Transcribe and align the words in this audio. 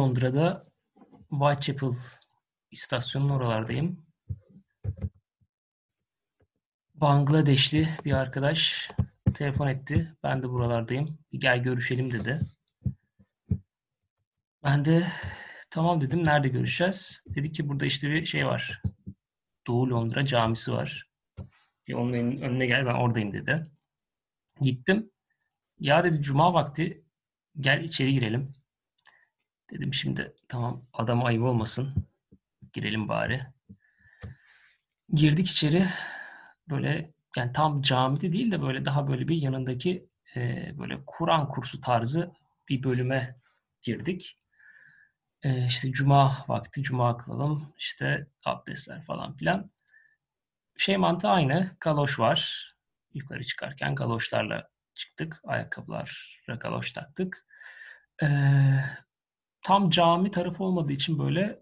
Londra'da 0.00 0.66
Whitechapel 1.30 1.98
istasyonun 2.70 3.30
oralardayım. 3.30 4.06
Bangladeşli 6.94 7.88
bir 8.04 8.12
arkadaş 8.12 8.90
telefon 9.34 9.66
etti. 9.66 10.14
Ben 10.22 10.42
de 10.42 10.48
buralardayım. 10.48 11.18
Gel 11.32 11.62
görüşelim 11.62 12.12
dedi. 12.12 12.40
Ben 14.64 14.84
de 14.84 15.06
tamam 15.70 16.00
dedim. 16.00 16.24
Nerede 16.24 16.48
görüşeceğiz? 16.48 17.22
Dedi 17.26 17.52
ki 17.52 17.68
burada 17.68 17.86
işte 17.86 18.10
bir 18.10 18.26
şey 18.26 18.46
var. 18.46 18.82
Doğu 19.66 19.90
Londra 19.90 20.26
camisi 20.26 20.72
var. 20.72 21.10
Bir 21.86 21.94
onun 21.94 22.12
önüne 22.12 22.66
gel 22.66 22.86
ben 22.86 22.94
oradayım 22.94 23.32
dedi. 23.32 23.66
Gittim. 24.60 25.10
Ya 25.78 26.04
dedi 26.04 26.22
cuma 26.22 26.54
vakti 26.54 27.04
gel 27.60 27.84
içeri 27.84 28.12
girelim. 28.12 28.59
Dedim 29.70 29.94
şimdi 29.94 30.32
tamam 30.48 30.82
adama 30.92 31.24
ayıp 31.24 31.42
olmasın. 31.42 31.94
Girelim 32.72 33.08
bari. 33.08 33.46
Girdik 35.12 35.50
içeri. 35.50 35.88
Böyle 36.70 37.12
yani 37.36 37.52
tam 37.52 37.82
camide 37.82 38.32
değil 38.32 38.52
de 38.52 38.62
böyle 38.62 38.84
daha 38.84 39.08
böyle 39.08 39.28
bir 39.28 39.36
yanındaki 39.36 40.08
e, 40.36 40.72
böyle 40.78 40.98
Kur'an 41.06 41.48
kursu 41.48 41.80
tarzı 41.80 42.32
bir 42.68 42.82
bölüme 42.82 43.36
girdik. 43.82 44.36
E, 45.42 45.66
işte 45.66 45.92
cuma 45.92 46.44
vakti 46.48 46.82
cuma 46.82 47.16
kılalım. 47.16 47.72
işte 47.78 48.26
abdestler 48.44 49.02
falan 49.02 49.36
filan. 49.36 49.70
Şey 50.78 50.96
mantığı 50.96 51.28
aynı. 51.28 51.76
Galoş 51.80 52.18
var. 52.18 52.70
Yukarı 53.14 53.44
çıkarken 53.44 53.94
galoşlarla 53.94 54.68
çıktık. 54.94 55.40
Ayakkabılara 55.44 56.54
galoş 56.60 56.92
taktık. 56.92 57.46
E, 58.22 58.26
tam 59.62 59.90
cami 59.90 60.30
tarafı 60.30 60.64
olmadığı 60.64 60.92
için 60.92 61.18
böyle 61.18 61.60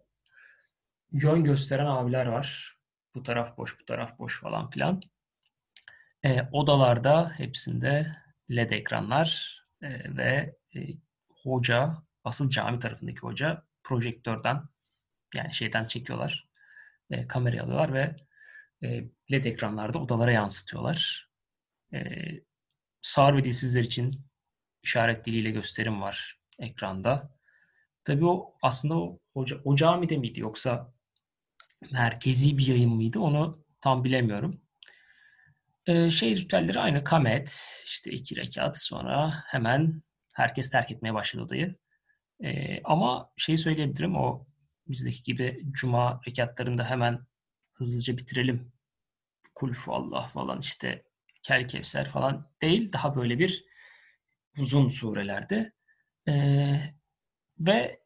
yön 1.12 1.44
gösteren 1.44 1.86
abiler 1.86 2.26
var. 2.26 2.76
Bu 3.14 3.22
taraf 3.22 3.56
boş, 3.58 3.80
bu 3.80 3.84
taraf 3.84 4.18
boş 4.18 4.40
falan 4.40 4.70
filan. 4.70 5.00
E, 6.24 6.42
odalarda 6.52 7.32
hepsinde 7.36 8.16
LED 8.50 8.70
ekranlar 8.70 9.58
e, 9.82 10.16
ve 10.16 10.56
e, 10.76 10.80
hoca, 11.42 11.94
asıl 12.24 12.48
cami 12.48 12.78
tarafındaki 12.78 13.18
hoca 13.18 13.62
projektörden 13.82 14.62
yani 15.34 15.54
şeyden 15.54 15.86
çekiyorlar. 15.86 16.48
E, 17.10 17.26
kamerayı 17.26 17.62
alıyorlar 17.62 17.94
ve 17.94 18.16
e, 18.82 19.04
LED 19.32 19.44
ekranlarda 19.44 19.98
odalara 19.98 20.32
yansıtıyorlar. 20.32 21.28
E, 21.94 22.00
sağır 23.02 23.36
ve 23.36 23.44
dilsizler 23.44 23.82
için 23.82 24.26
işaret 24.82 25.26
diliyle 25.26 25.50
gösterim 25.50 26.02
var 26.02 26.38
ekranda. 26.58 27.37
Tabii 28.08 28.24
o 28.24 28.54
aslında 28.62 28.94
o, 28.98 29.18
hoca, 29.34 29.60
o 29.64 29.76
camide 29.76 30.16
miydi 30.16 30.40
yoksa 30.40 30.92
merkezi 31.92 32.58
bir 32.58 32.66
yayın 32.66 32.90
mıydı 32.90 33.18
onu 33.18 33.64
tam 33.80 34.04
bilemiyorum. 34.04 34.60
Ee, 35.86 36.10
şey 36.10 36.36
ritüelleri 36.36 36.80
aynı. 36.80 37.04
Kamet, 37.04 37.82
işte 37.84 38.10
iki 38.10 38.36
rekat 38.36 38.78
sonra 38.78 39.44
hemen 39.46 40.02
herkes 40.34 40.70
terk 40.70 40.90
etmeye 40.90 41.14
başladı 41.14 41.42
odayı. 41.42 41.76
Ee, 42.44 42.82
ama 42.84 43.30
şey 43.36 43.58
söyleyebilirim 43.58 44.16
o 44.16 44.46
bizdeki 44.86 45.22
gibi 45.22 45.62
cuma 45.70 46.20
rekatlarında 46.28 46.90
hemen 46.90 47.26
hızlıca 47.72 48.16
bitirelim. 48.16 48.72
Kulfu 49.54 49.94
Allah 49.94 50.28
falan 50.28 50.60
işte 50.60 51.02
Kel 51.42 51.68
Kevser 51.68 52.08
falan 52.08 52.50
değil. 52.62 52.92
Daha 52.92 53.16
böyle 53.16 53.38
bir 53.38 53.64
uzun 54.58 54.88
surelerde. 54.88 55.72
Ee, 56.28 56.97
ve 57.60 58.00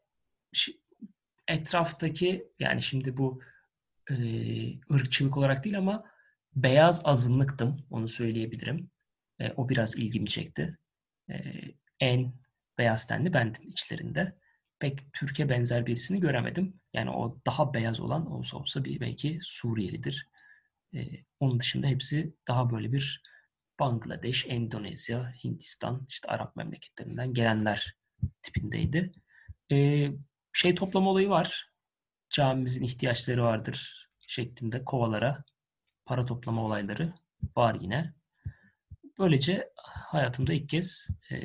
etraftaki 1.47 2.47
yani 2.59 2.81
şimdi 2.81 3.17
bu 3.17 3.41
e, 4.09 4.15
ırkçılık 4.93 5.37
olarak 5.37 5.63
değil 5.63 5.77
ama 5.77 6.05
beyaz 6.55 7.01
azınlıktım. 7.05 7.85
Onu 7.89 8.07
söyleyebilirim. 8.07 8.91
E, 9.39 9.51
o 9.51 9.69
biraz 9.69 9.95
ilgimi 9.95 10.29
çekti. 10.29 10.77
E, 11.29 11.35
en 11.99 12.33
beyaz 12.77 13.07
tenli 13.07 13.33
bendim 13.33 13.69
içlerinde. 13.69 14.35
Pek 14.79 15.13
Türkiye 15.13 15.49
benzer 15.49 15.85
birisini 15.85 16.19
göremedim. 16.19 16.79
Yani 16.93 17.09
o 17.09 17.37
daha 17.45 17.73
beyaz 17.73 17.99
olan 17.99 18.31
olsa 18.31 18.57
olsa 18.57 18.83
bir 18.83 18.99
belki 18.99 19.39
Suriyelidir. 19.41 20.29
E, 20.95 21.07
onun 21.39 21.59
dışında 21.59 21.87
hepsi 21.87 22.33
daha 22.47 22.69
böyle 22.69 22.93
bir 22.93 23.21
Bangladeş, 23.79 24.45
Endonezya, 24.49 25.33
Hindistan, 25.43 26.05
işte 26.09 26.27
Arap 26.27 26.55
memleketlerinden 26.55 27.33
gelenler 27.33 27.95
tipindeydi. 28.43 29.11
E, 29.73 30.11
şey 30.53 30.75
toplama 30.75 31.09
olayı 31.09 31.29
var. 31.29 31.71
Camimizin 32.29 32.83
ihtiyaçları 32.83 33.43
vardır 33.43 34.09
şeklinde 34.19 34.83
kovalara 34.85 35.43
para 36.05 36.25
toplama 36.25 36.65
olayları 36.65 37.13
var 37.55 37.77
yine. 37.81 38.13
Böylece 39.19 39.69
hayatımda 39.85 40.53
ilk 40.53 40.69
kez 40.69 41.07
e, 41.31 41.35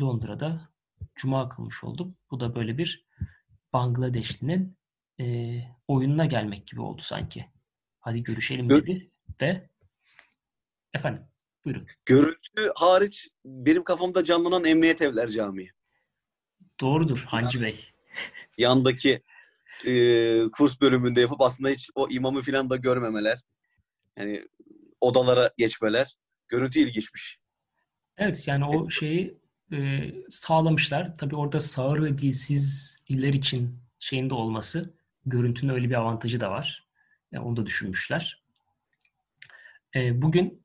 Londra'da 0.00 0.68
cuma 1.14 1.48
kılmış 1.48 1.84
oldum. 1.84 2.16
Bu 2.30 2.40
da 2.40 2.54
böyle 2.54 2.78
bir 2.78 3.06
Bangladeşlinin 3.72 4.78
e, 5.20 5.58
oyununa 5.88 6.26
gelmek 6.26 6.66
gibi 6.66 6.80
oldu 6.80 7.02
sanki. 7.02 7.46
Hadi 8.00 8.22
görüşelim 8.22 8.68
Gör- 8.68 8.82
dedi 8.82 9.10
ve 9.40 9.70
efendim 10.94 11.22
buyurun. 11.64 11.86
Görüntü 12.06 12.72
hariç 12.76 13.28
benim 13.44 13.84
kafamda 13.84 14.24
canlanan 14.24 14.64
Emniyet 14.64 15.02
Evler 15.02 15.28
Camii. 15.28 15.70
Doğrudur 16.80 17.24
Hancı 17.28 17.60
Bey. 17.60 17.84
Yandaki 18.58 19.22
e, 19.86 19.92
kurs 20.52 20.80
bölümünde 20.80 21.20
yapıp 21.20 21.40
aslında 21.40 21.68
hiç 21.68 21.90
o 21.94 22.08
imamı 22.10 22.42
falan 22.42 22.70
da 22.70 22.76
görmemeler. 22.76 23.38
Yani 24.16 24.48
odalara 25.00 25.50
geçmeler. 25.58 26.16
Görüntü 26.48 26.80
ilginçmiş. 26.80 27.38
Evet 28.16 28.48
yani 28.48 28.64
o 28.64 28.90
şeyi 28.90 29.38
e, 29.72 30.10
sağlamışlar. 30.28 31.18
Tabii 31.18 31.36
orada 31.36 31.60
sağır 31.60 32.02
ve 32.02 32.18
dilsiz 32.18 32.98
iller 33.08 33.34
için 33.34 33.78
şeyinde 33.98 34.34
olması 34.34 34.94
görüntünün 35.26 35.72
öyle 35.72 35.88
bir 35.90 35.94
avantajı 35.94 36.40
da 36.40 36.50
var. 36.50 36.88
Yani 37.32 37.44
onu 37.44 37.56
da 37.56 37.66
düşünmüşler. 37.66 38.42
E, 39.94 40.22
bugün 40.22 40.64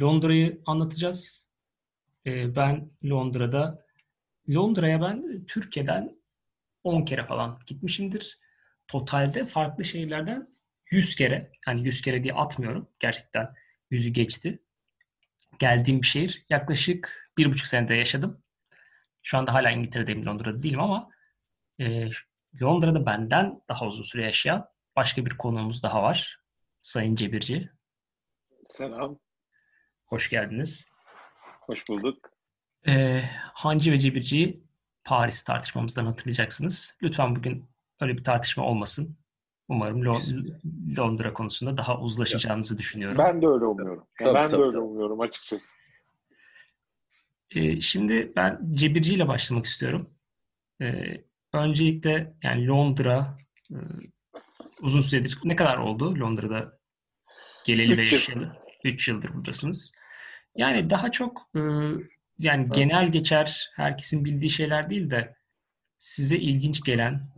Londra'yı 0.00 0.62
anlatacağız. 0.66 1.48
E, 2.26 2.56
ben 2.56 2.90
Londra'da 3.04 3.86
Londra'ya 4.50 5.00
ben 5.00 5.46
Türkiye'den 5.46 6.18
10 6.84 7.04
kere 7.04 7.26
falan 7.26 7.60
gitmişimdir. 7.66 8.38
Totalde 8.88 9.44
farklı 9.44 9.84
şehirlerden 9.84 10.48
100 10.90 11.16
kere, 11.16 11.52
yani 11.66 11.84
100 11.84 12.02
kere 12.02 12.24
diye 12.24 12.34
atmıyorum. 12.34 12.88
Gerçekten 12.98 13.54
yüzü 13.90 14.10
geçti. 14.10 14.62
Geldiğim 15.58 16.02
bir 16.02 16.06
şehir. 16.06 16.46
Yaklaşık 16.50 17.30
bir 17.38 17.46
buçuk 17.46 17.66
senede 17.66 17.94
yaşadım. 17.94 18.42
Şu 19.22 19.38
anda 19.38 19.54
hala 19.54 19.70
İngiltere'deyim, 19.70 20.26
Londra'da 20.26 20.62
değilim 20.62 20.80
ama 20.80 21.10
e, 21.80 22.08
Londra'da 22.62 23.06
benden 23.06 23.62
daha 23.68 23.86
uzun 23.86 24.02
süre 24.02 24.24
yaşayan 24.24 24.68
başka 24.96 25.26
bir 25.26 25.30
konuğumuz 25.30 25.82
daha 25.82 26.02
var. 26.02 26.40
Sayın 26.80 27.14
Cebirci. 27.14 27.70
Selam. 28.64 29.18
Hoş 30.06 30.30
geldiniz. 30.30 30.88
Hoş 31.60 31.88
bulduk. 31.88 32.37
E, 32.86 33.22
Hancı 33.54 33.92
ve 33.92 33.98
Cebirci'yi 33.98 34.62
Paris 35.04 35.44
tartışmamızdan 35.44 36.06
hatırlayacaksınız. 36.06 36.96
Lütfen 37.02 37.36
bugün 37.36 37.70
öyle 38.00 38.16
bir 38.16 38.24
tartışma 38.24 38.64
olmasın. 38.64 39.16
Umarım 39.68 40.04
Londra 40.98 41.32
konusunda 41.32 41.76
daha 41.76 42.00
uzlaşacağınızı 42.00 42.78
düşünüyorum. 42.78 43.18
Ben 43.18 43.42
de 43.42 43.46
öyle 43.46 43.64
umuyorum. 43.64 44.06
tabii, 44.18 44.34
ben 44.34 44.48
tabii, 44.48 44.60
de 44.60 44.64
öyle 44.64 44.72
tabii. 44.72 44.84
umuyorum 44.84 45.20
açıkçası. 45.20 45.76
Ee, 47.50 47.80
şimdi 47.80 48.32
ben 48.36 48.60
Cebirci 48.74 49.14
ile 49.14 49.28
başlamak 49.28 49.66
istiyorum. 49.66 50.10
Ee, 50.82 51.24
öncelikle 51.52 52.34
yani 52.42 52.68
Londra 52.68 53.36
e, 53.70 53.76
uzun 54.80 55.00
süredir 55.00 55.38
ne 55.44 55.56
kadar 55.56 55.78
oldu 55.78 56.20
Londra'da 56.20 56.78
geleli 57.64 57.96
ve 57.96 58.00
yaşayalı? 58.00 58.56
3 58.84 59.08
yıldır 59.08 59.34
buradasınız. 59.34 59.92
Yani 60.56 60.90
daha 60.90 61.10
çok 61.10 61.50
e, 61.56 61.60
yani 62.38 62.62
evet. 62.62 62.74
genel 62.74 63.12
geçer 63.12 63.70
herkesin 63.76 64.24
bildiği 64.24 64.50
şeyler 64.50 64.90
değil 64.90 65.10
de 65.10 65.36
size 65.98 66.36
ilginç 66.36 66.84
gelen 66.84 67.30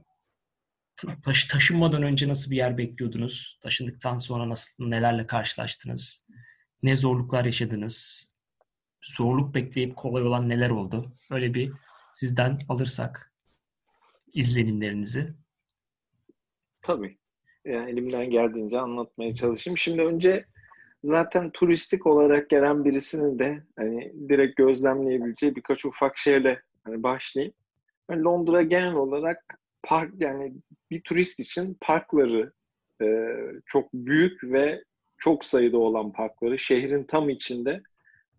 taş, 1.25 1.45
taşınmadan 1.45 2.03
önce 2.03 2.29
nasıl 2.29 2.51
bir 2.51 2.57
yer 2.57 2.79
bekliyordunuz? 2.79 3.59
Taşındıktan 3.63 4.19
sonra 4.19 4.49
nasıl 4.49 4.89
nelerle 4.89 5.27
karşılaştınız? 5.27 6.27
Ne 6.83 6.97
zorluklar 6.97 7.45
yaşadınız? 7.45 8.31
Zorluk 9.03 9.55
bekleyip 9.55 9.97
kolay 9.97 10.23
olan 10.23 10.49
neler 10.49 10.71
oldu? 10.71 11.17
Öyle 11.31 11.55
bir 11.55 11.73
sizden 12.13 12.59
alırsak 12.69 13.33
izlenimlerinizi. 14.33 15.35
Tabii. 16.83 17.19
Yani 17.65 17.91
elimden 17.91 18.31
geldiğince 18.31 18.79
anlatmaya 18.79 19.35
çalışayım. 19.35 19.79
Şimdi 19.79 20.03
önce 20.03 20.45
zaten 21.05 21.51
turistik 21.51 22.07
olarak 22.07 22.51
gelen 22.51 22.85
birisinin 22.85 23.39
de 23.39 23.63
hani 23.77 24.13
direkt 24.29 24.57
gözlemleyebileceği 24.57 25.57
birkaç 25.57 25.85
ufak 25.85 26.19
şeyle 26.19 26.63
hani 26.85 27.03
başlayayım. 27.03 27.55
Londra 28.11 28.63
genel 28.63 28.95
olarak 28.95 29.59
park 29.83 30.13
yani 30.19 30.53
bir 30.91 31.01
turist 31.01 31.41
için 31.41 31.77
parkları 31.81 32.53
e, 33.03 33.37
çok 33.67 33.93
büyük 33.95 34.45
ve 34.45 34.85
çok 35.19 35.45
sayıda 35.45 35.79
olan 35.79 36.13
parkları 36.13 36.59
şehrin 36.59 37.05
tam 37.05 37.31
içinde 37.31 37.83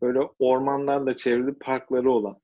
böyle 0.01 0.19
ormanlarla 0.39 1.15
çevrili 1.15 1.53
parkları 1.53 2.11
olan 2.11 2.39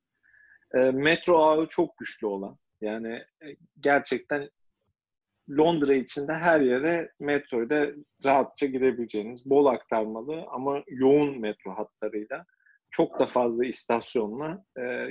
e, 0.73 0.77
metro 0.77 1.37
ağı 1.37 1.67
çok 1.67 1.97
güçlü 1.97 2.27
olan 2.27 2.57
yani 2.81 3.23
e, 3.43 3.47
gerçekten 3.79 4.49
Londra 5.49 5.95
içinde 5.95 6.33
her 6.33 6.61
yere 6.61 7.11
metroyla 7.19 7.87
rahatça 8.25 8.65
gidebileceğiniz 8.65 9.49
bol 9.49 9.65
aktarmalı 9.65 10.45
ama 10.51 10.83
yoğun 10.87 11.39
metro 11.39 11.71
hatlarıyla 11.71 12.45
çok 12.91 13.19
da 13.19 13.25
fazla 13.25 13.65
istasyonla 13.65 14.63
e, 14.79 15.07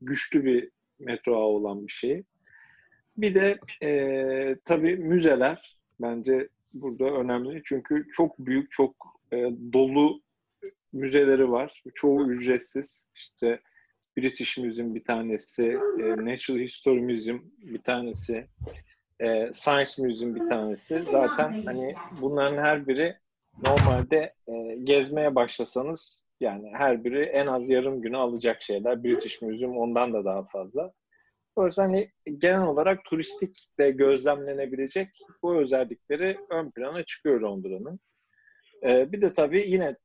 güçlü 0.00 0.44
bir 0.44 0.70
metro 0.98 1.36
ağı 1.36 1.46
olan 1.46 1.86
bir 1.86 1.92
şey. 1.92 2.22
Bir 3.16 3.34
de 3.34 3.58
e, 3.82 4.56
tabii 4.64 4.96
müzeler 4.96 5.78
bence 6.00 6.48
burada 6.72 7.04
önemli. 7.04 7.62
Çünkü 7.64 8.06
çok 8.12 8.38
büyük, 8.38 8.70
çok 8.70 8.94
e, 9.32 9.36
dolu 9.72 10.22
müzeleri 10.92 11.50
var. 11.50 11.82
Çoğu 11.94 12.30
ücretsiz. 12.30 13.10
İşte 13.14 13.60
British 14.16 14.58
Museum 14.58 14.94
bir 14.94 15.04
tanesi, 15.04 15.64
e, 15.98 16.08
Natural 16.08 16.58
History 16.58 17.00
Museum 17.00 17.52
bir 17.58 17.82
tanesi, 17.82 18.46
e, 19.20 19.52
Science 19.52 20.02
Museum 20.02 20.34
bir 20.34 20.48
tanesi. 20.48 21.02
Zaten 21.10 21.62
hani 21.64 21.94
bunların 22.20 22.62
her 22.62 22.86
biri 22.86 23.16
normalde 23.66 24.34
e, 24.48 24.74
gezmeye 24.84 25.34
başlasanız 25.34 26.26
yani 26.40 26.70
her 26.74 27.04
biri 27.04 27.22
en 27.22 27.46
az 27.46 27.70
yarım 27.70 28.02
günü 28.02 28.16
alacak 28.16 28.62
şeyler. 28.62 29.04
British 29.04 29.42
Museum 29.42 29.78
ondan 29.78 30.12
da 30.12 30.24
daha 30.24 30.44
fazla. 30.44 30.92
O 31.56 31.66
yüzden 31.66 31.82
hani 31.82 32.08
genel 32.38 32.66
olarak 32.66 33.04
turistik 33.04 33.66
de 33.78 33.90
gözlemlenebilecek 33.90 35.08
bu 35.42 35.56
özellikleri 35.56 36.38
ön 36.50 36.70
plana 36.70 37.04
çıkıyor 37.04 37.40
Londra'nın. 37.40 38.00
Ee, 38.82 39.12
bir 39.12 39.22
de 39.22 39.34
tabii 39.34 39.64
yine 39.66 39.96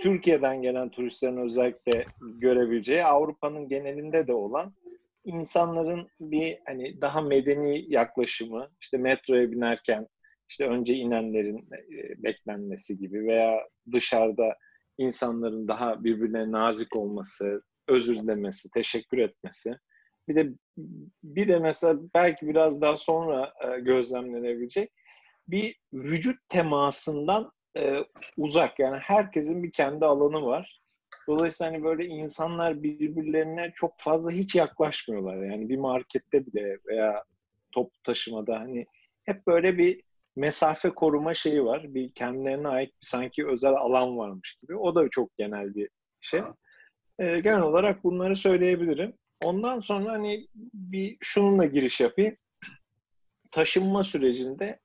Türkiye'den 0.00 0.62
gelen 0.62 0.88
turistlerin 0.90 1.36
özellikle 1.36 2.04
görebileceği 2.20 3.04
Avrupa'nın 3.04 3.68
genelinde 3.68 4.26
de 4.26 4.32
olan 4.32 4.74
insanların 5.24 6.08
bir 6.20 6.58
hani 6.66 7.00
daha 7.00 7.20
medeni 7.20 7.92
yaklaşımı 7.92 8.68
işte 8.80 8.96
metroya 8.96 9.52
binerken 9.52 10.06
işte 10.48 10.66
önce 10.68 10.94
inenlerin 10.94 11.58
e, 11.58 12.22
beklenmesi 12.22 12.98
gibi 12.98 13.24
veya 13.24 13.58
dışarıda 13.92 14.56
insanların 14.98 15.68
daha 15.68 16.04
birbirine 16.04 16.52
nazik 16.52 16.96
olması, 16.96 17.62
özür 17.88 18.18
dilemesi, 18.18 18.70
teşekkür 18.70 19.18
etmesi. 19.18 19.74
Bir 20.28 20.36
de 20.36 20.48
bir 21.22 21.48
de 21.48 21.58
mesela 21.58 22.00
belki 22.14 22.46
biraz 22.46 22.80
daha 22.80 22.96
sonra 22.96 23.52
e, 23.64 23.80
gözlemlenebilecek 23.80 24.92
bir 25.48 25.76
vücut 25.92 26.36
temasından 26.48 27.50
e, 27.76 27.96
uzak. 28.36 28.78
Yani 28.78 28.98
herkesin 28.98 29.62
bir 29.62 29.72
kendi 29.72 30.04
alanı 30.04 30.42
var. 30.46 30.81
Dolayısıyla 31.28 31.72
hani 31.72 31.84
böyle 31.84 32.06
insanlar 32.06 32.82
birbirlerine 32.82 33.72
çok 33.74 33.94
fazla 33.96 34.30
hiç 34.30 34.54
yaklaşmıyorlar. 34.54 35.44
Yani 35.44 35.68
bir 35.68 35.76
markette 35.76 36.46
bile 36.46 36.78
veya 36.86 37.24
top 37.72 37.92
taşımada 38.04 38.60
hani 38.60 38.86
hep 39.24 39.46
böyle 39.46 39.78
bir 39.78 40.02
mesafe 40.36 40.90
koruma 40.90 41.34
şeyi 41.34 41.64
var. 41.64 41.94
Bir 41.94 42.12
kendilerine 42.14 42.68
ait 42.68 42.90
bir 42.90 43.06
sanki 43.06 43.46
özel 43.46 43.72
alan 43.72 44.18
varmış 44.18 44.58
gibi. 44.62 44.76
O 44.76 44.94
da 44.94 45.08
çok 45.10 45.36
genel 45.36 45.74
bir 45.74 45.88
şey. 46.20 46.40
Ee, 47.18 47.38
genel 47.38 47.62
olarak 47.62 48.04
bunları 48.04 48.36
söyleyebilirim. 48.36 49.14
Ondan 49.44 49.80
sonra 49.80 50.12
hani 50.12 50.46
bir 50.74 51.16
şununla 51.20 51.64
giriş 51.64 52.00
yapayım. 52.00 52.36
Taşınma 53.50 54.02
sürecinde 54.02 54.80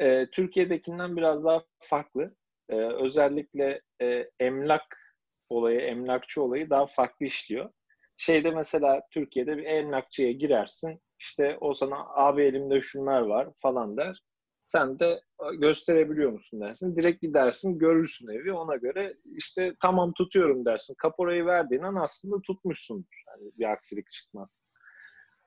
e, 0.00 0.26
Türkiye'dekinden 0.26 1.16
biraz 1.16 1.44
daha 1.44 1.64
farklı. 1.80 2.34
E, 2.68 2.76
özellikle 2.76 3.80
e, 4.02 4.30
emlak 4.40 5.09
olayı, 5.50 5.80
emlakçı 5.80 6.42
olayı 6.42 6.70
daha 6.70 6.86
farklı 6.86 7.26
işliyor. 7.26 7.70
Şeyde 8.16 8.50
mesela 8.50 9.02
Türkiye'de 9.12 9.56
bir 9.56 9.64
emlakçıya 9.64 10.32
girersin. 10.32 11.00
İşte 11.18 11.58
o 11.60 11.74
sana 11.74 11.96
abi 12.14 12.42
elimde 12.42 12.80
şunlar 12.80 13.20
var 13.20 13.48
falan 13.62 13.96
der. 13.96 14.22
Sen 14.64 14.98
de 14.98 15.20
gösterebiliyor 15.58 16.32
musun 16.32 16.60
dersin. 16.60 16.96
Direkt 16.96 17.22
gidersin 17.22 17.78
görürsün 17.78 18.28
evi 18.28 18.52
ona 18.52 18.76
göre 18.76 19.14
işte 19.24 19.74
tamam 19.82 20.12
tutuyorum 20.12 20.64
dersin. 20.64 20.94
Kaporayı 20.98 21.46
verdiğin 21.46 21.82
an 21.82 21.94
aslında 21.94 22.40
tutmuşsundur. 22.40 23.24
Yani 23.28 23.50
bir 23.58 23.64
aksilik 23.72 24.10
çıkmaz. 24.10 24.62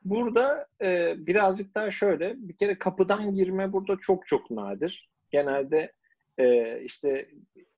Burada 0.03 0.67
e, 0.83 1.15
birazcık 1.17 1.75
daha 1.75 1.91
şöyle 1.91 2.33
bir 2.37 2.57
kere 2.57 2.77
kapıdan 2.79 3.33
girme 3.33 3.73
burada 3.73 3.97
çok 4.01 4.27
çok 4.27 4.51
nadir. 4.51 5.09
Genelde 5.31 5.91
e, 6.37 6.79
işte 6.81 7.29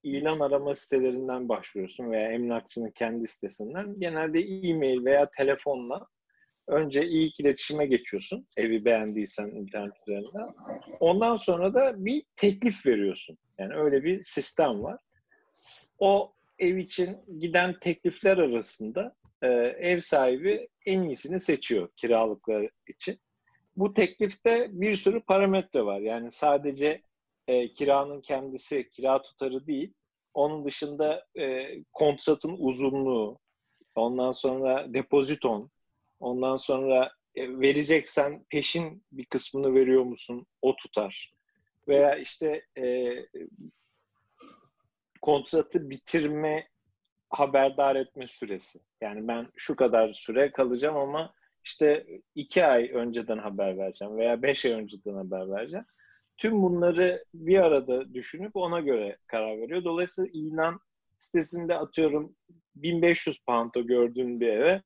ilan 0.04 0.40
arama 0.40 0.75
sitelerinden 0.75 1.50
başlıyorsun 1.50 2.12
veya 2.12 2.31
emlakçının 2.31 2.92
kendi 2.92 3.28
sitesinden. 3.28 4.00
Genelde 4.00 4.40
e-mail 4.40 5.06
veya 5.06 5.30
telefonla 5.38 6.07
önce 6.68 7.06
ilk 7.06 7.40
iletişime 7.40 7.86
geçiyorsun 7.86 8.48
evi 8.57 8.86
beğendiysen 8.86 9.48
internet 9.48 9.94
üzerinden. 10.07 10.50
Ondan 11.00 11.36
sonra 11.36 11.74
da 11.74 12.06
bir 12.06 12.24
teklif 12.36 12.86
veriyorsun. 12.86 13.38
Yani 13.60 13.75
öyle 13.75 14.04
bir 14.04 14.22
sistem 14.22 14.84
var. 14.84 15.00
O 16.00 16.34
ev 16.60 16.78
için 16.78 17.18
giden 17.40 17.80
teklifler 17.80 18.38
arasında 18.38 19.16
e, 19.42 19.48
ev 19.80 20.00
sahibi 20.00 20.68
en 20.86 21.01
iyisini 21.01 21.40
seçiyor 21.40 21.90
kiralıklar 21.96 22.69
için. 22.88 23.19
Bu 23.75 23.94
teklifte 23.94 24.68
bir 24.72 24.94
sürü 24.94 25.22
parametre 25.22 25.86
var. 25.86 26.00
Yani 26.00 26.31
sadece 26.31 27.01
e, 27.47 27.71
kiranın 27.71 28.21
kendisi, 28.21 28.89
kira 28.89 29.21
tutarı 29.21 29.68
değil. 29.68 29.94
Onun 30.33 30.65
dışında 30.65 31.25
e, 31.38 31.68
kontratın 31.94 32.56
uzunluğu, 32.59 33.39
ondan 33.95 34.31
sonra 34.31 34.94
depoziton, 34.94 35.71
ondan 36.19 36.56
sonra 36.57 37.12
e, 37.36 37.59
vereceksen 37.59 38.45
peşin 38.50 39.03
bir 39.12 39.25
kısmını 39.25 39.75
veriyor 39.75 40.03
musun? 40.03 40.45
O 40.62 40.75
tutar. 40.75 41.33
Veya 41.88 42.15
işte 42.15 42.65
e, 42.77 43.15
kontratı 45.21 45.89
bitirme 45.89 46.68
haberdar 47.30 47.95
etme 47.95 48.27
süresi. 48.27 48.79
Yani 49.01 49.27
ben 49.27 49.48
şu 49.55 49.75
kadar 49.75 50.13
süre 50.13 50.51
kalacağım 50.51 50.98
ama 50.98 51.34
işte 51.63 52.05
iki 52.36 52.65
ay 52.65 52.91
önceden 52.93 53.38
haber 53.38 53.77
vereceğim 53.77 54.17
veya 54.17 54.41
beş 54.41 54.65
ay 54.65 54.72
önceden 54.72 55.13
haber 55.13 55.50
vereceğim. 55.50 55.86
Tüm 56.38 56.62
bunları 56.62 57.24
bir 57.34 57.63
arada 57.63 58.13
düşünüp 58.13 58.56
ona 58.56 58.80
göre 58.80 59.18
karar 59.27 59.58
veriyor. 59.58 59.84
Dolayısıyla 59.84 60.30
ilan 60.34 60.80
sitesinde 61.18 61.77
atıyorum 61.77 62.36
1500 62.75 63.38
pound'a 63.48 63.80
gördüğün 63.80 64.39
bir 64.39 64.48
eve 64.48 64.82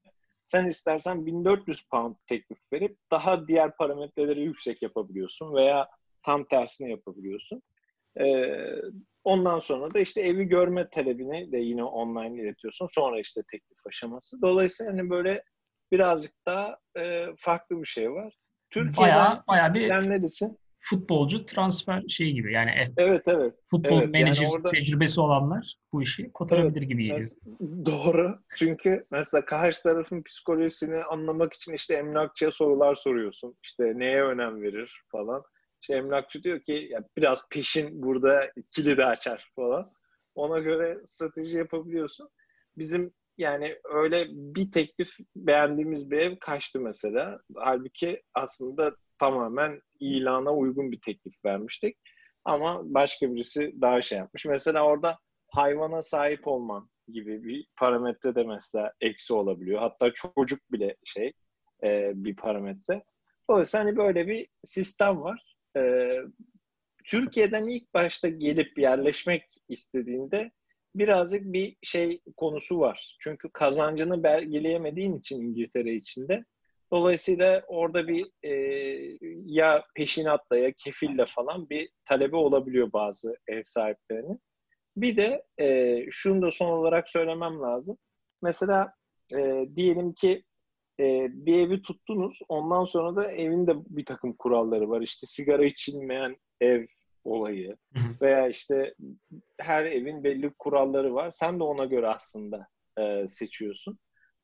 sen 0.46 0.65
istersen 0.65 1.25
1400 1.25 1.82
pound 1.91 2.15
teklif 2.27 2.58
verip 2.74 2.98
daha 3.12 3.48
diğer 3.48 3.77
parametreleri 3.77 4.41
yüksek 4.41 4.82
yapabiliyorsun 4.82 5.53
veya 5.53 5.88
tam 6.25 6.48
tersini 6.48 6.91
yapabiliyorsun. 6.91 7.62
Ee, 8.20 8.56
ondan 9.24 9.60
sonra 9.60 9.94
da 9.94 10.00
işte 10.00 10.22
evi 10.22 10.44
görme 10.46 10.89
talebini 10.89 11.51
de 11.51 11.58
yine 11.58 11.84
online 11.84 12.44
iletiyorsun. 12.44 12.88
Sonra 12.91 13.20
işte 13.20 13.41
teklif 13.51 13.77
aşaması. 13.88 14.41
Dolayısıyla 14.41 14.94
hani 14.94 15.10
böyle 15.10 15.44
birazcık 15.91 16.32
daha 16.46 16.77
e, 16.98 17.25
farklı 17.38 17.82
bir 17.82 17.88
şey 17.88 18.12
var. 18.12 18.38
Türkiye'den 18.70 19.15
bayağı, 19.15 19.44
bayağı 19.48 19.74
bir 19.74 20.24
için 20.24 20.58
futbolcu 20.79 21.45
transfer 21.45 22.03
şeyi 22.09 22.33
gibi. 22.33 22.53
Yani 22.53 22.93
evet 22.98 23.21
evet. 23.27 23.53
Futbol 23.71 24.01
evet, 24.01 24.09
menajer 24.09 24.43
yani 24.43 24.53
orada... 24.53 24.71
tecrübesi 24.71 25.21
olanlar 25.21 25.75
bu 25.93 26.03
işi 26.03 26.31
kotarabilir 26.31 26.79
evet, 26.79 26.89
gibi 26.89 27.03
geliyor. 27.03 27.29
Doğru. 27.86 28.39
Çünkü 28.55 29.05
mesela 29.12 29.45
karşı 29.45 29.83
tarafın 29.83 30.24
psikolojisini 30.24 31.03
anlamak 31.03 31.53
için 31.53 31.74
işte 31.74 31.93
emlakçıya 31.93 32.51
sorular 32.51 32.95
soruyorsun. 32.95 33.55
İşte 33.63 33.93
neye 33.95 34.24
önem 34.24 34.62
verir 34.62 35.01
falan. 35.12 35.43
İşte 35.81 35.95
emlakçı 35.95 36.43
diyor 36.43 36.59
ki 36.59 36.88
ya 36.91 37.03
biraz 37.17 37.50
peşin 37.50 38.01
burada 38.01 38.51
kilidi 38.75 39.05
açar 39.05 39.51
falan. 39.55 39.91
Ona 40.36 40.59
göre 40.59 40.98
strateji 41.05 41.57
yapabiliyorsun. 41.57 42.29
Bizim 42.77 43.13
yani 43.38 43.75
öyle 43.83 44.27
bir 44.29 44.71
teklif 44.71 45.17
beğendiğimiz 45.36 46.12
bir 46.12 46.17
ev 46.17 46.38
kaçtı 46.39 46.79
mesela. 46.79 47.39
Halbuki 47.55 48.21
aslında 48.33 48.95
tamamen 49.19 49.81
ilana 49.99 50.53
uygun 50.53 50.91
bir 50.91 51.01
teklif 51.01 51.45
vermiştik. 51.45 51.97
Ama 52.45 52.81
başka 52.83 53.35
birisi 53.35 53.73
daha 53.81 54.01
şey 54.01 54.17
yapmış. 54.17 54.45
Mesela 54.45 54.85
orada 54.85 55.17
hayvana 55.47 56.03
sahip 56.03 56.47
olman 56.47 56.89
gibi 57.07 57.43
bir 57.43 57.67
parametre 57.75 58.35
de 58.35 58.43
mesela 58.43 58.93
eksi 59.01 59.33
olabiliyor. 59.33 59.79
Hatta 59.79 60.13
çocuk 60.13 60.71
bile 60.71 60.95
şey 61.03 61.33
e, 61.83 62.11
bir 62.15 62.35
parametre. 62.35 63.03
Dolayısıyla 63.49 63.85
hani 63.85 63.97
böyle 63.97 64.27
bir 64.27 64.47
sistem 64.63 65.21
var. 65.21 65.55
E, 65.77 66.15
Türkiye'den 67.05 67.67
ilk 67.67 67.93
başta 67.93 68.27
gelip 68.27 68.79
yerleşmek 68.79 69.43
istediğinde 69.69 70.51
birazcık 70.95 71.43
bir 71.43 71.77
şey 71.81 72.21
konusu 72.38 72.79
var. 72.79 73.17
Çünkü 73.19 73.49
kazancını 73.53 74.23
belgeleyemediğin 74.23 75.19
için 75.19 75.41
İngiltere 75.41 75.93
içinde 75.93 76.45
Dolayısıyla 76.91 77.63
orada 77.67 78.08
bir 78.08 78.27
e, 78.43 78.53
ya 79.46 79.86
peşinatla 79.96 80.58
ya 80.58 80.72
kefille 80.72 81.25
falan 81.25 81.69
bir 81.69 81.89
talebi 82.05 82.36
olabiliyor 82.36 82.93
bazı 82.93 83.36
ev 83.48 83.62
sahiplerinin. 83.65 84.39
Bir 84.98 85.17
de 85.17 85.43
e, 85.58 85.98
şunu 86.12 86.41
da 86.41 86.51
son 86.51 86.69
olarak 86.69 87.10
söylemem 87.10 87.62
lazım. 87.62 87.98
Mesela 88.41 88.93
e, 89.38 89.65
diyelim 89.75 90.13
ki 90.13 90.43
e, 91.00 91.27
bir 91.31 91.60
evi 91.60 91.81
tuttunuz. 91.81 92.39
Ondan 92.50 92.86
sonra 92.86 93.15
da 93.15 93.31
evin 93.31 93.67
de 93.67 93.74
bir 93.75 94.05
takım 94.05 94.34
kuralları 94.34 94.89
var. 94.89 95.01
İşte 95.01 95.27
sigara 95.27 95.65
içilmeyen 95.65 96.36
ev 96.62 96.86
olayı 97.24 97.77
veya 98.22 98.48
işte 98.48 98.93
her 99.60 99.86
evin 99.86 100.24
belli 100.24 100.53
kuralları 100.60 101.13
var. 101.13 101.31
Sen 101.31 101.60
de 101.60 101.63
ona 101.63 101.86
göre 101.86 102.08
aslında 102.08 102.67
e, 103.00 103.27
seçiyorsun. 103.27 104.00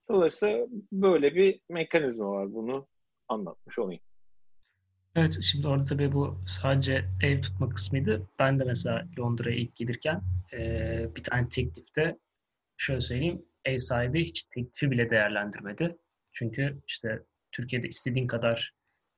Dolayısıyla 0.09 0.67
böyle 0.91 1.35
bir 1.35 1.59
mekanizma 1.69 2.31
var. 2.31 2.53
Bunu 2.53 2.87
anlatmış 3.27 3.79
olayım. 3.79 4.01
Evet, 5.15 5.41
şimdi 5.41 5.67
orada 5.67 5.83
tabii 5.83 6.13
bu 6.13 6.37
sadece 6.47 7.05
ev 7.21 7.41
tutma 7.41 7.69
kısmıydı. 7.69 8.29
Ben 8.39 8.59
de 8.59 8.63
mesela 8.63 9.07
Londra'ya 9.19 9.55
ilk 9.55 9.75
gelirken 9.75 10.21
e, 10.53 11.09
bir 11.15 11.23
tane 11.23 11.49
teklifte 11.49 12.17
şöyle 12.77 13.01
söyleyeyim, 13.01 13.45
ev 13.65 13.77
sahibi 13.77 14.25
hiç 14.25 14.43
teklifi 14.43 14.91
bile 14.91 15.09
değerlendirmedi. 15.09 15.97
Çünkü 16.33 16.81
işte 16.87 17.23
Türkiye'de 17.51 17.87
istediğin 17.87 18.27
kadar 18.27 18.73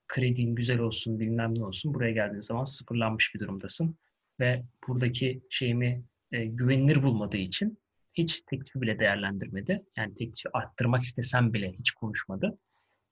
kredin 0.07 0.55
güzel 0.55 0.79
olsun, 0.79 1.19
bilmem 1.19 1.59
ne 1.59 1.65
olsun. 1.65 1.93
Buraya 1.93 2.11
geldiğin 2.11 2.41
zaman 2.41 2.63
sıfırlanmış 2.63 3.35
bir 3.35 3.39
durumdasın. 3.39 3.97
Ve 4.39 4.63
buradaki 4.87 5.41
şeyimi 5.49 6.03
e, 6.31 6.45
güvenilir 6.45 7.03
bulmadığı 7.03 7.37
için 7.37 7.77
hiç 8.17 8.41
teklifi 8.41 8.81
bile 8.81 8.99
değerlendirmedi. 8.99 9.85
Yani 9.97 10.13
teklifi 10.13 10.49
arttırmak 10.53 11.03
istesem 11.03 11.53
bile 11.53 11.71
hiç 11.71 11.91
konuşmadı. 11.91 12.57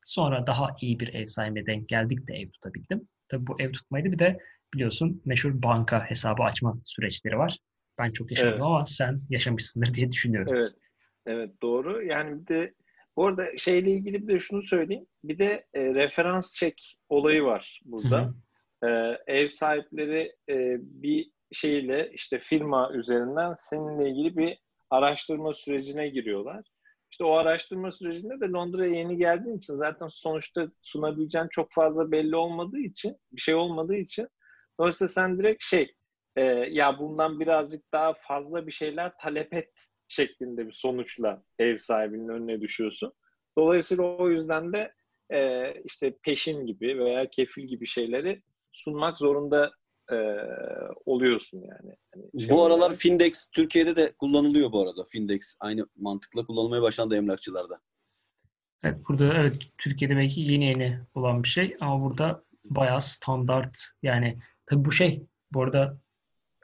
Sonra 0.03 0.47
daha 0.47 0.75
iyi 0.81 1.00
bir 1.00 1.13
ev 1.13 1.25
sahibine 1.25 1.65
denk 1.65 1.89
geldik 1.89 2.27
de 2.27 2.33
ev 2.33 2.50
tutabildim. 2.50 3.07
Tabii 3.29 3.47
bu 3.47 3.62
ev 3.62 3.71
tutmaydı 3.71 4.12
bir 4.12 4.19
de 4.19 4.39
biliyorsun 4.74 5.21
meşhur 5.25 5.63
banka 5.63 6.09
hesabı 6.09 6.43
açma 6.43 6.77
süreçleri 6.85 7.38
var. 7.38 7.57
Ben 7.97 8.12
çok 8.12 8.31
yaşamadım 8.31 8.57
evet. 8.57 8.65
ama 8.65 8.85
sen 8.85 9.21
yaşamışsındır 9.29 9.93
diye 9.93 10.12
düşünüyorum. 10.12 10.55
Evet. 10.55 10.74
Evet 11.25 11.62
doğru. 11.62 12.03
Yani 12.05 12.41
bir 12.41 12.47
de 12.47 12.74
bu 13.15 13.27
arada 13.27 13.57
şeyle 13.57 13.91
ilgili 13.91 14.27
bir 14.27 14.33
de 14.33 14.39
şunu 14.39 14.63
söyleyeyim. 14.63 15.05
Bir 15.24 15.39
de 15.39 15.65
e, 15.74 15.93
referans 15.93 16.53
çek 16.53 16.97
olayı 17.09 17.43
var 17.43 17.81
burada. 17.85 18.33
E, 18.83 18.88
ev 19.27 19.47
sahipleri 19.47 20.35
e, 20.50 20.77
bir 20.79 21.31
şeyle 21.51 22.12
işte 22.13 22.39
firma 22.39 22.91
üzerinden 22.93 23.53
seninle 23.53 24.09
ilgili 24.09 24.38
bir 24.38 24.64
araştırma 24.89 25.54
sürecine 25.54 26.08
giriyorlar. 26.08 26.65
İşte 27.12 27.24
o 27.24 27.32
araştırma 27.32 27.92
sürecinde 27.92 28.42
de 28.42 28.50
Londra'ya 28.50 28.94
yeni 28.94 29.18
geldiğin 29.18 29.58
için 29.58 29.75
zaten 29.75 30.08
sonuçta 30.08 30.72
sunabileceğin 30.82 31.48
çok 31.51 31.74
fazla 31.74 32.12
belli 32.12 32.36
olmadığı 32.36 32.80
için, 32.80 33.18
bir 33.32 33.42
şey 33.42 33.56
olmadığı 33.56 33.96
için 33.96 34.27
dolayısıyla 34.80 35.10
sen 35.10 35.39
direkt 35.39 35.63
şey 35.63 35.96
e, 36.36 36.44
ya 36.72 37.00
bundan 37.00 37.39
birazcık 37.39 37.94
daha 37.94 38.13
fazla 38.13 38.68
bir 38.68 38.72
şeyler 38.72 39.12
talep 39.18 39.54
et 39.54 39.72
şeklinde 40.08 40.68
bir 40.68 40.72
sonuçla 40.72 41.44
ev 41.60 41.77
sahibinin 41.77 42.30
önüne 42.30 42.62
düşüyorsun. 42.62 43.13
Dolayısıyla 43.58 44.04
o 44.04 44.30
yüzden 44.30 44.74
de 44.74 44.94
e, 45.34 45.74
işte 45.86 46.18
peşin 46.24 46.65
gibi 46.65 47.00
veya 47.00 47.30
kefil 47.30 47.63
gibi 47.63 47.88
şeyleri 47.88 48.42
sunmak 48.72 49.18
zorunda 49.18 49.72
e, 50.12 50.15
oluyorsun 51.05 51.57
yani. 51.57 51.95
yani 52.15 52.41
şey 52.41 52.50
bu 52.50 52.65
aralar 52.65 52.79
olarak... 52.79 52.97
Findex 52.97 53.47
Türkiye'de 53.47 53.95
de 53.95 54.12
kullanılıyor 54.12 54.71
bu 54.71 54.81
arada. 54.81 55.03
Findex 55.03 55.55
aynı 55.59 55.88
mantıkla 55.95 56.45
kullanılmaya 56.45 56.81
başlandı 56.81 57.15
emlakçılarda. 57.15 57.81
Evet 58.83 58.97
burada 59.07 59.33
evet 59.33 59.62
Türkiye'de 59.77 60.15
belki 60.15 60.41
yeni 60.41 60.65
yeni 60.65 61.00
olan 61.13 61.43
bir 61.43 61.47
şey 61.47 61.77
ama 61.79 62.03
burada 62.03 62.43
bayağı 62.63 63.01
standart 63.01 63.79
yani 64.03 64.38
tabii 64.65 64.85
bu 64.85 64.91
şey 64.91 65.25
bu 65.51 65.63
arada 65.63 65.97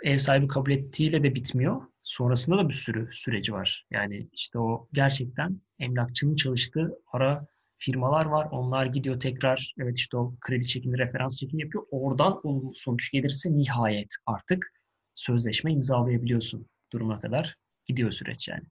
ev 0.03 0.17
sahibi 0.17 0.48
kabul 0.48 0.71
ettiğiyle 0.71 1.24
de 1.24 1.36
bitmiyor. 1.36 1.81
Sonrasında 2.03 2.57
da 2.57 2.69
bir 2.69 2.74
sürü 2.74 3.10
süreci 3.13 3.53
var. 3.53 3.86
Yani 3.91 4.29
işte 4.33 4.60
o 4.60 4.88
gerçekten 4.93 5.62
emlakçının 5.79 6.36
çalıştığı 6.36 6.98
ara 7.13 7.48
firmalar 7.81 8.25
var. 8.25 8.47
Onlar 8.51 8.85
gidiyor 8.85 9.19
tekrar 9.19 9.73
evet 9.79 10.00
işte 10.00 10.17
o 10.17 10.33
kredi 10.41 10.67
çekini, 10.67 10.97
referans 10.97 11.38
çekini 11.38 11.61
yapıyor. 11.61 11.85
Oradan 11.91 12.47
olumlu 12.47 12.73
sonuç 12.75 13.11
gelirse 13.11 13.57
nihayet 13.57 14.15
artık 14.25 14.73
sözleşme 15.15 15.71
imzalayabiliyorsun 15.71 16.67
duruma 16.93 17.21
kadar 17.21 17.55
gidiyor 17.85 18.11
süreç 18.11 18.47
yani. 18.47 18.63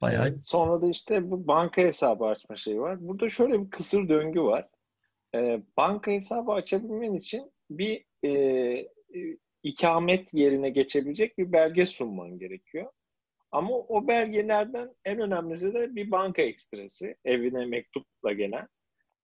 Bayağı... 0.00 0.28
Evet, 0.28 0.44
sonra 0.44 0.82
da 0.82 0.86
işte 0.86 1.30
bu 1.30 1.46
banka 1.46 1.82
hesabı 1.82 2.24
açma 2.24 2.56
şeyi 2.56 2.80
var. 2.80 2.98
Burada 3.00 3.28
şöyle 3.28 3.64
bir 3.64 3.70
kısır 3.70 4.08
döngü 4.08 4.42
var. 4.42 4.68
Ee, 5.34 5.62
banka 5.76 6.10
hesabı 6.10 6.52
açabilmen 6.52 7.14
için 7.14 7.52
bir 7.70 8.04
e, 8.24 8.88
ikamet 9.62 10.34
yerine 10.34 10.70
geçebilecek 10.70 11.38
bir 11.38 11.52
belge 11.52 11.86
sunman 11.86 12.38
gerekiyor. 12.38 12.92
Ama 13.52 13.70
o 13.74 14.08
belgelerden 14.08 14.88
en 15.04 15.20
önemlisi 15.20 15.74
de 15.74 15.96
bir 15.96 16.10
banka 16.10 16.42
ekstresi, 16.42 17.16
evine 17.24 17.66
mektupla 17.66 18.32
gelen 18.32 18.68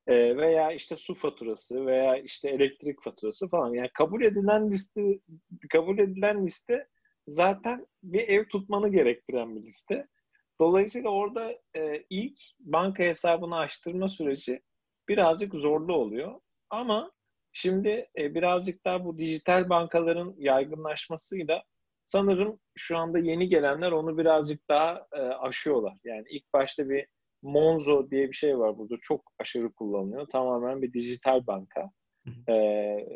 e, 0.06 0.36
veya 0.36 0.72
işte 0.72 0.96
su 0.96 1.14
faturası 1.14 1.86
veya 1.86 2.16
işte 2.16 2.50
elektrik 2.50 3.02
faturası 3.02 3.48
falan. 3.48 3.74
Yani 3.74 3.90
kabul 3.94 4.22
edilen 4.22 4.70
liste 4.70 5.20
kabul 5.70 5.98
edilen 5.98 6.46
liste 6.46 6.88
zaten 7.26 7.86
bir 8.02 8.28
ev 8.28 8.48
tutmanı 8.48 8.92
gerektiren 8.92 9.56
bir 9.56 9.66
liste. 9.66 10.08
Dolayısıyla 10.60 11.10
orada 11.10 11.52
e, 11.76 12.04
ilk 12.10 12.40
banka 12.60 13.02
hesabını 13.02 13.56
açtırma 13.56 14.08
süreci 14.08 14.62
birazcık 15.08 15.54
zorlu 15.54 15.94
oluyor. 15.94 16.40
Ama 16.70 17.12
Şimdi 17.58 18.08
e, 18.18 18.34
birazcık 18.34 18.84
daha 18.84 19.04
bu 19.04 19.18
dijital 19.18 19.68
bankaların 19.68 20.34
yaygınlaşmasıyla 20.38 21.62
sanırım 22.06 22.60
şu 22.76 22.98
anda 22.98 23.18
yeni 23.18 23.48
gelenler 23.48 23.92
onu 23.92 24.18
birazcık 24.18 24.68
daha 24.68 25.06
e, 25.12 25.20
aşıyorlar. 25.20 25.98
Yani 26.04 26.24
ilk 26.30 26.52
başta 26.52 26.88
bir 26.88 27.06
Monzo 27.42 28.10
diye 28.10 28.28
bir 28.28 28.36
şey 28.36 28.58
var 28.58 28.78
burada. 28.78 28.94
Çok 29.02 29.32
aşırı 29.38 29.72
kullanılıyor. 29.72 30.26
Tamamen 30.26 30.82
bir 30.82 30.92
dijital 30.92 31.46
banka. 31.46 31.90
Ee, 32.48 33.06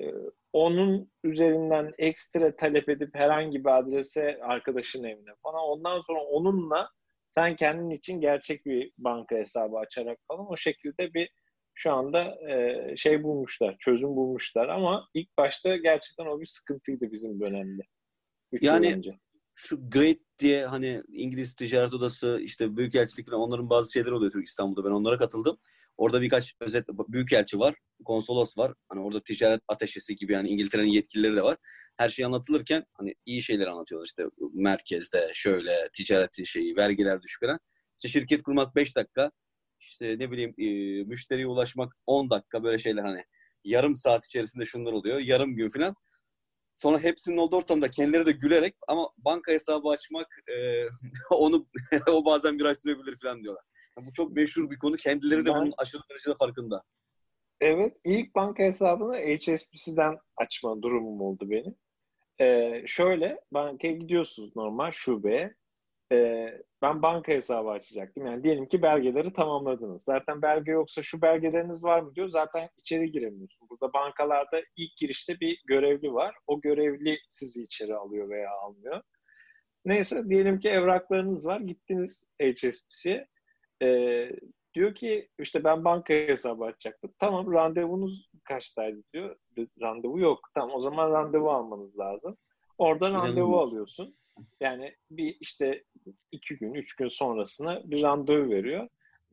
onun 0.52 1.10
üzerinden 1.24 1.92
ekstra 1.98 2.56
talep 2.56 2.88
edip 2.88 3.14
herhangi 3.14 3.64
bir 3.64 3.78
adrese 3.78 4.40
arkadaşın 4.42 5.04
evine 5.04 5.30
falan. 5.42 5.60
Ondan 5.60 6.00
sonra 6.00 6.20
onunla 6.20 6.88
sen 7.30 7.56
kendin 7.56 7.90
için 7.90 8.20
gerçek 8.20 8.66
bir 8.66 8.92
banka 8.98 9.36
hesabı 9.36 9.78
açarak 9.78 10.18
falan 10.28 10.50
o 10.50 10.56
şekilde 10.56 11.14
bir 11.14 11.30
şu 11.74 11.92
anda 11.92 12.50
e, 12.50 12.96
şey 12.96 13.22
bulmuşlar, 13.22 13.76
çözüm 13.78 14.16
bulmuşlar 14.16 14.68
ama 14.68 15.08
ilk 15.14 15.36
başta 15.38 15.76
gerçekten 15.76 16.26
o 16.26 16.40
bir 16.40 16.46
sıkıntıydı 16.46 17.12
bizim 17.12 17.40
dönemde. 17.40 17.82
Yani 18.60 18.94
önce. 18.94 19.18
şu 19.54 19.90
Great 19.90 20.18
diye 20.38 20.66
hani 20.66 21.02
İngiliz 21.08 21.54
Ticaret 21.54 21.94
Odası 21.94 22.38
işte 22.42 22.76
Büyükelçilik 22.76 23.32
onların 23.32 23.70
bazı 23.70 23.92
şeyler 23.92 24.10
oluyor 24.10 24.32
Türk 24.32 24.46
İstanbul'da 24.46 24.84
ben 24.84 24.94
onlara 24.94 25.18
katıldım. 25.18 25.58
Orada 25.96 26.22
birkaç 26.22 26.54
özet 26.60 26.88
büyükelçi 26.88 27.58
var, 27.58 27.74
konsolos 28.04 28.58
var. 28.58 28.74
Hani 28.88 29.00
orada 29.00 29.22
ticaret 29.22 29.60
ateşesi 29.68 30.16
gibi 30.16 30.32
yani 30.32 30.48
İngiltere'nin 30.48 30.88
yetkilileri 30.88 31.36
de 31.36 31.42
var. 31.42 31.56
Her 31.96 32.08
şey 32.08 32.24
anlatılırken 32.24 32.84
hani 32.94 33.14
iyi 33.26 33.42
şeyler 33.42 33.66
anlatıyorlar 33.66 34.06
işte 34.06 34.24
merkezde 34.52 35.30
şöyle 35.34 35.88
ticaret 35.92 36.46
şeyi, 36.46 36.76
vergiler 36.76 37.22
düşük 37.22 37.42
veren. 37.42 37.58
İşte 37.92 38.18
şirket 38.18 38.42
kurmak 38.42 38.76
5 38.76 38.96
dakika, 38.96 39.30
işte 39.80 40.16
ne 40.18 40.30
bileyim 40.30 40.54
e, 40.58 40.64
müşteriye 41.04 41.46
ulaşmak 41.46 41.96
10 42.06 42.30
dakika 42.30 42.64
böyle 42.64 42.78
şeyler 42.78 43.02
hani 43.02 43.24
yarım 43.64 43.96
saat 43.96 44.24
içerisinde 44.24 44.64
şunlar 44.64 44.92
oluyor. 44.92 45.18
Yarım 45.18 45.56
gün 45.56 45.68
falan. 45.68 45.94
Sonra 46.80 46.98
hepsinin 46.98 47.36
olduğu 47.36 47.56
ortamda 47.56 47.90
kendileri 47.90 48.26
de 48.26 48.32
gülerek 48.32 48.74
ama 48.88 49.08
banka 49.18 49.52
hesabı 49.52 49.88
açmak 49.88 50.42
e, 50.48 50.84
onu 51.34 51.66
o 52.10 52.24
bazen 52.24 52.58
biraz 52.58 52.78
sürebilir 52.78 53.16
falan 53.22 53.42
diyorlar. 53.42 53.64
Yani 53.98 54.06
bu 54.06 54.12
çok 54.12 54.32
meşhur 54.32 54.70
bir 54.70 54.78
konu. 54.78 54.96
Kendileri 54.96 55.46
de 55.46 55.50
ben, 55.50 55.60
bunun 55.60 55.74
aşırı 55.78 56.02
derecede 56.10 56.34
farkında. 56.38 56.82
Evet. 57.60 57.96
ilk 58.04 58.34
banka 58.34 58.62
hesabını 58.62 59.16
HSBC'den 59.16 60.18
açma 60.36 60.82
durumum 60.82 61.20
oldu 61.20 61.50
benim. 61.50 61.74
Ee, 62.40 62.82
şöyle 62.86 63.40
bankaya 63.52 63.92
gidiyorsunuz 63.92 64.56
normal 64.56 64.90
şubeye 64.90 65.54
e, 66.12 66.48
ben 66.82 67.02
banka 67.02 67.32
hesabı 67.32 67.68
açacaktım. 67.68 68.26
Yani 68.26 68.44
diyelim 68.44 68.68
ki 68.68 68.82
belgeleri 68.82 69.32
tamamladınız. 69.32 70.04
Zaten 70.04 70.42
belge 70.42 70.72
yoksa 70.72 71.02
şu 71.02 71.22
belgeleriniz 71.22 71.84
var 71.84 72.00
mı 72.00 72.14
diyor. 72.14 72.28
Zaten 72.28 72.68
içeri 72.78 73.12
giremiyorsun. 73.12 73.68
Burada 73.70 73.92
bankalarda 73.92 74.62
ilk 74.76 74.96
girişte 74.96 75.40
bir 75.40 75.62
görevli 75.66 76.12
var. 76.12 76.34
O 76.46 76.60
görevli 76.60 77.18
sizi 77.28 77.62
içeri 77.62 77.94
alıyor 77.96 78.28
veya 78.28 78.50
almıyor. 78.50 79.02
Neyse 79.84 80.28
diyelim 80.28 80.58
ki 80.58 80.68
evraklarınız 80.68 81.46
var. 81.46 81.60
Gittiniz 81.60 82.28
HSBC'ye. 82.42 83.26
Ee, 83.82 84.30
diyor 84.74 84.94
ki 84.94 85.28
işte 85.38 85.64
ben 85.64 85.84
banka 85.84 86.14
hesabı 86.14 86.64
açacaktım. 86.64 87.12
Tamam 87.18 87.52
randevunuz 87.52 88.30
kaçtaydı 88.44 89.02
diyor. 89.12 89.36
Randevu 89.80 90.20
yok. 90.20 90.38
Tamam 90.54 90.70
o 90.76 90.80
zaman 90.80 91.12
randevu 91.12 91.50
almanız 91.50 91.98
lazım. 91.98 92.36
Oradan 92.78 93.14
randevu 93.14 93.58
alıyorsun. 93.58 94.16
Yani 94.60 94.96
bir 95.10 95.36
işte 95.40 95.84
iki 96.32 96.56
gün, 96.56 96.74
üç 96.74 96.96
gün 96.96 97.08
sonrasına 97.08 97.90
bir 97.90 98.02
randevu 98.02 98.50
veriyor. 98.50 98.88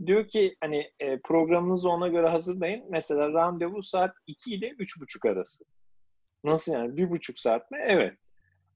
diyor 0.06 0.28
ki 0.28 0.56
hani 0.62 0.92
e, 1.00 1.20
programınızı 1.20 1.90
ona 1.90 2.08
göre 2.08 2.28
hazırlayın. 2.28 2.86
Mesela 2.90 3.34
randevu 3.34 3.84
saat 3.84 4.16
2 4.28 4.54
ile 4.54 4.70
3.30 4.70 5.32
arası. 5.32 5.66
Nasıl 6.44 6.74
yani? 6.74 6.98
Bir 6.98 7.10
buçuk 7.10 7.40
saat 7.40 7.72
mi? 7.72 7.78
Evet. 7.82 8.18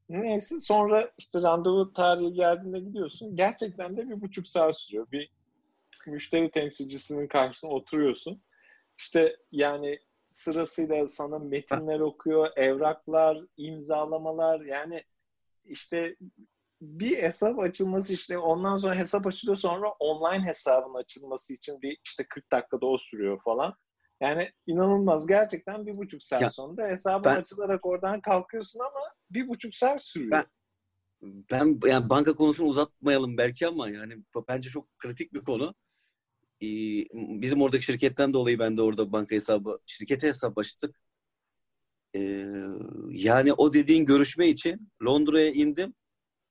Neyse 0.09 0.59
sonra 0.59 1.11
işte 1.17 1.41
randevu 1.41 1.93
tarihi 1.93 2.33
geldiğinde 2.33 2.79
gidiyorsun. 2.79 3.35
Gerçekten 3.35 3.97
de 3.97 4.09
bir 4.09 4.21
buçuk 4.21 4.47
saat 4.47 4.79
sürüyor. 4.79 5.07
Bir 5.11 5.31
müşteri 6.07 6.51
temsilcisinin 6.51 7.27
karşısına 7.27 7.69
oturuyorsun. 7.69 8.41
İşte 8.97 9.37
yani 9.51 9.99
sırasıyla 10.29 11.07
sana 11.07 11.39
metinler 11.39 11.99
okuyor, 11.99 12.49
evraklar, 12.55 13.45
imzalamalar 13.57 14.61
yani 14.61 15.03
işte 15.65 16.15
bir 16.81 17.17
hesap 17.17 17.59
açılması 17.59 18.13
işte 18.13 18.37
ondan 18.37 18.77
sonra 18.77 18.95
hesap 18.95 19.27
açılıyor 19.27 19.57
sonra 19.57 19.89
online 19.99 20.45
hesabın 20.45 20.93
açılması 20.93 21.53
için 21.53 21.81
bir 21.81 21.97
işte 22.05 22.25
40 22.29 22.51
dakikada 22.51 22.85
o 22.85 22.97
sürüyor 22.97 23.41
falan. 23.43 23.75
Yani 24.21 24.51
inanılmaz 24.67 25.27
gerçekten 25.27 25.85
bir 25.85 25.97
buçuk 25.97 26.23
saat 26.23 26.41
ya, 26.41 26.49
sonunda 26.49 26.87
hesabın 26.87 27.31
ben, 27.31 27.35
açılarak 27.35 27.85
oradan 27.85 28.21
kalkıyorsun 28.21 28.79
ama 28.79 28.99
bir 29.29 29.47
buçuk 29.47 29.75
saat 29.75 30.03
sürüyor. 30.03 30.31
Ben, 30.31 30.45
ben 31.51 31.89
yani 31.89 32.09
banka 32.09 32.35
konusunu 32.35 32.67
uzatmayalım 32.67 33.37
belki 33.37 33.67
ama 33.67 33.89
yani 33.89 34.23
bence 34.47 34.69
çok 34.69 34.97
kritik 34.97 35.33
bir 35.33 35.41
konu. 35.41 35.73
Ee, 36.61 36.67
bizim 37.13 37.61
oradaki 37.61 37.85
şirketten 37.85 38.33
dolayı 38.33 38.59
ben 38.59 38.77
de 38.77 38.81
orada 38.81 39.11
banka 39.11 39.35
hesabı, 39.35 39.79
şirkete 39.85 40.27
hesap 40.27 40.57
açtık. 40.57 40.95
Ee, 42.15 42.45
yani 43.09 43.53
o 43.53 43.73
dediğin 43.73 44.05
görüşme 44.05 44.47
için 44.47 44.91
Londra'ya 45.03 45.51
indim. 45.51 45.93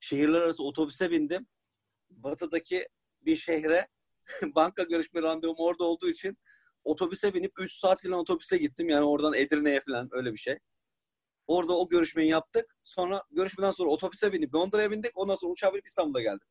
Şehirler 0.00 0.40
arası 0.40 0.64
otobüse 0.64 1.10
bindim. 1.10 1.46
Batı'daki 2.10 2.88
bir 3.22 3.36
şehre 3.36 3.88
banka 4.54 4.82
görüşme 4.82 5.22
randevum 5.22 5.56
orada 5.58 5.84
olduğu 5.84 6.10
için 6.10 6.38
otobüse 6.84 7.34
binip 7.34 7.52
3 7.58 7.72
saat 7.72 8.02
falan 8.02 8.18
otobüse 8.18 8.58
gittim. 8.58 8.88
Yani 8.88 9.04
oradan 9.04 9.34
Edirne'ye 9.34 9.80
falan 9.80 10.08
öyle 10.12 10.32
bir 10.32 10.38
şey. 10.38 10.58
Orada 11.46 11.78
o 11.78 11.88
görüşmeyi 11.88 12.30
yaptık. 12.30 12.76
Sonra 12.82 13.22
görüşmeden 13.30 13.70
sonra 13.70 13.90
otobüse 13.90 14.32
binip 14.32 14.54
Londra'ya 14.54 14.90
bindik. 14.90 15.10
Ondan 15.14 15.34
sonra 15.34 15.52
uçağa 15.52 15.72
binip 15.72 15.86
İstanbul'a 15.86 16.22
geldim. 16.22 16.46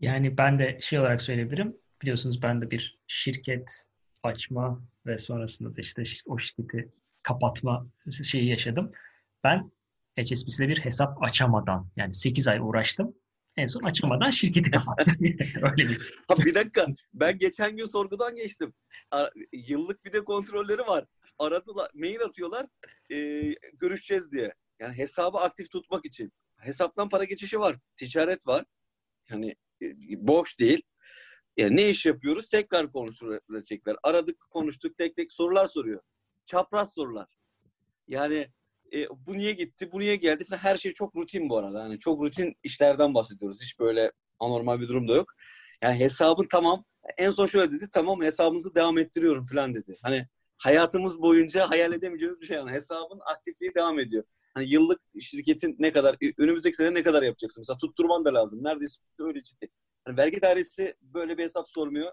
Yani 0.00 0.38
ben 0.38 0.58
de 0.58 0.78
şey 0.80 0.98
olarak 0.98 1.22
söyleyebilirim. 1.22 1.76
Biliyorsunuz 2.02 2.42
ben 2.42 2.60
de 2.60 2.70
bir 2.70 2.98
şirket 3.06 3.86
açma 4.22 4.82
ve 5.06 5.18
sonrasında 5.18 5.76
da 5.76 5.80
işte 5.80 6.02
o 6.26 6.38
şirketi 6.38 6.92
kapatma 7.22 7.86
şeyi 8.10 8.48
yaşadım. 8.48 8.92
Ben 9.44 9.70
HSBC'de 10.18 10.68
bir 10.68 10.78
hesap 10.78 11.22
açamadan 11.22 11.88
yani 11.96 12.14
8 12.14 12.48
ay 12.48 12.58
uğraştım. 12.60 13.14
En 13.56 13.66
son 13.66 13.82
açamadan 13.82 14.30
şirketi 14.30 14.70
kapattım. 14.70 15.14
Öyle 15.62 15.76
bir. 15.76 16.14
Ha, 16.28 16.34
bir 16.44 16.54
dakika. 16.54 16.86
Ben 17.14 17.38
geçen 17.38 17.76
gün 17.76 17.84
sorgudan 17.84 18.36
geçtim. 18.36 18.74
Yıllık 19.52 20.04
bir 20.04 20.12
de 20.12 20.24
kontrolleri 20.24 20.80
var. 20.80 21.04
Aradılar, 21.38 21.90
mail 21.94 22.20
atıyorlar. 22.20 22.66
E, 23.12 23.16
görüşeceğiz 23.74 24.32
diye. 24.32 24.54
Yani 24.80 24.98
hesabı 24.98 25.38
aktif 25.38 25.70
tutmak 25.70 26.04
için. 26.06 26.32
Hesaptan 26.56 27.08
para 27.08 27.24
geçişi 27.24 27.60
var. 27.60 27.76
Ticaret 27.96 28.46
var. 28.46 28.64
Yani 29.30 29.56
e, 29.82 29.86
boş 30.26 30.58
değil. 30.58 30.82
Yani 31.56 31.76
ne 31.76 31.88
iş 31.88 32.06
yapıyoruz? 32.06 32.48
Tekrar 32.48 32.92
konuşacaklar. 32.92 33.96
Aradık, 34.02 34.50
konuştuk, 34.50 34.98
tek 34.98 35.16
tek 35.16 35.32
sorular 35.32 35.66
soruyor. 35.66 36.00
Çapraz 36.46 36.94
sorular. 36.94 37.28
Yani 38.08 38.48
e, 38.92 39.08
bu 39.08 39.38
niye 39.38 39.52
gitti, 39.52 39.92
bu 39.92 40.00
niye 40.00 40.16
geldi 40.16 40.44
falan 40.44 40.58
her 40.58 40.76
şey 40.76 40.92
çok 40.92 41.16
rutin 41.16 41.48
bu 41.48 41.58
arada. 41.58 41.80
Yani 41.82 41.98
çok 41.98 42.22
rutin 42.22 42.56
işlerden 42.62 43.14
bahsediyoruz. 43.14 43.62
Hiç 43.62 43.78
böyle 43.78 44.12
anormal 44.40 44.80
bir 44.80 44.88
durum 44.88 45.08
da 45.08 45.14
yok. 45.14 45.32
Yani 45.82 46.00
hesabın 46.00 46.46
tamam 46.50 46.84
en 47.18 47.30
son 47.30 47.46
şöyle 47.46 47.72
dedi 47.72 47.88
tamam 47.92 48.22
hesabımızı 48.22 48.74
devam 48.74 48.98
ettiriyorum 48.98 49.46
falan 49.46 49.74
dedi. 49.74 49.96
Hani 50.02 50.26
hayatımız 50.58 51.22
boyunca 51.22 51.70
hayal 51.70 51.92
edemeyeceğimiz 51.92 52.40
bir 52.40 52.46
şey 52.46 52.56
yani 52.56 52.70
hesabın 52.70 53.20
aktifliği 53.26 53.74
devam 53.74 53.98
ediyor. 53.98 54.24
Hani 54.56 54.68
yıllık 54.70 55.00
şirketin 55.20 55.76
ne 55.78 55.92
kadar 55.92 56.16
önümüzdeki 56.38 56.76
sene 56.76 56.94
ne 56.94 57.02
kadar 57.02 57.22
yapacaksın? 57.22 57.60
Mesela 57.60 57.78
tutturman 57.78 58.24
da 58.24 58.34
lazım. 58.34 58.64
Neredeyse 58.64 59.00
öyle 59.18 59.42
ciddi. 59.42 59.68
Hani 60.04 60.16
vergi 60.16 60.42
dairesi 60.42 60.94
böyle 61.00 61.38
bir 61.38 61.42
hesap 61.42 61.68
sormuyor 61.68 62.12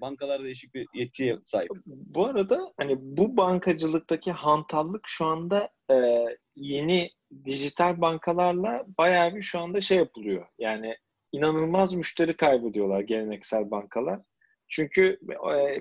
bankalar 0.00 0.44
değişik 0.44 0.74
bir 0.74 0.86
yetkiye 0.94 1.38
sahip. 1.44 1.70
Bu 1.86 2.26
arada 2.26 2.72
hani 2.76 2.96
bu 3.00 3.36
bankacılıktaki 3.36 4.32
hantallık 4.32 5.02
şu 5.06 5.24
anda 5.24 5.68
e, 5.90 6.24
yeni 6.56 7.10
dijital 7.44 8.00
bankalarla 8.00 8.84
bayağı 8.98 9.34
bir 9.34 9.42
şu 9.42 9.60
anda 9.60 9.80
şey 9.80 9.98
yapılıyor. 9.98 10.46
Yani 10.58 10.96
inanılmaz 11.32 11.94
müşteri 11.94 12.36
kaybediyorlar 12.36 13.00
geleneksel 13.00 13.70
bankalar. 13.70 14.20
Çünkü 14.68 15.18
e, 15.54 15.80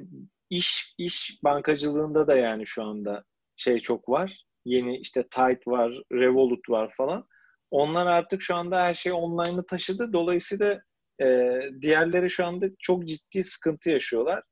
iş 0.49 0.95
iş 0.97 1.39
bankacılığında 1.43 2.27
da 2.27 2.35
yani 2.35 2.65
şu 2.65 2.83
anda 2.83 3.23
şey 3.55 3.79
çok 3.79 4.09
var. 4.09 4.45
Yeni 4.65 4.97
işte 4.97 5.23
Tide 5.23 5.61
var, 5.67 6.01
Revolut 6.11 6.69
var 6.69 6.93
falan. 6.97 7.27
Onlar 7.71 8.11
artık 8.11 8.41
şu 8.41 8.55
anda 8.55 8.83
her 8.83 8.93
şey 8.93 9.11
online'ı 9.11 9.65
taşıdı. 9.65 10.13
Dolayısıyla 10.13 10.81
e, 11.21 11.59
diğerleri 11.81 12.29
şu 12.29 12.45
anda 12.45 12.65
çok 12.79 13.05
ciddi 13.07 13.43
sıkıntı 13.43 13.89
yaşıyorlar. 13.89 14.43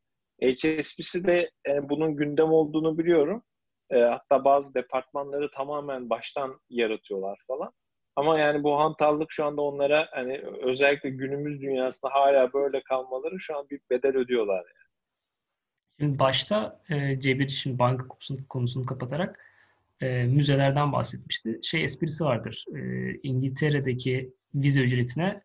HSBC 0.41 1.27
de 1.27 1.51
e, 1.67 1.89
bunun 1.89 2.15
gündem 2.15 2.51
olduğunu 2.51 2.97
biliyorum. 2.97 3.43
E, 3.89 3.99
hatta 3.99 4.45
bazı 4.45 4.73
departmanları 4.73 5.51
tamamen 5.51 6.09
baştan 6.09 6.59
yaratıyorlar 6.69 7.39
falan. 7.47 7.71
Ama 8.15 8.39
yani 8.39 8.63
bu 8.63 8.79
hantallık 8.79 9.31
şu 9.31 9.45
anda 9.45 9.61
onlara 9.61 10.07
hani 10.11 10.41
özellikle 10.63 11.09
günümüz 11.09 11.61
dünyasında 11.61 12.13
hala 12.13 12.53
böyle 12.53 12.83
kalmaları 12.83 13.39
şu 13.39 13.57
an 13.57 13.69
bir 13.69 13.79
bedel 13.89 14.17
ödüyorlar 14.17 14.57
yani. 14.57 14.91
Şimdi 15.99 16.19
başta 16.19 16.81
e, 16.89 17.19
Cebir 17.19 17.47
şimdi 17.47 17.79
banka 17.79 18.07
konusunu, 18.07 18.47
konusunu 18.49 18.85
kapatarak 18.85 19.50
e, 20.01 20.23
müzelerden 20.23 20.91
bahsetmişti. 20.91 21.59
Şey 21.63 21.83
esprisi 21.83 22.23
vardır. 22.23 22.65
E, 22.75 23.11
İngiltere'deki 23.23 24.33
vize 24.55 24.81
ücretine 24.81 25.41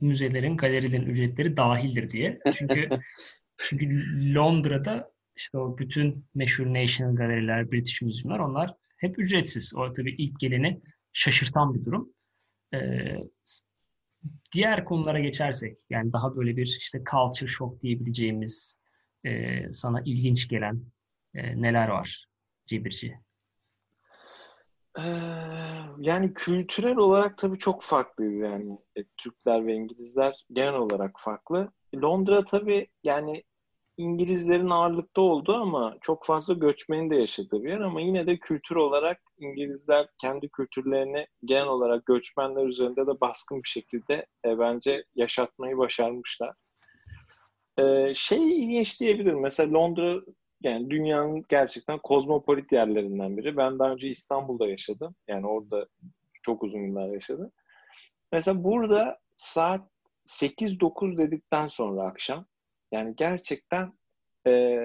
müzelerin, 0.00 0.56
galerilerin 0.56 1.06
ücretleri 1.06 1.56
dahildir 1.56 2.10
diye. 2.10 2.38
Çünkü 2.54 2.88
çünkü 3.58 3.86
Londra'da 4.34 5.12
işte 5.36 5.58
o 5.58 5.78
bütün 5.78 6.26
meşhur 6.34 6.66
National 6.66 7.16
Galeriler, 7.16 7.72
British 7.72 8.02
Museum'lar 8.02 8.38
onlar 8.38 8.74
hep 8.96 9.18
ücretsiz. 9.18 9.76
O 9.76 9.92
tabii 9.92 10.14
ilk 10.18 10.40
geleni 10.40 10.80
şaşırtan 11.12 11.74
bir 11.74 11.84
durum. 11.84 12.12
Ee, 12.74 13.16
diğer 14.52 14.84
konulara 14.84 15.20
geçersek 15.20 15.78
yani 15.90 16.12
daha 16.12 16.36
böyle 16.36 16.56
bir 16.56 16.66
işte 16.66 17.02
culture 17.10 17.48
shock 17.48 17.82
diyebileceğimiz 17.82 18.80
e, 19.24 19.62
sana 19.72 20.02
ilginç 20.04 20.48
gelen 20.48 20.82
e, 21.34 21.62
neler 21.62 21.88
var 21.88 22.26
Cebirci? 22.66 23.14
Ee, 24.98 25.02
yani 25.98 26.34
kültürel 26.34 26.96
olarak 26.96 27.38
tabii 27.38 27.58
çok 27.58 27.82
farklıyız 27.82 28.34
yani. 28.34 28.78
E, 28.96 29.04
Türkler 29.16 29.66
ve 29.66 29.74
İngilizler 29.74 30.44
genel 30.52 30.74
olarak 30.74 31.20
farklı. 31.20 31.72
Londra 32.02 32.44
tabii 32.44 32.86
yani 33.04 33.42
İngilizlerin 33.96 34.70
ağırlıkta 34.70 35.20
olduğu 35.20 35.54
ama 35.54 35.96
çok 36.00 36.26
fazla 36.26 36.54
göçmenin 36.54 37.10
de 37.10 37.16
yaşadığı 37.16 37.64
bir 37.64 37.70
yer 37.70 37.80
ama 37.80 38.00
yine 38.00 38.26
de 38.26 38.38
kültür 38.38 38.76
olarak 38.76 39.20
İngilizler 39.38 40.08
kendi 40.20 40.48
kültürlerini 40.48 41.26
genel 41.44 41.66
olarak 41.66 42.06
göçmenler 42.06 42.66
üzerinde 42.66 43.06
de 43.06 43.20
baskın 43.20 43.62
bir 43.62 43.68
şekilde 43.68 44.26
e, 44.44 44.58
bence 44.58 45.04
yaşatmayı 45.14 45.78
başarmışlar. 45.78 46.54
E, 47.78 48.14
şey 48.14 48.58
ilginç 48.58 49.00
diyebilirim. 49.00 49.40
Mesela 49.40 49.72
Londra 49.72 50.20
yani 50.64 50.90
dünyanın 50.90 51.44
gerçekten 51.48 51.98
kozmopolit 51.98 52.72
yerlerinden 52.72 53.36
biri. 53.36 53.56
Ben 53.56 53.78
daha 53.78 53.92
önce 53.92 54.08
İstanbul'da 54.08 54.66
yaşadım. 54.68 55.14
Yani 55.28 55.46
orada 55.46 55.86
çok 56.42 56.62
uzun 56.62 56.86
yıllar 56.86 57.08
yaşadım. 57.08 57.52
Mesela 58.32 58.64
burada 58.64 59.18
saat 59.36 59.90
8-9 60.26 61.18
dedikten 61.18 61.68
sonra 61.68 62.02
akşam 62.02 62.46
yani 62.92 63.16
gerçekten 63.16 63.92
e, 64.46 64.78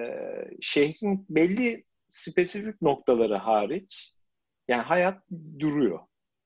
şehrin 0.60 1.26
belli 1.30 1.84
spesifik 2.08 2.82
noktaları 2.82 3.36
hariç 3.36 4.14
yani 4.68 4.82
hayat 4.82 5.22
duruyor. 5.58 6.00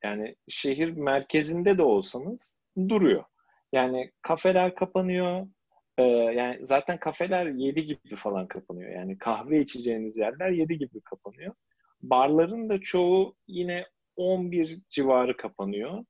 Yani 0.05 0.37
şehir 0.49 0.91
merkezinde 0.91 1.79
de 1.79 1.83
olsanız 1.83 2.59
duruyor. 2.89 3.25
Yani 3.73 4.13
kafeler 4.23 4.75
kapanıyor, 4.75 5.47
ee, 5.99 6.03
yani 6.03 6.67
zaten 6.67 6.99
kafeler 6.99 7.47
7 7.47 7.85
gibi 7.85 8.17
falan 8.17 8.49
kapanıyor. 8.49 8.91
Yani 8.91 9.19
kahve 9.19 9.61
içeceğiniz 9.61 10.17
yerler 10.17 10.51
7 10.51 10.79
gibi 10.79 11.01
kapanıyor. 11.01 11.55
Barların 12.03 12.69
da 12.69 12.81
çoğu 12.81 13.37
yine 13.49 13.87
11 14.17 14.79
civarı 14.89 15.37
kapanıyor. 15.37 16.05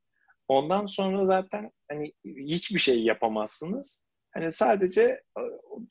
Ondan 0.48 0.86
sonra 0.86 1.26
zaten 1.26 1.70
hani 1.90 2.12
hiçbir 2.24 2.78
şey 2.78 3.04
yapamazsınız. 3.04 4.04
Hani 4.34 4.52
sadece 4.52 5.22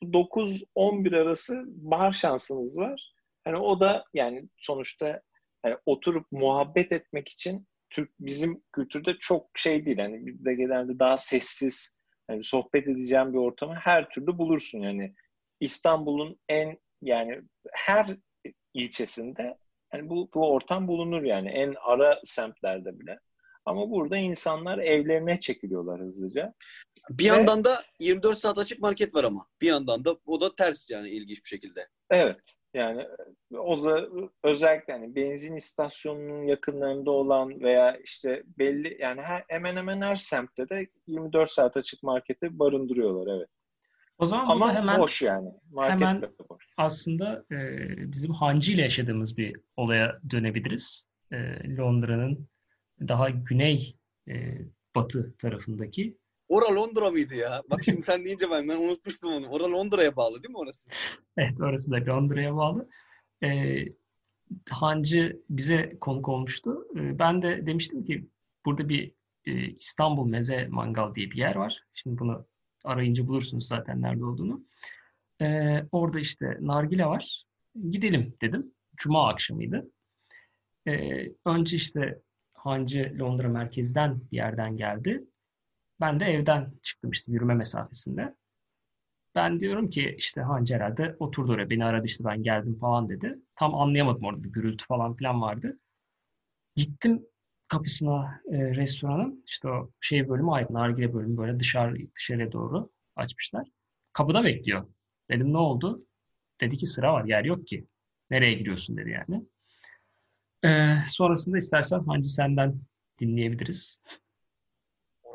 9-11 0.02 1.16
e, 1.16 1.20
arası 1.20 1.64
bar 1.66 2.12
şansınız 2.12 2.76
var. 2.76 3.14
Hani 3.44 3.56
o 3.56 3.80
da 3.80 4.04
yani 4.14 4.48
sonuçta 4.56 5.22
yani 5.64 5.76
oturup 5.86 6.26
muhabbet 6.32 6.92
etmek 6.92 7.28
için 7.28 7.66
Türk 7.90 8.10
bizim 8.20 8.62
kültürde 8.72 9.16
çok 9.20 9.50
şey 9.54 9.86
değil. 9.86 9.98
Hani 9.98 10.26
bizde 10.26 10.54
genelde 10.54 10.98
daha 10.98 11.18
sessiz, 11.18 11.93
Yani 12.30 12.44
sohbet 12.44 12.88
edeceğin 12.88 13.32
bir 13.32 13.38
ortamı 13.38 13.74
her 13.74 14.08
türlü 14.08 14.38
bulursun 14.38 14.78
yani. 14.78 15.14
İstanbul'un 15.60 16.38
en 16.48 16.78
yani 17.02 17.42
her 17.72 18.06
ilçesinde 18.74 19.58
yani 19.94 20.10
bu, 20.10 20.28
bu 20.34 20.52
ortam 20.52 20.88
bulunur 20.88 21.22
yani 21.22 21.48
en 21.48 21.74
ara 21.80 22.20
semtlerde 22.24 23.00
bile. 23.00 23.18
Ama 23.66 23.90
burada 23.90 24.16
insanlar 24.16 24.78
evlerine 24.78 25.40
çekiliyorlar 25.40 26.00
hızlıca. 26.00 26.54
Bir 27.10 27.24
Ve, 27.24 27.28
yandan 27.28 27.64
da 27.64 27.82
24 28.00 28.38
saat 28.38 28.58
açık 28.58 28.80
market 28.80 29.14
var 29.14 29.24
ama. 29.24 29.46
Bir 29.60 29.66
yandan 29.66 30.04
da 30.04 30.16
o 30.26 30.40
da 30.40 30.56
ters 30.56 30.90
yani 30.90 31.08
ilginç 31.08 31.44
bir 31.44 31.48
şekilde. 31.48 31.88
Evet. 32.10 32.40
Yani 32.74 33.06
o 33.58 33.84
da 33.84 34.08
özellikle 34.44 34.92
yani 34.92 35.14
benzin 35.14 35.56
istasyonunun 35.56 36.46
yakınlarında 36.46 37.10
olan 37.10 37.60
veya 37.60 37.96
işte 37.96 38.42
belli 38.58 38.96
yani 39.00 39.22
her, 39.22 39.44
hemen 39.48 39.76
hemen 39.76 40.00
her 40.00 40.16
semtte 40.16 40.68
de 40.68 40.86
24 41.06 41.50
saat 41.50 41.76
açık 41.76 42.02
marketi 42.02 42.58
barındırıyorlar 42.58 43.36
evet. 43.36 43.48
O 44.18 44.24
zaman 44.24 44.48
Ama 44.48 44.74
hemen 44.74 45.00
boş 45.00 45.22
yani. 45.22 45.48
Market 45.70 45.92
hemen 45.92 46.22
boş. 46.50 46.64
aslında 46.76 47.44
e, 47.52 47.88
bizim 48.12 48.32
Hancı 48.32 48.72
ile 48.72 48.82
yaşadığımız 48.82 49.38
bir 49.38 49.56
olaya 49.76 50.20
dönebiliriz. 50.30 51.08
E, 51.32 51.36
Londra'nın 51.76 52.48
daha 53.00 53.30
güney 53.30 53.96
e, 54.28 54.58
batı 54.94 55.36
tarafındaki. 55.36 56.18
Ora 56.48 56.74
Londra 56.74 57.10
mıydı 57.10 57.34
ya? 57.34 57.62
Bak 57.70 57.84
şimdi 57.84 58.02
sen 58.02 58.24
deyince 58.24 58.50
ben, 58.50 58.68
ben 58.68 58.76
unutmuştum 58.76 59.32
onu. 59.32 59.48
Ora 59.48 59.70
Londra'ya 59.72 60.16
bağlı 60.16 60.42
değil 60.42 60.50
mi 60.50 60.58
orası? 60.58 60.88
evet 61.36 61.60
orası 61.60 61.90
da 61.90 61.96
Londra'ya 62.06 62.56
bağlı. 62.56 62.88
E, 63.44 63.78
Hancı 64.70 65.42
bize 65.50 65.96
konuk 66.00 66.28
olmuştu. 66.28 66.88
E, 66.96 67.18
ben 67.18 67.42
de 67.42 67.66
demiştim 67.66 68.04
ki 68.04 68.28
burada 68.64 68.88
bir 68.88 69.12
e, 69.46 69.52
İstanbul 69.68 70.26
Meze 70.26 70.66
Mangal 70.70 71.14
diye 71.14 71.30
bir 71.30 71.36
yer 71.36 71.56
var. 71.56 71.82
Şimdi 71.94 72.18
bunu 72.18 72.46
arayınca 72.84 73.26
bulursunuz 73.26 73.66
zaten 73.66 74.02
nerede 74.02 74.24
olduğunu. 74.24 74.64
E, 75.40 75.46
orada 75.92 76.20
işte 76.20 76.58
nargile 76.60 77.06
var. 77.06 77.44
Gidelim 77.90 78.34
dedim. 78.40 78.72
Cuma 78.96 79.28
akşamıydı. 79.28 79.90
E, 80.88 80.92
önce 81.46 81.76
işte 81.76 82.20
Hancı 82.52 83.16
Londra 83.18 83.48
merkezden 83.48 84.20
bir 84.32 84.36
yerden 84.36 84.76
geldi. 84.76 85.24
Ben 86.00 86.20
de 86.20 86.24
evden 86.24 86.72
çıktım 86.82 87.10
işte 87.10 87.32
yürüme 87.32 87.54
mesafesinde. 87.54 88.34
Ben 89.34 89.60
diyorum 89.60 89.90
ki 89.90 90.14
işte 90.18 90.40
Hancı 90.40 90.74
herhalde 90.74 91.16
oturdu 91.18 91.52
oraya. 91.52 91.70
Beni 91.70 91.84
aradı 91.84 92.06
işte 92.06 92.24
ben 92.24 92.42
geldim 92.42 92.78
falan 92.78 93.08
dedi. 93.08 93.38
Tam 93.56 93.74
anlayamadım 93.74 94.24
orada 94.24 94.44
bir 94.44 94.48
gürültü 94.48 94.86
falan 94.86 95.16
filan 95.16 95.40
vardı. 95.42 95.78
Gittim 96.76 97.26
kapısına 97.68 98.40
e, 98.52 98.76
restoranın 98.76 99.44
işte 99.46 99.68
o 99.68 99.90
şey 100.00 100.28
bölümü 100.28 100.50
ait 100.50 100.70
nargile 100.70 101.14
bölümü 101.14 101.36
böyle 101.36 101.60
dışarı 101.60 101.96
dışarıya 102.16 102.52
doğru 102.52 102.90
açmışlar. 103.16 103.68
Kapıda 104.12 104.44
bekliyor. 104.44 104.86
Dedim 105.30 105.52
ne 105.52 105.58
oldu? 105.58 106.06
Dedi 106.60 106.76
ki 106.76 106.86
sıra 106.86 107.12
var 107.12 107.24
yer 107.24 107.44
yok 107.44 107.66
ki. 107.66 107.86
Nereye 108.30 108.54
giriyorsun 108.54 108.96
dedi 108.96 109.10
yani. 109.10 109.44
Ee, 110.64 110.96
sonrasında 111.08 111.58
istersen 111.58 112.04
Hancı 112.04 112.28
senden 112.28 112.80
dinleyebiliriz. 113.20 114.00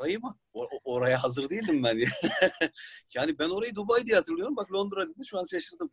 Orayı 0.00 0.20
mı? 0.20 0.38
Or- 0.54 0.80
oraya 0.84 1.22
hazır 1.22 1.50
değildim 1.50 1.82
ben. 1.82 1.98
yani 3.14 3.38
ben 3.38 3.48
orayı 3.48 3.74
Dubai 3.74 4.06
diye 4.06 4.16
hatırlıyorum. 4.16 4.56
Bak 4.56 4.72
Londra 4.72 5.08
dedi 5.08 5.26
şu 5.26 5.38
an 5.38 5.44
şaşırdım. 5.44 5.90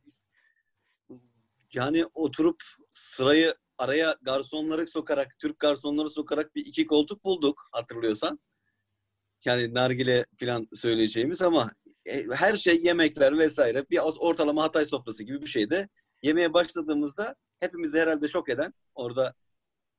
Yani 1.73 2.05
oturup 2.13 2.63
sırayı 2.91 3.55
araya 3.77 4.15
garsonları 4.21 4.87
sokarak, 4.87 5.39
Türk 5.39 5.59
garsonları 5.59 6.09
sokarak 6.09 6.55
bir 6.55 6.65
iki 6.65 6.85
koltuk 6.85 7.23
bulduk 7.23 7.69
hatırlıyorsan. 7.71 8.39
Yani 9.45 9.73
nargile 9.73 10.25
falan 10.39 10.67
söyleyeceğimiz 10.73 11.41
ama 11.41 11.71
e, 12.05 12.25
her 12.33 12.57
şey 12.57 12.83
yemekler 12.83 13.37
vesaire 13.37 13.89
bir 13.89 13.99
ortalama 14.19 14.63
Hatay 14.63 14.85
sofrası 14.85 15.23
gibi 15.23 15.41
bir 15.41 15.47
şeydi. 15.47 15.89
Yemeye 16.21 16.53
başladığımızda 16.53 17.35
hepimizi 17.59 17.99
herhalde 17.99 18.27
şok 18.27 18.49
eden 18.49 18.73
orada 18.95 19.33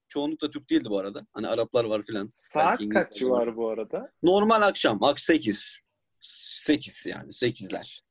çoğunlukla 0.09 0.51
Türk 0.51 0.71
değildi 0.71 0.91
bu 0.91 0.99
arada. 0.99 1.27
Hani 1.33 1.49
Araplar 1.49 1.85
var 1.85 2.03
filan. 2.03 2.29
Saat 2.33 2.81
kaç 2.89 3.15
civarı 3.15 3.57
bu 3.57 3.69
arada? 3.69 4.13
Normal 4.23 4.63
akşam. 4.63 5.03
Ak 5.03 5.21
8. 5.21 5.79
8 6.21 7.07
yani 7.07 7.29
8'ler. 7.29 8.03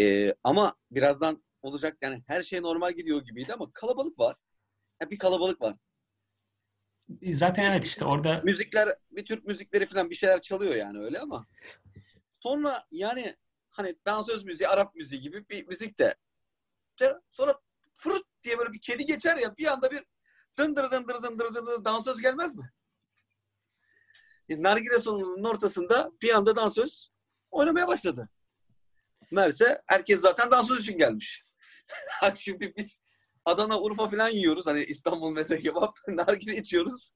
Ee, 0.00 0.34
ama 0.44 0.74
birazdan 0.90 1.44
olacak 1.62 1.96
yani 2.02 2.22
her 2.26 2.42
şey 2.42 2.62
normal 2.62 2.92
gidiyor 2.92 3.24
gibiydi 3.24 3.54
ama 3.54 3.72
kalabalık 3.72 4.18
var. 4.18 4.36
Yani 5.00 5.10
bir 5.10 5.18
kalabalık 5.18 5.60
var. 5.60 5.76
Zaten 7.32 7.72
evet 7.72 7.86
işte 7.86 8.04
orada 8.04 8.40
müzikler 8.44 8.88
bir 9.10 9.24
Türk 9.24 9.44
müzikleri 9.44 9.86
falan 9.86 10.10
bir 10.10 10.14
şeyler 10.14 10.42
çalıyor 10.42 10.74
yani 10.74 10.98
öyle 10.98 11.20
ama 11.20 11.46
sonra 12.40 12.84
yani 12.90 13.36
hani 13.70 13.94
dansöz 14.06 14.44
müziği, 14.44 14.68
Arap 14.68 14.94
müziği 14.94 15.20
gibi 15.20 15.48
bir 15.48 15.66
müzik 15.66 15.98
de 15.98 16.14
sonra 17.30 17.60
fırt 17.92 18.22
diye 18.42 18.58
böyle 18.58 18.72
bir 18.72 18.80
kedi 18.80 19.04
geçer 19.04 19.36
ya 19.36 19.56
bir 19.56 19.66
anda 19.66 19.90
bir 19.90 20.04
dındır 20.58 20.90
dındır 20.90 21.22
dındır 21.22 21.54
dındır 21.54 21.84
dansöz 21.84 22.20
gelmez 22.20 22.56
mi? 22.56 22.72
E, 24.48 24.62
nargile 24.62 24.98
salonunun 24.98 25.44
ortasında 25.44 26.12
bir 26.22 26.30
anda 26.30 26.56
dansöz 26.56 27.10
oynamaya 27.50 27.88
başladı. 27.88 28.28
Merse 29.30 29.82
herkes 29.86 30.20
zaten 30.20 30.50
dansöz 30.50 30.80
için 30.80 30.98
gelmiş. 30.98 31.44
Şimdi 32.34 32.76
biz 32.76 33.00
Adana, 33.44 33.80
Urfa 33.80 34.08
falan 34.08 34.28
yiyoruz. 34.28 34.66
Hani 34.66 34.84
İstanbul 34.84 35.30
mesela 35.30 35.60
kebap, 35.60 35.98
nargile 36.08 36.56
içiyoruz. 36.56 37.12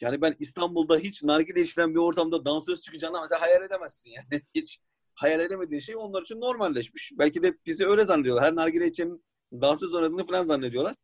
Yani 0.00 0.22
ben 0.22 0.34
İstanbul'da 0.38 0.98
hiç 0.98 1.22
nargile 1.22 1.60
içilen 1.60 1.94
bir 1.94 1.98
ortamda 1.98 2.44
dansöz 2.44 2.80
çıkacağını 2.80 3.20
mesela 3.20 3.40
hayal 3.40 3.62
edemezsin 3.62 4.10
yani. 4.10 4.42
Hiç 4.54 4.78
hayal 5.14 5.40
edemediğin 5.40 5.80
şey 5.80 5.96
onlar 5.96 6.22
için 6.22 6.40
normalleşmiş. 6.40 7.12
Belki 7.18 7.42
de 7.42 7.54
bizi 7.66 7.86
öyle 7.86 8.04
zannediyorlar. 8.04 8.44
Her 8.44 8.54
nargile 8.54 8.86
içenin 8.86 9.24
dansöz 9.52 9.94
oynadığını 9.94 10.26
falan 10.26 10.44
zannediyorlar. 10.44 10.96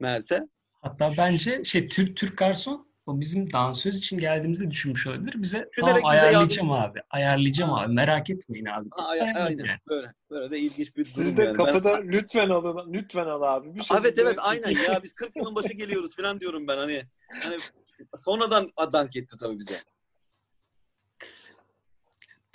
Meğerse. 0.00 0.48
Hatta 0.82 1.10
bence 1.18 1.64
şey 1.64 1.88
Türk 1.88 2.16
Türk 2.16 2.38
garson 2.38 2.90
o 3.06 3.20
bizim 3.20 3.52
dansöz 3.52 3.98
için 3.98 4.18
geldiğimizde 4.18 4.70
düşünmüş 4.70 5.06
olabilir. 5.06 5.42
Bize 5.42 5.68
Düşünerek 5.72 5.94
tamam 5.94 6.10
ayarlayacağım 6.10 6.68
yardım. 6.68 6.90
abi. 6.90 7.00
Ayarlayacağım 7.10 7.70
ha. 7.70 7.80
abi. 7.80 7.92
Merak 7.92 8.30
etmeyin 8.30 8.64
abi. 8.64 8.88
Ha, 8.90 9.06
ay- 9.06 9.20
aynen. 9.20 9.64
Yani. 9.64 9.78
Böyle. 9.88 10.12
Böyle 10.30 10.50
de 10.50 10.58
ilginç 10.58 10.96
bir 10.96 11.04
Siz 11.04 11.38
de 11.38 11.44
yani. 11.44 11.56
kapıda 11.56 11.98
ben... 11.98 12.08
lütfen 12.12 12.48
alın. 12.48 12.92
Lütfen 12.92 13.26
al 13.26 13.42
abi. 13.42 13.74
Bir 13.74 13.88
evet 14.00 14.18
evet 14.18 14.36
aynen 14.38 14.70
ya 14.70 15.02
biz 15.02 15.12
40 15.12 15.36
yılın 15.36 15.54
başı 15.54 15.72
geliyoruz 15.72 16.16
falan 16.16 16.40
diyorum 16.40 16.68
ben 16.68 16.76
hani. 16.76 17.02
Hani 17.42 17.56
sonradan 18.16 18.70
dank 18.92 19.16
etti 19.16 19.36
tabii 19.40 19.58
bize. 19.58 19.74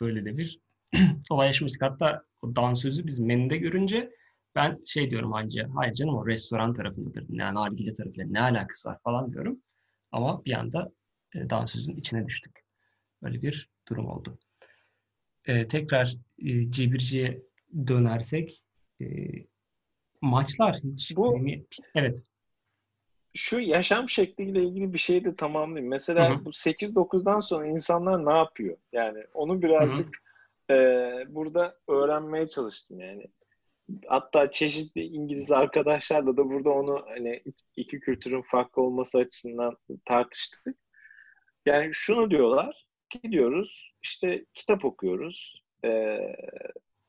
Böyle 0.01 0.25
de 0.25 0.37
bir 0.37 0.59
olay 1.29 1.47
yaşamıştık. 1.47 1.81
Hatta 1.81 2.23
o 2.41 2.55
dansözü 2.55 3.07
biz 3.07 3.19
menüde 3.19 3.57
görünce 3.57 4.11
ben 4.55 4.81
şey 4.85 5.11
diyorum 5.11 5.33
anca, 5.33 5.69
hayır 5.75 5.93
canım 5.93 6.15
o 6.15 6.27
restoran 6.27 6.73
tarafındadır. 6.73 7.25
Yani 7.29 7.55
nargile 7.55 7.93
tarafıyla 7.93 8.25
ne 8.29 8.41
alakası 8.41 8.89
var 8.89 8.99
falan 9.03 9.33
diyorum. 9.33 9.59
Ama 10.11 10.45
bir 10.45 10.53
anda 10.53 10.91
e, 11.35 11.49
dansözün 11.49 11.95
içine 11.95 12.27
düştük. 12.27 12.65
Böyle 13.23 13.41
bir 13.41 13.69
durum 13.89 14.07
oldu. 14.07 14.37
E, 15.45 15.67
tekrar 15.67 16.15
e, 16.39 16.71
Cebirci'ye 16.71 17.41
dönersek 17.87 18.63
e, 19.01 19.05
maçlar 20.21 20.79
hiç 20.83 21.15
Bu, 21.15 21.39
evet 21.95 22.25
şu 23.35 23.59
yaşam 23.59 24.09
şekliyle 24.09 24.63
ilgili 24.63 24.93
bir 24.93 24.97
şey 24.97 25.25
de 25.25 25.35
tamamlayayım. 25.35 25.89
Mesela 25.89 26.29
Hı-hı. 26.29 26.45
bu 26.45 26.49
8-9'dan 26.49 27.39
sonra 27.39 27.67
insanlar 27.67 28.25
ne 28.25 28.37
yapıyor? 28.37 28.77
Yani 28.91 29.23
onu 29.33 29.61
birazcık 29.61 30.17
e, 30.69 30.75
burada 31.27 31.77
öğrenmeye 31.87 32.47
çalıştım 32.47 32.99
yani 32.99 33.27
hatta 34.07 34.51
çeşitli 34.51 35.01
İngiliz 35.01 35.51
arkadaşlarla 35.51 36.37
da 36.37 36.49
burada 36.49 36.69
onu 36.69 37.05
hani 37.07 37.43
iki 37.75 37.99
kültürün 37.99 38.41
farklı 38.41 38.81
olması 38.81 39.17
açısından 39.17 39.77
tartıştık. 40.05 40.77
Yani 41.65 41.89
şunu 41.93 42.31
diyorlar, 42.31 42.87
gidiyoruz 43.09 43.93
işte 44.01 44.45
kitap 44.53 44.85
okuyoruz, 44.85 45.63
ee, 45.85 46.35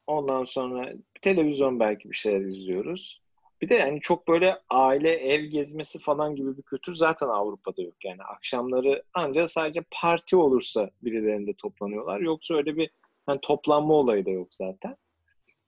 ondan 0.07 0.45
sonra 0.45 0.93
televizyon 1.23 1.81
belki 1.81 2.11
bir 2.11 2.17
şeyler 2.17 2.41
izliyoruz. 2.41 3.21
Bir 3.63 3.69
de 3.69 3.75
yani 3.75 4.01
çok 4.01 4.29
böyle 4.29 4.59
aile 4.71 5.11
ev 5.11 5.45
gezmesi 5.45 5.99
falan 5.99 6.37
gibi 6.37 6.57
bir 6.57 6.63
kültür 6.63 6.95
zaten 6.95 7.27
Avrupa'da 7.29 7.83
yok. 7.83 8.05
Yani 8.05 8.23
akşamları 8.23 9.03
ancak 9.15 9.51
sadece 9.51 9.81
parti 9.91 10.37
olursa 10.37 10.91
birilerinde 11.03 11.55
toplanıyorlar. 11.55 12.21
Yoksa 12.21 12.55
öyle 12.55 12.77
bir 12.77 12.91
hani 13.27 13.41
toplanma 13.43 13.95
olayı 13.95 14.27
da 14.27 14.31
yok 14.31 14.49
zaten. 14.55 14.97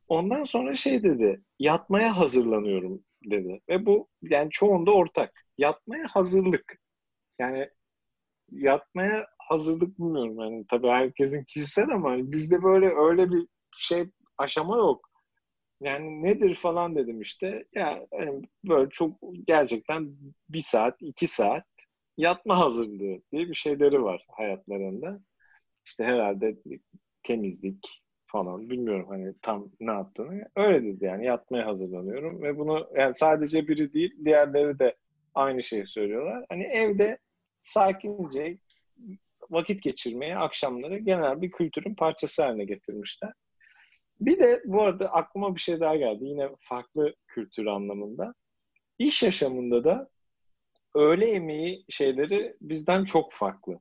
Ondan 0.08 0.44
sonra 0.44 0.76
şey 0.76 1.02
dedi, 1.02 1.42
yatmaya 1.58 2.16
hazırlanıyorum 2.18 3.04
dedi. 3.24 3.60
Ve 3.68 3.86
bu 3.86 4.08
yani 4.22 4.50
çoğunda 4.50 4.90
ortak. 4.92 5.46
Yatmaya 5.58 6.06
hazırlık. 6.08 6.78
Yani 7.40 7.70
yatmaya 8.52 9.26
hazırlık 9.38 9.98
bilmiyorum. 9.98 10.40
Yani 10.40 10.66
tabii 10.70 10.88
herkesin 10.88 11.44
kişisel 11.44 11.90
ama 11.90 12.32
bizde 12.32 12.62
böyle 12.62 12.86
öyle 12.96 13.30
bir 13.32 13.48
şey 13.78 14.10
aşama 14.38 14.76
yok. 14.76 15.10
Yani 15.80 16.22
nedir 16.22 16.54
falan 16.54 16.96
dedim 16.96 17.20
işte. 17.20 17.64
Ya 17.74 18.06
yani 18.12 18.42
böyle 18.64 18.90
çok 18.90 19.20
gerçekten 19.46 20.16
bir 20.48 20.60
saat, 20.60 20.96
iki 21.02 21.26
saat 21.28 21.66
yatma 22.16 22.58
hazırlığı 22.58 23.22
diye 23.32 23.48
bir 23.48 23.54
şeyleri 23.54 24.02
var 24.02 24.26
hayatlarında. 24.36 25.20
işte 25.86 26.04
herhalde 26.04 26.56
temizlik 27.22 28.02
falan 28.28 28.70
bilmiyorum 28.70 29.06
hani 29.08 29.34
tam 29.42 29.68
ne 29.80 29.92
yaptığını. 29.92 30.48
Öyle 30.56 30.84
dedi 30.84 31.04
yani 31.04 31.26
yatmaya 31.26 31.66
hazırlanıyorum 31.66 32.42
ve 32.42 32.58
bunu 32.58 32.90
yani 32.96 33.14
sadece 33.14 33.68
biri 33.68 33.92
değil 33.92 34.24
diğerleri 34.24 34.78
de 34.78 34.96
aynı 35.34 35.62
şeyi 35.62 35.86
söylüyorlar. 35.86 36.44
Hani 36.48 36.64
evde 36.64 37.18
sakince 37.58 38.58
vakit 39.50 39.82
geçirmeye 39.82 40.36
akşamları 40.36 40.98
genel 40.98 41.42
bir 41.42 41.50
kültürün 41.50 41.94
parçası 41.94 42.42
haline 42.42 42.64
getirmişler. 42.64 43.32
Bir 44.20 44.38
de 44.38 44.62
bu 44.64 44.82
arada 44.82 45.12
aklıma 45.12 45.54
bir 45.54 45.60
şey 45.60 45.80
daha 45.80 45.96
geldi. 45.96 46.24
Yine 46.24 46.48
farklı 46.60 47.14
kültür 47.26 47.66
anlamında. 47.66 48.34
İş 48.98 49.22
yaşamında 49.22 49.84
da 49.84 50.08
öğle 50.94 51.26
yemeği 51.26 51.84
şeyleri 51.88 52.56
bizden 52.60 53.04
çok 53.04 53.32
farklı. 53.32 53.80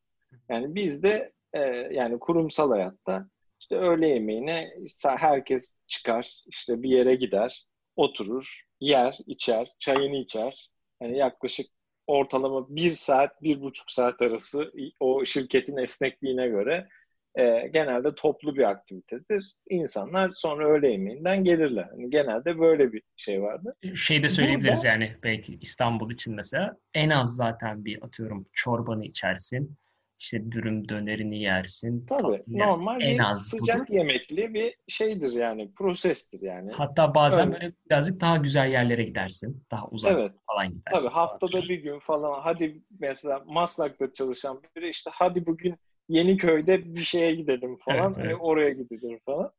Yani 0.49 0.75
bizde 0.75 1.31
e, 1.53 1.61
yani 1.91 2.19
kurumsal 2.19 2.71
hayatta 2.71 3.29
işte 3.59 3.75
öğle 3.75 4.07
yemeğine 4.07 4.73
herkes 5.03 5.77
çıkar, 5.87 6.43
işte 6.47 6.83
bir 6.83 6.89
yere 6.89 7.15
gider, 7.15 7.65
oturur, 7.95 8.61
yer, 8.79 9.17
içer, 9.27 9.71
çayını 9.79 10.15
içer. 10.15 10.69
Yani 11.01 11.17
yaklaşık 11.17 11.67
ortalama 12.07 12.75
bir 12.75 12.89
saat, 12.89 13.43
bir 13.43 13.61
buçuk 13.61 13.91
saat 13.91 14.21
arası 14.21 14.71
o 14.99 15.25
şirketin 15.25 15.77
esnekliğine 15.77 16.47
göre 16.47 16.87
e, 17.35 17.67
genelde 17.73 18.15
toplu 18.15 18.55
bir 18.55 18.69
aktivitedir. 18.69 19.53
İnsanlar 19.69 20.31
sonra 20.33 20.69
öğle 20.69 20.91
yemeğinden 20.91 21.43
gelirler. 21.43 21.87
Yani 21.91 22.09
genelde 22.09 22.59
böyle 22.59 22.93
bir 22.93 23.01
şey 23.15 23.41
vardı. 23.41 23.75
Şey 23.95 24.23
de 24.23 24.29
söyleyebiliriz 24.29 24.79
Burada, 24.79 24.87
yani 24.87 25.15
belki 25.23 25.57
İstanbul 25.61 26.11
için 26.11 26.35
mesela 26.35 26.77
en 26.93 27.09
az 27.09 27.35
zaten 27.35 27.85
bir 27.85 28.03
atıyorum 28.03 28.45
çorbanı 28.53 29.05
içersin. 29.05 29.77
İşte 30.19 30.51
dürüm 30.51 30.89
dönerini 30.89 31.41
yersin. 31.41 32.05
Tabii 32.05 32.43
normal 32.47 33.01
en 33.01 33.17
bir 33.17 33.23
az 33.23 33.47
sıcak 33.47 33.81
budur. 33.81 33.93
yemekli 33.93 34.53
bir 34.53 34.75
şeydir 34.87 35.31
yani 35.31 35.73
prosestir 35.73 36.41
yani. 36.41 36.71
Hatta 36.71 37.15
bazen 37.15 37.47
Öyle. 37.47 37.61
böyle 37.61 37.73
birazcık 37.89 38.21
daha 38.21 38.37
güzel 38.37 38.71
yerlere 38.71 39.03
gidersin. 39.03 39.63
Daha 39.71 39.87
uzak 39.87 40.11
evet. 40.11 40.31
falan 40.47 40.69
gidersin. 40.69 41.05
Tabii 41.05 41.13
haftada 41.13 41.61
bir 41.61 41.83
gün 41.83 41.99
falan 41.99 42.41
hadi 42.41 42.81
mesela 42.99 43.43
Maslak'ta 43.45 44.13
çalışan 44.13 44.61
biri 44.75 44.89
işte 44.89 45.09
hadi 45.13 45.45
bugün 45.45 45.75
Yeniköy'de 46.09 46.95
bir 46.95 47.03
şeye 47.03 47.35
gidelim 47.35 47.77
falan. 47.85 48.13
Evet, 48.17 48.25
evet. 48.25 48.37
oraya 48.39 48.69
gidelim 48.69 49.19
falan. 49.25 49.51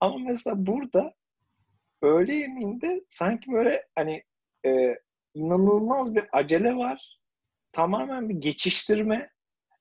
Ama 0.00 0.18
mesela 0.18 0.66
burada 0.66 1.14
öğle 2.02 2.34
yemeğinde 2.34 3.04
sanki 3.08 3.52
böyle 3.52 3.82
hani 3.94 4.22
e, 4.66 4.96
inanılmaz 5.34 6.14
bir 6.14 6.24
acele 6.32 6.76
var. 6.76 7.18
Tamamen 7.72 8.28
bir 8.28 8.34
geçiştirme. 8.34 9.30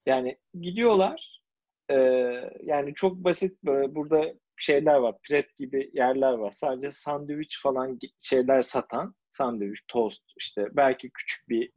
Yani 0.06 0.38
gidiyorlar. 0.62 1.42
E, 1.90 1.96
yani 2.64 2.94
çok 2.94 3.16
basit 3.16 3.64
böyle 3.64 3.96
burada 3.96 4.34
şeyler 4.58 4.96
var. 4.96 5.16
Pret 5.28 5.58
gibi 5.58 5.92
yerler 5.94 6.34
var. 6.34 6.52
Sadece 6.52 6.92
sandviç 6.92 7.62
falan 7.62 8.00
şeyler 8.20 8.62
satan. 8.62 9.16
Sandviç, 9.32 9.80
tost 9.88 10.24
işte 10.38 10.68
belki 10.72 11.10
küçük 11.10 11.50
bir 11.50 11.72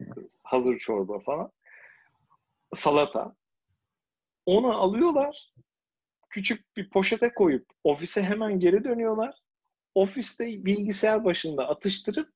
hazır 0.44 0.78
çorba 0.78 1.18
falan. 1.18 1.52
Salata. 2.74 3.34
Onu 4.46 4.72
alıyorlar. 4.72 5.52
Küçük 6.30 6.76
bir 6.76 6.90
poşete 6.90 7.34
koyup 7.34 7.66
ofise 7.84 8.22
hemen 8.22 8.58
geri 8.60 8.84
dönüyorlar. 8.84 9.34
Ofiste 9.94 10.44
bilgisayar 10.44 11.24
başında 11.24 11.68
atıştırıp 11.68 12.28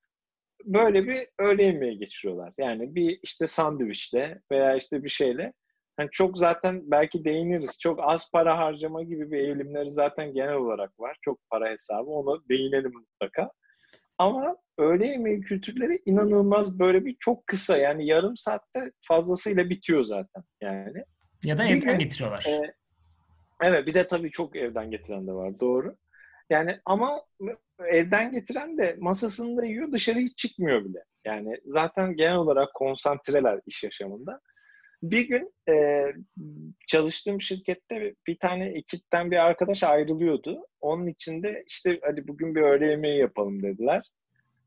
böyle 0.65 1.07
bir 1.07 1.29
öğle 1.39 1.63
yemeği 1.65 1.99
geçiriyorlar. 1.99 2.53
Yani 2.59 2.95
bir 2.95 3.21
işte 3.23 3.47
sandviçle 3.47 4.43
veya 4.53 4.77
işte 4.77 5.05
bir 5.05 5.09
şeyle. 5.09 5.53
Yani 5.99 6.09
çok 6.13 6.39
zaten 6.39 6.83
belki 6.85 7.25
değiniriz. 7.25 7.79
Çok 7.81 8.01
az 8.03 8.31
para 8.33 8.59
harcama 8.59 9.03
gibi 9.03 9.31
bir 9.31 9.39
eğilimleri 9.39 9.91
zaten 9.91 10.35
genel 10.35 10.55
olarak 10.55 11.01
var. 11.01 11.19
Çok 11.23 11.39
para 11.51 11.71
hesabı. 11.71 12.11
Ona 12.11 12.49
değinelim 12.49 12.93
mutlaka. 12.93 13.51
Ama 14.19 14.57
öğle 14.79 15.07
yemeği 15.07 15.41
kültürleri 15.41 16.03
inanılmaz 16.07 16.79
böyle 16.79 17.05
bir 17.05 17.17
çok 17.21 17.47
kısa. 17.47 17.77
Yani 17.77 18.07
yarım 18.07 18.37
saatte 18.37 18.93
fazlasıyla 19.09 19.71
bitiyor 19.71 20.05
zaten 20.05 20.45
yani. 20.61 21.05
Ya 21.45 21.59
da 21.59 21.65
bir 21.65 21.83
evden 21.83 21.99
getiriyorlar. 21.99 22.45
E, 22.49 22.75
evet 23.63 23.87
bir 23.87 23.95
de 23.95 24.07
tabii 24.07 24.31
çok 24.31 24.57
evden 24.57 24.91
getiren 24.91 25.27
de 25.27 25.33
var 25.33 25.61
doğru. 25.61 25.97
Yani 26.51 26.81
ama 26.85 27.23
evden 27.87 28.33
getiren 28.33 28.79
de 28.79 28.97
masasında 28.99 29.65
yiyor 29.65 29.93
dışarı 29.93 30.19
hiç 30.19 30.39
çıkmıyor 30.39 30.85
bile. 30.85 31.05
Yani 31.25 31.57
zaten 31.65 32.17
genel 32.17 32.37
olarak 32.37 32.75
konsantreler 32.75 33.61
iş 33.67 33.85
yaşamında. 33.85 34.41
Bir 35.03 35.29
gün 35.29 35.53
e, 35.71 36.05
çalıştığım 36.87 37.41
şirkette 37.41 38.15
bir 38.27 38.39
tane 38.39 38.67
ekipten 38.67 39.31
bir 39.31 39.37
arkadaş 39.37 39.83
ayrılıyordu. 39.83 40.67
Onun 40.81 41.07
içinde 41.07 41.65
işte 41.67 42.01
hadi 42.03 42.29
bugün 42.29 42.55
bir 42.55 42.61
öğle 42.61 42.87
yemeği 42.87 43.19
yapalım 43.21 43.63
dediler. 43.63 44.11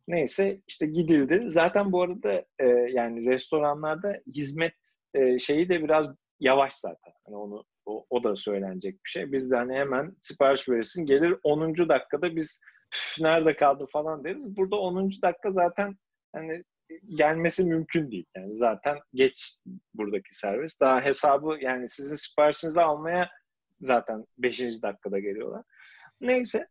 Neyse 0.08 0.62
işte 0.68 0.86
gidildi. 0.86 1.42
Zaten 1.46 1.92
bu 1.92 2.02
arada 2.02 2.46
e, 2.60 2.68
yani 2.68 3.26
restoranlarda 3.30 4.22
hizmet 4.36 4.74
e, 5.14 5.40
şeyi 5.40 5.70
de 5.70 5.84
biraz 5.84 6.08
yavaş 6.40 6.74
zaten. 6.74 7.14
Hani 7.26 7.36
onu 7.36 7.64
o, 7.86 8.06
o 8.10 8.24
da 8.24 8.36
söylenecek 8.36 8.94
bir 9.06 9.10
şey. 9.10 9.32
Biz 9.32 9.52
de 9.52 9.56
hani 9.56 9.74
hemen 9.74 10.16
sipariş 10.20 10.70
verirsin 10.70 11.06
gelir 11.06 11.36
10. 11.44 11.90
dakikada 11.90 12.36
biz 12.36 12.62
nerede 13.20 13.56
kaldı 13.56 13.86
falan 13.92 14.24
deriz. 14.24 14.58
Burada 14.58 14.76
10. 14.76 15.10
dakika 15.22 15.52
zaten 15.52 15.96
hani 16.36 16.64
gelmesi 17.10 17.64
mümkün 17.64 18.12
değil. 18.12 18.26
Yani 18.36 18.56
zaten 18.56 18.98
geç 19.14 19.56
buradaki 19.94 20.36
servis. 20.36 20.80
Daha 20.80 21.02
hesabı 21.06 21.58
yani 21.62 21.90
sizin 21.90 22.16
siparişinizi 22.16 22.82
almaya 22.82 23.30
zaten 23.82 24.26
5. 24.38 24.60
dakikada 24.60 25.20
geliyorlar. 25.20 25.64
Neyse 26.22 26.68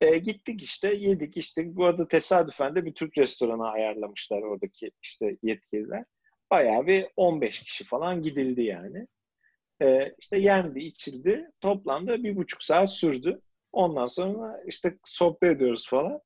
e, 0.00 0.18
gittik 0.18 0.62
işte 0.62 0.94
yedik 0.94 1.36
işte 1.36 1.76
bu 1.76 1.84
arada 1.84 2.08
tesadüfen 2.08 2.74
de 2.74 2.84
bir 2.84 2.94
Türk 2.94 3.18
restoranı 3.18 3.68
ayarlamışlar 3.68 4.42
oradaki 4.42 4.90
işte 5.02 5.36
yetkililer 5.42 6.04
bayağı 6.50 6.86
bir 6.86 7.06
15 7.16 7.62
kişi 7.62 7.84
falan 7.84 8.22
gidildi 8.22 8.62
yani. 8.62 9.06
Ee, 9.82 10.14
işte 10.18 10.38
yendi, 10.38 10.80
içildi. 10.80 11.50
Toplamda 11.60 12.24
bir 12.24 12.36
buçuk 12.36 12.62
saat 12.62 12.90
sürdü. 12.90 13.40
Ondan 13.72 14.06
sonra 14.06 14.62
işte 14.66 14.98
sohbet 15.04 15.56
ediyoruz 15.56 15.88
falan. 15.88 16.20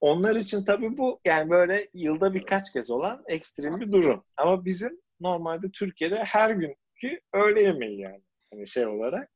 Onlar 0.00 0.36
için 0.36 0.64
tabii 0.64 0.98
bu 0.98 1.20
yani 1.24 1.50
böyle 1.50 1.86
yılda 1.94 2.34
birkaç 2.34 2.72
kez 2.72 2.90
olan 2.90 3.24
ekstrem 3.26 3.80
bir 3.80 3.92
durum. 3.92 4.24
Ama 4.36 4.64
bizim 4.64 5.00
normalde 5.20 5.70
Türkiye'de 5.70 6.24
her 6.24 6.50
günkü 6.50 7.20
öğle 7.32 7.62
yemeği 7.62 8.00
yani. 8.00 8.22
Hani 8.52 8.68
şey 8.68 8.86
olarak. 8.86 9.30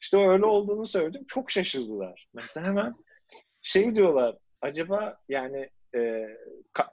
İşte 0.00 0.16
öyle 0.28 0.44
olduğunu 0.44 0.86
söyledim. 0.86 1.24
Çok 1.28 1.50
şaşırdılar. 1.50 2.28
Mesela 2.34 2.66
hemen 2.66 2.92
şey 3.62 3.94
diyorlar. 3.94 4.36
Acaba 4.60 5.18
yani 5.28 5.70
e, 5.94 6.26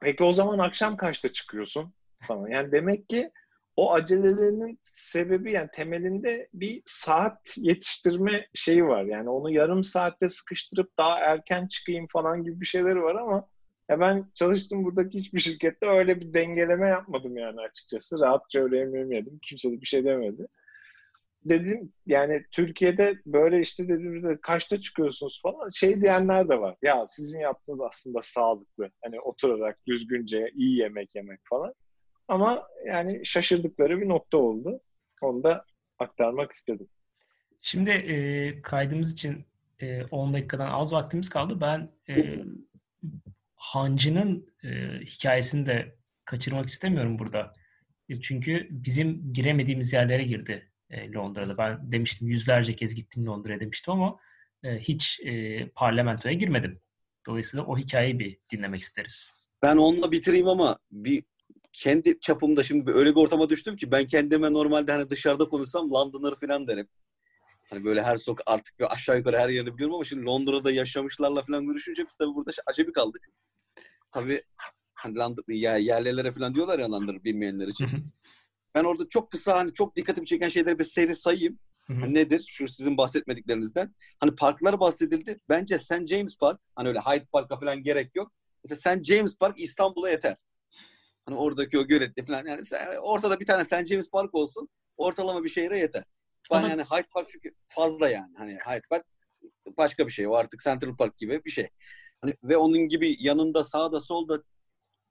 peki 0.02 0.24
o 0.24 0.34
zaman 0.34 0.60
akşam 0.60 0.98
kaçta 0.98 1.32
çıkıyorsun? 1.32 1.94
falan. 2.22 2.48
Yani 2.48 2.72
demek 2.72 3.10
ki 3.10 3.32
o 3.78 3.94
acelelerinin 3.94 4.80
sebebi 4.82 5.52
yani 5.52 5.70
temelinde 5.74 6.50
bir 6.54 6.82
saat 6.86 7.58
yetiştirme 7.58 8.48
şeyi 8.54 8.86
var. 8.86 9.04
Yani 9.04 9.30
onu 9.30 9.52
yarım 9.52 9.84
saatte 9.84 10.30
sıkıştırıp 10.30 10.98
daha 10.98 11.20
erken 11.20 11.68
çıkayım 11.68 12.08
falan 12.08 12.44
gibi 12.44 12.62
bir 12.62 12.66
şeyleri 12.66 13.02
var 13.02 13.16
ama 13.16 13.50
ya 13.90 14.00
ben 14.00 14.32
çalıştım 14.34 14.84
buradaki 14.86 15.18
hiçbir 15.20 15.40
şirkette 15.40 15.90
öyle 15.90 16.22
bir 16.22 16.34
dengeleme 16.34 16.88
yapmadım 16.88 17.38
yani 17.38 17.62
açıkçası. 17.62 18.20
Rahatça 18.20 18.60
yemeğimi 18.60 19.16
yedim. 19.16 19.40
Kimse 19.42 19.72
de 19.72 19.82
bir 19.82 19.86
şey 19.88 20.06
demedi. 20.06 20.48
Dedim 21.46 21.94
yani 22.06 22.46
Türkiye'de 22.52 23.16
böyle 23.26 23.60
işte 23.60 23.84
dediğimizde 23.84 24.38
kaçta 24.42 24.82
çıkıyorsunuz 24.82 25.42
falan 25.44 25.70
şey 25.70 26.02
diyenler 26.02 26.50
de 26.50 26.60
var. 26.60 26.76
Ya 26.82 27.08
sizin 27.08 27.40
yaptığınız 27.40 27.82
aslında 27.82 28.20
sağlıklı. 28.22 28.90
Hani 29.04 29.20
oturarak 29.20 29.80
düzgünce 29.88 30.52
iyi 30.56 30.78
yemek 30.78 31.16
yemek 31.16 31.40
falan. 31.50 31.74
Ama 32.28 32.68
yani 32.86 33.26
şaşırdıkları 33.26 34.02
bir 34.02 34.10
nokta 34.10 34.38
oldu. 34.38 34.82
Onu 35.22 35.44
da 35.44 35.66
aktarmak 36.00 36.52
istedim. 36.52 36.88
Şimdi 37.62 37.90
e, 37.90 38.62
kaydımız 38.62 39.14
için 39.14 39.46
e, 39.80 40.04
10 40.04 40.34
dakikadan 40.34 40.70
az 40.70 40.94
vaktimiz 40.94 41.30
kaldı. 41.30 41.62
Ben 41.62 41.92
e, 42.10 42.44
Hancı'nın 43.56 44.54
e, 44.64 44.70
hikayesini 45.00 45.66
de 45.66 45.96
kaçırmak 46.26 46.68
istemiyorum 46.68 47.20
burada. 47.20 47.54
E, 48.10 48.22
çünkü 48.22 48.68
bizim 48.72 49.34
giremediğimiz 49.34 49.94
yerlere 49.94 50.24
girdi 50.24 50.72
e, 50.90 51.12
Londra'da. 51.12 51.58
Ben 51.58 51.92
demiştim 51.92 52.28
yüzlerce 52.28 52.76
kez 52.76 52.96
gittim 52.96 53.26
Londra'ya 53.26 53.60
demiştim 53.60 53.94
ama 53.94 54.20
e, 54.64 54.80
hiç 54.80 55.20
e, 55.24 55.68
parlamentoya 55.70 56.36
girmedim. 56.36 56.82
Dolayısıyla 57.28 57.66
o 57.66 57.78
hikayeyi 57.78 58.20
bir 58.20 58.38
dinlemek 58.52 58.82
isteriz. 58.82 59.48
Ben 59.64 59.78
onunla 59.78 60.12
bitireyim 60.12 60.48
ama 60.48 60.80
bir 60.92 61.24
kendi 61.78 62.20
çapımda 62.20 62.64
şimdi 62.64 62.92
öyle 62.92 63.10
bir 63.10 63.16
ortama 63.16 63.50
düştüm 63.50 63.76
ki 63.76 63.92
ben 63.92 64.08
kendime 64.08 64.54
normalde 64.54 64.92
hani 64.92 65.10
dışarıda 65.10 65.50
konuşsam 65.50 65.92
Londoner 65.92 66.36
falan 66.36 66.68
derim. 66.68 66.88
Hani 67.70 67.86
böyle 67.86 68.04
her 68.04 68.18
sok 68.18 68.40
artık 68.46 68.80
bir 68.80 68.94
aşağı 68.94 69.18
yukarı 69.18 69.38
her 69.38 69.50
yerini 69.50 69.74
biliyorum 69.74 69.96
ama 69.96 70.04
şimdi 70.04 70.26
Londra'da 70.26 70.72
yaşamışlarla 70.72 71.42
falan 71.42 71.68
görüşünce 71.68 72.06
biz 72.08 72.16
tabii 72.16 72.36
burada 72.36 72.52
acemi 72.66 72.94
kaldık. 72.94 73.30
Tabii 74.12 74.42
hani 74.94 75.18
Londra, 75.18 75.44
yerlilere 75.78 76.32
falan 76.32 76.56
diyorlar 76.56 76.80
ya 76.80 76.92
Londra 76.92 77.24
bilmeyenler 77.24 77.68
için. 77.68 77.90
ben 78.76 78.84
orada 78.84 79.10
çok 79.10 79.32
kısa 79.32 79.58
hani 79.58 79.74
çok 79.74 79.96
dikkatimi 79.96 80.28
çeken 80.28 80.50
şeyleri 80.50 80.80
bir 80.80 80.84
seri 80.84 81.16
sayayım. 81.16 81.60
Hı 81.86 81.94
hı. 81.94 82.00
Hani 82.00 82.14
nedir? 82.14 82.46
Şu 82.48 82.68
sizin 82.68 82.98
bahsetmediklerinizden. 82.98 83.96
Hani 84.20 84.36
parklar 84.36 84.80
bahsedildi. 84.80 85.40
Bence 85.50 85.80
St. 85.80 86.08
James 86.08 86.38
Park 86.38 86.60
hani 86.76 86.88
öyle 86.88 87.00
Hyde 87.00 87.26
Park'a 87.26 87.60
falan 87.60 87.84
gerek 87.84 88.16
yok. 88.16 88.32
Mesela 88.64 88.96
St. 88.96 89.04
James 89.04 89.38
Park 89.38 89.60
İstanbul'a 89.60 90.10
yeter. 90.10 90.36
Hani 91.28 91.38
oradaki 91.38 91.80
o 91.80 91.88
göletli 91.88 92.26
falan 92.26 92.46
yani 92.46 92.66
sen- 92.66 92.98
ortada 93.02 93.40
bir 93.40 93.46
tane 93.46 93.66
St. 93.66 93.86
James 93.86 94.10
Park 94.10 94.36
olsun. 94.36 94.70
Ortalama 94.98 95.44
bir 95.44 95.50
şehre 95.50 95.78
yeter. 95.78 96.04
Ben 96.52 96.58
Ama- 96.58 96.70
yani 96.70 96.84
Hyde 96.84 97.08
Park 97.14 97.28
çünkü 97.28 97.56
fazla 97.68 98.10
yani. 98.10 98.34
Hani 98.38 98.54
Hyde 98.54 98.82
Park 98.90 99.06
başka 99.78 100.08
bir 100.08 100.12
şey. 100.12 100.28
O 100.28 100.34
artık 100.34 100.60
Central 100.60 100.96
Park 100.96 101.18
gibi 101.18 101.42
bir 101.46 101.52
şey. 101.52 101.70
Hani 102.22 102.34
ve 102.44 102.58
onun 102.58 102.78
gibi 102.78 103.16
yanında 103.20 103.64
sağda 103.64 104.02
solda 104.02 104.44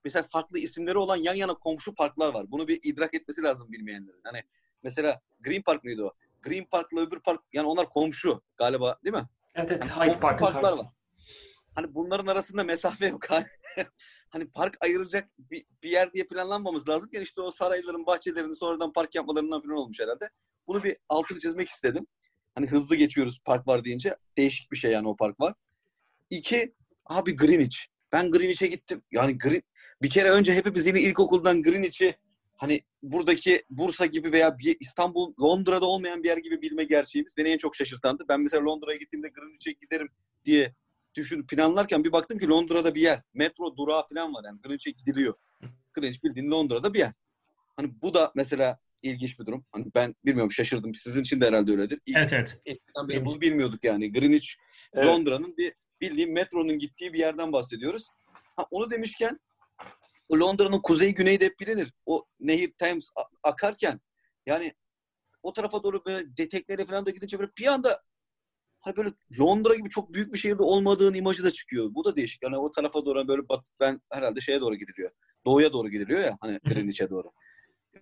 mesela 0.05 0.23
farklı 0.23 0.59
isimleri 0.59 0.97
olan 0.97 1.17
yan 1.17 1.33
yana 1.35 1.53
komşu 1.53 1.95
parklar 1.95 2.33
var. 2.33 2.51
Bunu 2.51 2.67
bir 2.67 2.79
idrak 2.83 3.13
etmesi 3.13 3.41
lazım 3.43 3.71
bilmeyenlerin. 3.71 4.21
Hani 4.23 4.43
mesela 4.83 5.21
Green 5.39 5.61
Park 5.61 5.83
mıydı 5.83 6.03
o? 6.05 6.13
Green 6.41 6.65
Park'la 6.65 7.01
öbür 7.01 7.19
park 7.19 7.41
yani 7.53 7.67
onlar 7.67 7.89
komşu 7.89 8.41
galiba 8.57 8.99
değil 9.05 9.15
mi? 9.15 9.23
Evet 9.55 9.71
evet 9.71 9.85
Yani 9.97 10.09
Hyde 10.11 10.19
Park'ın 10.19 10.45
parklar 10.45 10.71
var. 10.71 10.85
Hani 11.77 11.95
bunların 11.95 12.27
arasında 12.27 12.63
mesafe 12.63 13.07
yok. 13.07 13.27
Hani, 14.29 14.47
park 14.47 14.77
ayıracak 14.81 15.29
bir, 15.39 15.65
bir 15.83 15.89
yer 15.89 16.13
diye 16.13 16.23
planlanmamız 16.23 16.89
lazım. 16.89 17.09
Yani 17.13 17.23
işte 17.23 17.41
o 17.41 17.51
sarayların 17.51 18.05
bahçelerini 18.05 18.55
sonradan 18.55 18.93
park 18.93 19.15
yapmalarından 19.15 19.61
falan 19.61 19.77
olmuş 19.77 19.99
herhalde. 19.99 20.29
Bunu 20.67 20.83
bir 20.83 20.97
altını 21.09 21.39
çizmek 21.39 21.69
istedim. 21.69 22.07
Hani 22.55 22.67
hızlı 22.67 22.95
geçiyoruz 22.95 23.39
park 23.45 23.67
var 23.67 23.85
deyince. 23.85 24.15
Değişik 24.37 24.71
bir 24.71 24.77
şey 24.77 24.91
yani 24.91 25.07
o 25.07 25.15
park 25.15 25.39
var. 25.39 25.53
İki, 26.29 26.73
abi 27.05 27.35
Greenwich. 27.35 27.77
Ben 28.11 28.31
Greenwich'e 28.31 28.67
gittim. 28.67 29.01
Yani 29.11 29.37
Green, 29.37 29.63
bir 30.01 30.09
kere 30.09 30.31
önce 30.31 30.55
hepimiz 30.55 30.85
yine 30.85 31.01
ilkokuldan 31.01 31.63
Greenwich'i 31.63 32.15
hani 32.55 32.81
buradaki 33.03 33.63
Bursa 33.69 34.05
gibi 34.05 34.31
veya 34.31 34.57
bir 34.57 34.77
İstanbul, 34.79 35.33
Londra'da 35.41 35.85
olmayan 35.85 36.23
bir 36.23 36.27
yer 36.27 36.37
gibi 36.37 36.61
bilme 36.61 36.83
gerçeğimiz 36.83 37.37
beni 37.37 37.49
en 37.49 37.57
çok 37.57 37.75
şaşırtandı. 37.75 38.25
Ben 38.29 38.41
mesela 38.41 38.65
Londra'ya 38.65 38.97
gittiğimde 38.97 39.29
Greenwich'e 39.29 39.71
giderim 39.71 40.09
diye 40.45 40.73
düşün 41.17 41.47
planlarken 41.47 42.03
bir 42.03 42.11
baktım 42.11 42.39
ki 42.39 42.47
Londra'da 42.47 42.95
bir 42.95 43.01
yer. 43.01 43.21
Metro 43.33 43.77
durağı 43.77 44.07
falan 44.07 44.33
var 44.33 44.43
yani 44.45 44.61
Greenwich'e 44.61 44.91
gidiliyor. 44.91 45.33
Greenwich 45.93 46.23
bildiğin 46.23 46.51
Londra'da 46.51 46.93
bir 46.93 46.99
yer. 46.99 47.13
Hani 47.75 48.01
bu 48.01 48.13
da 48.13 48.31
mesela 48.35 48.79
ilginç 49.03 49.39
bir 49.39 49.45
durum. 49.45 49.65
Hani 49.71 49.85
ben 49.95 50.15
bilmiyorum 50.25 50.51
şaşırdım. 50.51 50.93
Sizin 50.93 51.21
için 51.21 51.41
de 51.41 51.47
herhalde 51.47 51.71
öyledir. 51.71 51.99
İlk 52.05 52.17
Evet 52.17 52.33
evet. 52.33 52.61
eskiden 52.65 53.07
beri 53.09 53.25
bunu 53.25 53.41
bilmiyorduk 53.41 53.83
yani. 53.83 54.11
Greenwich 54.11 54.47
Evet. 54.93 55.05
Londra'nın 55.05 55.57
bir 55.57 55.73
bildiğim 56.01 56.33
metronun 56.33 56.79
gittiği 56.79 57.13
bir 57.13 57.19
yerden 57.19 57.53
bahsediyoruz. 57.53 58.07
Ha, 58.55 58.65
onu 58.71 58.91
demişken 58.91 59.39
Londra'nın 60.33 60.81
kuzey 60.81 61.13
güneyi 61.13 61.39
de 61.39 61.45
hep 61.45 61.59
bilinir. 61.59 61.93
O 62.05 62.25
nehir 62.39 62.73
Thames 62.77 63.09
akarken 63.43 63.99
yani 64.45 64.73
o 65.43 65.53
tarafa 65.53 65.83
doğru 65.83 66.05
böyle 66.05 66.37
deteklere 66.37 66.85
falan 66.85 67.05
da 67.05 67.11
gidince 67.11 67.39
böyle 67.39 67.51
bir 67.57 67.67
anda 67.67 68.03
hani 68.87 68.95
böyle 68.97 69.13
Londra 69.39 69.75
gibi 69.75 69.89
çok 69.89 70.13
büyük 70.13 70.33
bir 70.33 70.37
şehirde 70.39 70.63
olmadığın 70.63 71.13
imajı 71.13 71.43
da 71.43 71.51
çıkıyor. 71.51 71.93
Bu 71.93 72.05
da 72.05 72.15
değişik. 72.15 72.43
Yani 72.43 72.57
o 72.57 72.71
tarafa 72.71 73.05
doğru 73.05 73.27
böyle 73.27 73.49
bat, 73.49 73.65
ben 73.79 74.01
herhalde 74.11 74.41
şeye 74.41 74.61
doğru 74.61 74.75
gidiliyor. 74.75 75.11
Doğuya 75.45 75.73
doğru 75.73 75.89
gidiliyor 75.89 76.19
ya 76.19 76.37
hani. 76.41 76.59
Greenwich'e 76.59 77.09
doğru. 77.09 77.31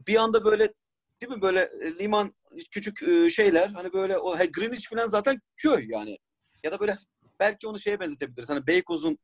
Bir 0.07 0.15
anda 0.15 0.45
böyle 0.45 0.73
değil 1.21 1.33
mi 1.33 1.41
böyle 1.41 1.59
e, 1.59 1.99
liman 1.99 2.35
küçük 2.71 3.03
e, 3.03 3.29
şeyler 3.29 3.67
hani 3.67 3.93
böyle 3.93 4.17
o 4.17 4.37
he, 4.39 4.45
Greenwich 4.45 4.89
falan 4.89 5.07
zaten 5.07 5.41
köy 5.55 5.85
yani. 5.89 6.17
Ya 6.63 6.71
da 6.71 6.79
böyle 6.79 6.97
belki 7.39 7.67
onu 7.67 7.79
şeye 7.79 7.99
benzetebiliriz. 7.99 8.49
Hani 8.49 8.67
Beykoz'un 8.67 9.17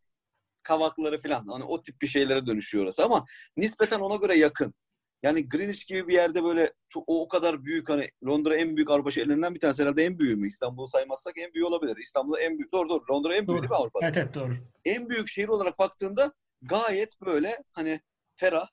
kavakları 0.64 1.18
falan 1.18 1.48
hani 1.48 1.64
o 1.64 1.82
tip 1.82 2.02
bir 2.02 2.08
şeylere 2.08 2.46
dönüşüyor 2.46 2.84
orası 2.84 3.04
ama 3.04 3.26
nispeten 3.58 4.00
ona 4.00 4.16
göre 4.16 4.38
yakın. 4.38 4.74
Yani 5.24 5.50
Greenwich 5.50 5.88
gibi 5.88 6.08
bir 6.08 6.14
yerde 6.14 6.44
böyle 6.44 6.74
çok 6.90 7.04
o, 7.08 7.22
o 7.22 7.28
kadar 7.28 7.66
büyük 7.66 7.90
hani 7.90 8.10
Londra 8.26 8.56
en 8.56 8.76
büyük 8.76 8.92
Avrupa 8.92 9.12
şehirlerinden 9.12 9.56
bir 9.56 9.60
tanesi 9.60 9.82
herhalde 9.82 10.06
en 10.06 10.20
büyüğü 10.20 10.36
mü? 10.36 10.48
İstanbul'u 10.48 10.88
saymazsak 10.88 11.38
en 11.38 11.54
büyüğü 11.54 11.66
olabilir. 11.66 11.98
İstanbul'da 11.98 12.40
en 12.40 12.58
büyük. 12.58 12.74
Doğru 12.74 12.90
doğru. 12.90 13.04
Londra 13.12 13.36
en 13.36 13.48
büyüğü 13.48 13.58
Doğru. 13.58 13.62
değil 13.62 13.70
mi 13.70 13.76
Avrupa'da? 13.76 14.06
Evet 14.06 14.18
evet 14.18 14.34
doğru. 14.34 14.54
En 14.86 15.10
büyük 15.10 15.28
şehir 15.28 15.48
olarak 15.48 15.80
baktığında 15.80 16.34
gayet 16.62 17.22
böyle 17.22 17.64
hani 17.72 18.00
ferah 18.36 18.68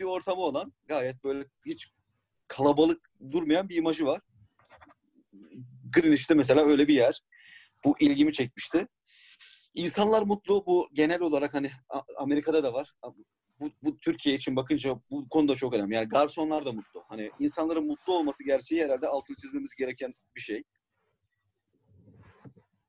bir 0.00 0.04
ortamı 0.04 0.40
olan 0.40 0.72
gayet 0.86 1.24
böyle 1.24 1.44
hiç 1.66 1.88
kalabalık 2.48 3.10
durmayan 3.30 3.68
bir 3.68 3.76
imajı 3.76 4.06
var. 4.06 4.20
Greenwich'te 5.92 6.34
mesela 6.34 6.64
öyle 6.64 6.88
bir 6.88 6.94
yer. 6.94 7.20
Bu 7.84 7.96
ilgimi 8.00 8.32
çekmişti. 8.32 8.88
İnsanlar 9.74 10.22
mutlu. 10.22 10.66
Bu 10.66 10.88
genel 10.92 11.20
olarak 11.20 11.54
hani 11.54 11.70
Amerika'da 12.18 12.64
da 12.64 12.72
var. 12.72 12.92
Bu, 13.60 13.70
bu 13.82 13.98
Türkiye 13.98 14.34
için 14.36 14.56
bakınca 14.56 15.00
bu 15.10 15.28
konuda 15.28 15.54
çok 15.56 15.74
önemli. 15.74 15.94
Yani 15.94 16.08
garsonlar 16.08 16.64
da 16.64 16.72
mutlu. 16.72 17.04
Hani 17.08 17.30
insanların 17.38 17.86
mutlu 17.86 18.12
olması 18.14 18.44
gerçeği 18.44 18.84
herhalde 18.84 19.08
altını 19.08 19.36
çizmemiz 19.36 19.74
gereken 19.74 20.14
bir 20.36 20.40
şey. 20.40 20.62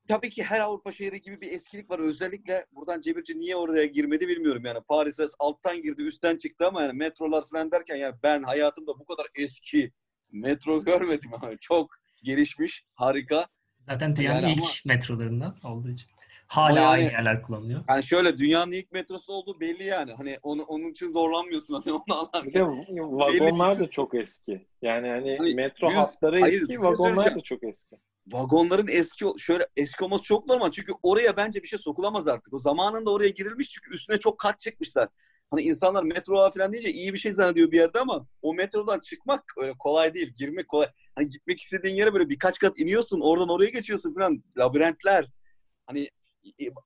Tabii 0.08 0.30
ki 0.30 0.42
her 0.44 0.60
Avrupa 0.60 0.92
şehri 0.92 1.20
gibi 1.22 1.40
bir 1.40 1.52
eskilik 1.52 1.90
var. 1.90 1.98
Özellikle 1.98 2.66
buradan 2.72 3.00
Cebirci 3.00 3.38
niye 3.38 3.56
oraya 3.56 3.86
girmedi 3.86 4.28
bilmiyorum. 4.28 4.62
Yani 4.64 4.80
Paris'e 4.88 5.24
alttan 5.38 5.82
girdi, 5.82 6.02
üstten 6.02 6.36
çıktı 6.36 6.66
ama 6.66 6.82
yani 6.82 6.92
metrolar 6.92 7.44
falan 7.46 7.70
derken 7.70 7.96
yani 7.96 8.14
ben 8.22 8.42
hayatımda 8.42 8.98
bu 8.98 9.04
kadar 9.06 9.26
eski 9.34 9.92
metro 10.32 10.84
görmedim. 10.84 11.30
Yani 11.42 11.56
çok 11.60 11.90
gelişmiş, 12.22 12.84
harika. 12.94 13.46
Zaten 13.88 14.16
dünyanın 14.16 14.42
Yani 14.42 14.52
ilk 14.52 14.58
ama- 14.60 14.68
metrolarından 14.94 15.56
olduğu 15.64 15.88
için. 15.90 16.10
Hala 16.48 16.80
yani- 16.80 16.86
aynı 16.86 17.02
yerler 17.12 17.42
kullanılıyor. 17.42 17.84
Yani 17.88 18.02
şöyle 18.02 18.38
dünyanın 18.38 18.72
ilk 18.72 18.92
metrosu 18.92 19.32
olduğu 19.32 19.60
belli 19.60 19.84
yani. 19.84 20.12
Hani 20.12 20.38
onu, 20.42 20.62
onun 20.62 20.90
için 20.90 21.08
zorlanmıyorsun 21.08 21.74
hani 21.74 21.92
onu 21.92 22.02
Bir 22.08 22.12
anlarken. 22.14 22.96
de 22.96 23.00
vagonlar 23.02 23.78
da 23.80 23.86
çok 23.90 24.14
eski. 24.14 24.66
Yani 24.82 25.08
hani, 25.08 25.36
Hani 25.38 25.54
metro 25.54 25.86
yüz- 25.86 25.96
hatları 25.96 26.40
hayır, 26.40 26.54
eski, 26.62 26.66
şey 26.72 26.80
vagonlar 26.82 27.34
da 27.34 27.40
çok 27.40 27.64
eski. 27.64 27.96
Vagonların 28.26 28.88
eski 28.88 29.24
şöyle 29.38 29.66
eski 29.76 30.04
olması 30.04 30.22
çok 30.22 30.46
normal. 30.46 30.70
Çünkü 30.70 30.92
oraya 31.02 31.36
bence 31.36 31.62
bir 31.62 31.68
şey 31.68 31.78
sokulamaz 31.78 32.28
artık. 32.28 32.54
O 32.54 32.58
zamanında 32.58 33.10
oraya 33.10 33.28
girilmiş 33.28 33.68
çünkü 33.68 33.94
üstüne 33.96 34.18
çok 34.18 34.38
kat 34.38 34.58
çıkmışlar. 34.58 35.08
Hani 35.50 35.62
insanlar 35.62 36.02
metro 36.02 36.50
falan 36.50 36.72
deyince 36.72 36.90
iyi 36.90 37.12
bir 37.12 37.18
şey 37.18 37.32
zannediyor 37.32 37.70
bir 37.70 37.76
yerde 37.76 38.00
ama 38.00 38.26
o 38.42 38.54
metrodan 38.54 39.00
çıkmak 39.00 39.44
öyle 39.58 39.72
kolay 39.78 40.14
değil. 40.14 40.34
Girmek 40.38 40.68
kolay. 40.68 40.86
Hani 41.14 41.28
gitmek 41.28 41.60
istediğin 41.60 41.96
yere 41.96 42.14
böyle 42.14 42.28
birkaç 42.28 42.58
kat 42.58 42.78
iniyorsun. 42.78 43.20
Oradan 43.20 43.48
oraya 43.48 43.70
geçiyorsun 43.70 44.14
falan. 44.14 44.42
Labirentler. 44.58 45.26
Hani 45.86 46.08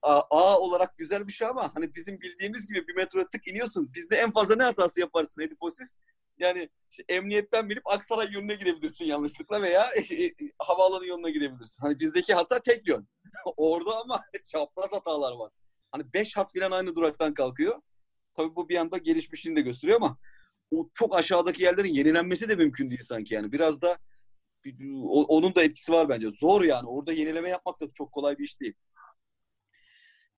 A, 0.03 0.21
A 0.31 0.59
olarak 0.59 0.99
güzel 0.99 1.29
bir 1.29 1.33
şey 1.33 1.49
ama 1.49 1.75
hani 1.75 1.95
bizim 1.95 2.21
bildiğimiz 2.21 2.69
gibi 2.69 2.89
bir 2.89 2.97
metro 2.97 3.29
tık 3.29 3.49
iniyorsun. 3.49 3.95
Bizde 3.95 4.17
en 4.17 4.33
fazla 4.33 4.57
ne 4.57 4.63
hatası 4.63 5.01
yaparsın 5.01 5.41
Ediposis? 5.41 5.97
Yani 6.39 6.69
işte 6.91 7.05
emniyetten 7.09 7.71
binip 7.71 7.83
Aksaray 7.85 8.33
yönüne 8.33 8.55
gidebilirsin 8.55 9.05
yanlışlıkla 9.05 9.63
veya 9.63 9.91
havaalanı 10.59 11.07
yoluna 11.07 11.31
gidebilirsin. 11.31 11.83
Hani 11.83 12.01
bizdeki 12.01 12.35
hata 12.35 12.59
tek 12.59 12.89
yön. 12.89 13.09
Orada 13.57 14.01
ama 14.01 14.21
çapraz 14.45 14.93
hatalar 14.93 15.33
var. 15.33 15.53
Hani 15.93 16.13
5 16.15 16.37
hat 16.37 16.53
falan 16.59 16.71
aynı 16.71 16.97
duraktan 16.97 17.35
kalkıyor. 17.35 17.83
Tabii 18.35 18.57
bu 18.57 18.69
bir 18.69 18.77
anda 18.77 18.99
gelişmişliğini 18.99 19.59
de 19.59 19.63
gösteriyor 19.63 19.97
ama 20.03 20.19
o 20.71 20.91
çok 20.95 21.19
aşağıdaki 21.19 21.63
yerlerin 21.63 21.95
yenilenmesi 21.95 22.49
de 22.49 22.55
mümkün 22.55 22.91
değil 22.91 23.03
sanki 23.05 23.35
yani. 23.35 23.53
Biraz 23.53 23.83
da 23.83 23.99
onun 25.29 25.55
da 25.55 25.63
etkisi 25.63 25.93
var 25.93 26.09
bence. 26.09 26.31
Zor 26.31 26.63
yani. 26.63 26.89
Orada 26.89 27.13
yenileme 27.13 27.49
yapmak 27.49 27.81
da 27.81 27.87
çok 27.95 28.13
kolay 28.13 28.39
bir 28.39 28.45
iş 28.45 28.61
değil. 28.61 28.75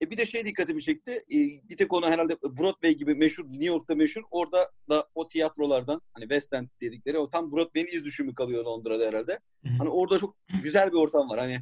E 0.03 0.11
bir 0.11 0.17
de 0.17 0.27
şey 0.27 0.47
dikkatimi 0.47 0.83
çekti. 0.83 1.11
E, 1.12 1.37
bir 1.69 1.77
tek 1.77 1.93
ona 1.93 2.11
herhalde 2.11 2.37
Broadway 2.43 2.95
gibi 2.95 3.15
meşhur, 3.15 3.45
New 3.45 3.65
York'ta 3.65 3.95
meşhur. 3.95 4.23
Orada 4.31 4.71
da 4.88 5.07
o 5.15 5.29
tiyatrolardan 5.29 6.01
hani 6.15 6.23
West 6.23 6.53
End 6.55 6.69
dedikleri 6.81 7.19
o 7.19 7.31
tam 7.31 7.53
Broadway'in 7.53 7.87
iz 7.87 8.05
düşümü 8.05 8.35
kalıyor 8.35 8.65
Londra'da 8.65 9.07
herhalde. 9.07 9.38
Hani 9.79 9.88
orada 9.88 10.19
çok 10.19 10.37
güzel 10.62 10.93
bir 10.93 10.97
ortam 10.97 11.29
var. 11.31 11.38
Hani 11.38 11.57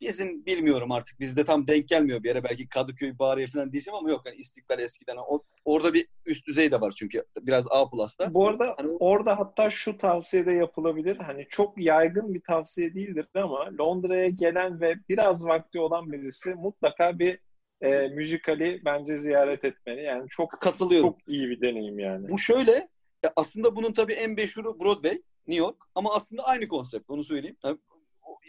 bizim 0.00 0.46
bilmiyorum 0.46 0.92
artık 0.92 1.20
bizde 1.20 1.44
tam 1.44 1.66
denk 1.68 1.88
gelmiyor 1.88 2.22
bir 2.22 2.28
yere. 2.28 2.44
Belki 2.44 2.68
Kadıköy, 2.68 3.18
Bariye 3.18 3.46
falan 3.46 3.72
diyeceğim 3.72 3.96
ama 3.96 4.10
yok. 4.10 4.22
Yani 4.26 4.36
İstiklal 4.36 4.78
eskiden. 4.78 5.16
O, 5.16 5.42
orada 5.64 5.94
bir 5.94 6.06
üst 6.26 6.46
düzey 6.46 6.70
de 6.72 6.80
var 6.80 6.94
çünkü. 6.98 7.24
Biraz 7.40 7.66
A 7.70 7.90
plus'ta. 7.90 8.34
Bu 8.34 8.48
arada 8.48 8.74
Hani- 8.78 8.96
orada 9.00 9.38
hatta 9.38 9.70
şu 9.70 9.98
tavsiye 9.98 10.46
de 10.46 10.52
yapılabilir. 10.52 11.16
Hani 11.16 11.46
çok 11.48 11.78
yaygın 11.82 12.34
bir 12.34 12.40
tavsiye 12.40 12.94
değildir 12.94 13.26
ama 13.34 13.70
Londra'ya 13.80 14.28
gelen 14.28 14.80
ve 14.80 14.94
biraz 15.08 15.44
vakti 15.44 15.80
olan 15.80 16.12
birisi 16.12 16.54
mutlaka 16.54 17.18
bir 17.18 17.38
e, 17.80 18.08
müzikali 18.08 18.82
bence 18.84 19.18
ziyaret 19.18 19.64
etmeli. 19.64 20.02
Yani 20.02 20.28
çok 20.28 20.50
Katılıyorum. 20.50 21.08
çok 21.08 21.28
iyi 21.28 21.50
bir 21.50 21.60
deneyim 21.60 21.98
yani. 21.98 22.28
Bu 22.28 22.38
şöyle, 22.38 22.88
aslında 23.36 23.76
bunun 23.76 23.92
tabii 23.92 24.12
en 24.12 24.30
meşhuru 24.30 24.80
Broadway, 24.80 25.22
New 25.46 25.64
York 25.64 25.76
ama 25.94 26.14
aslında 26.14 26.42
aynı 26.44 26.68
konsept, 26.68 27.10
onu 27.10 27.24
söyleyeyim. 27.24 27.56
Yani, 27.64 27.78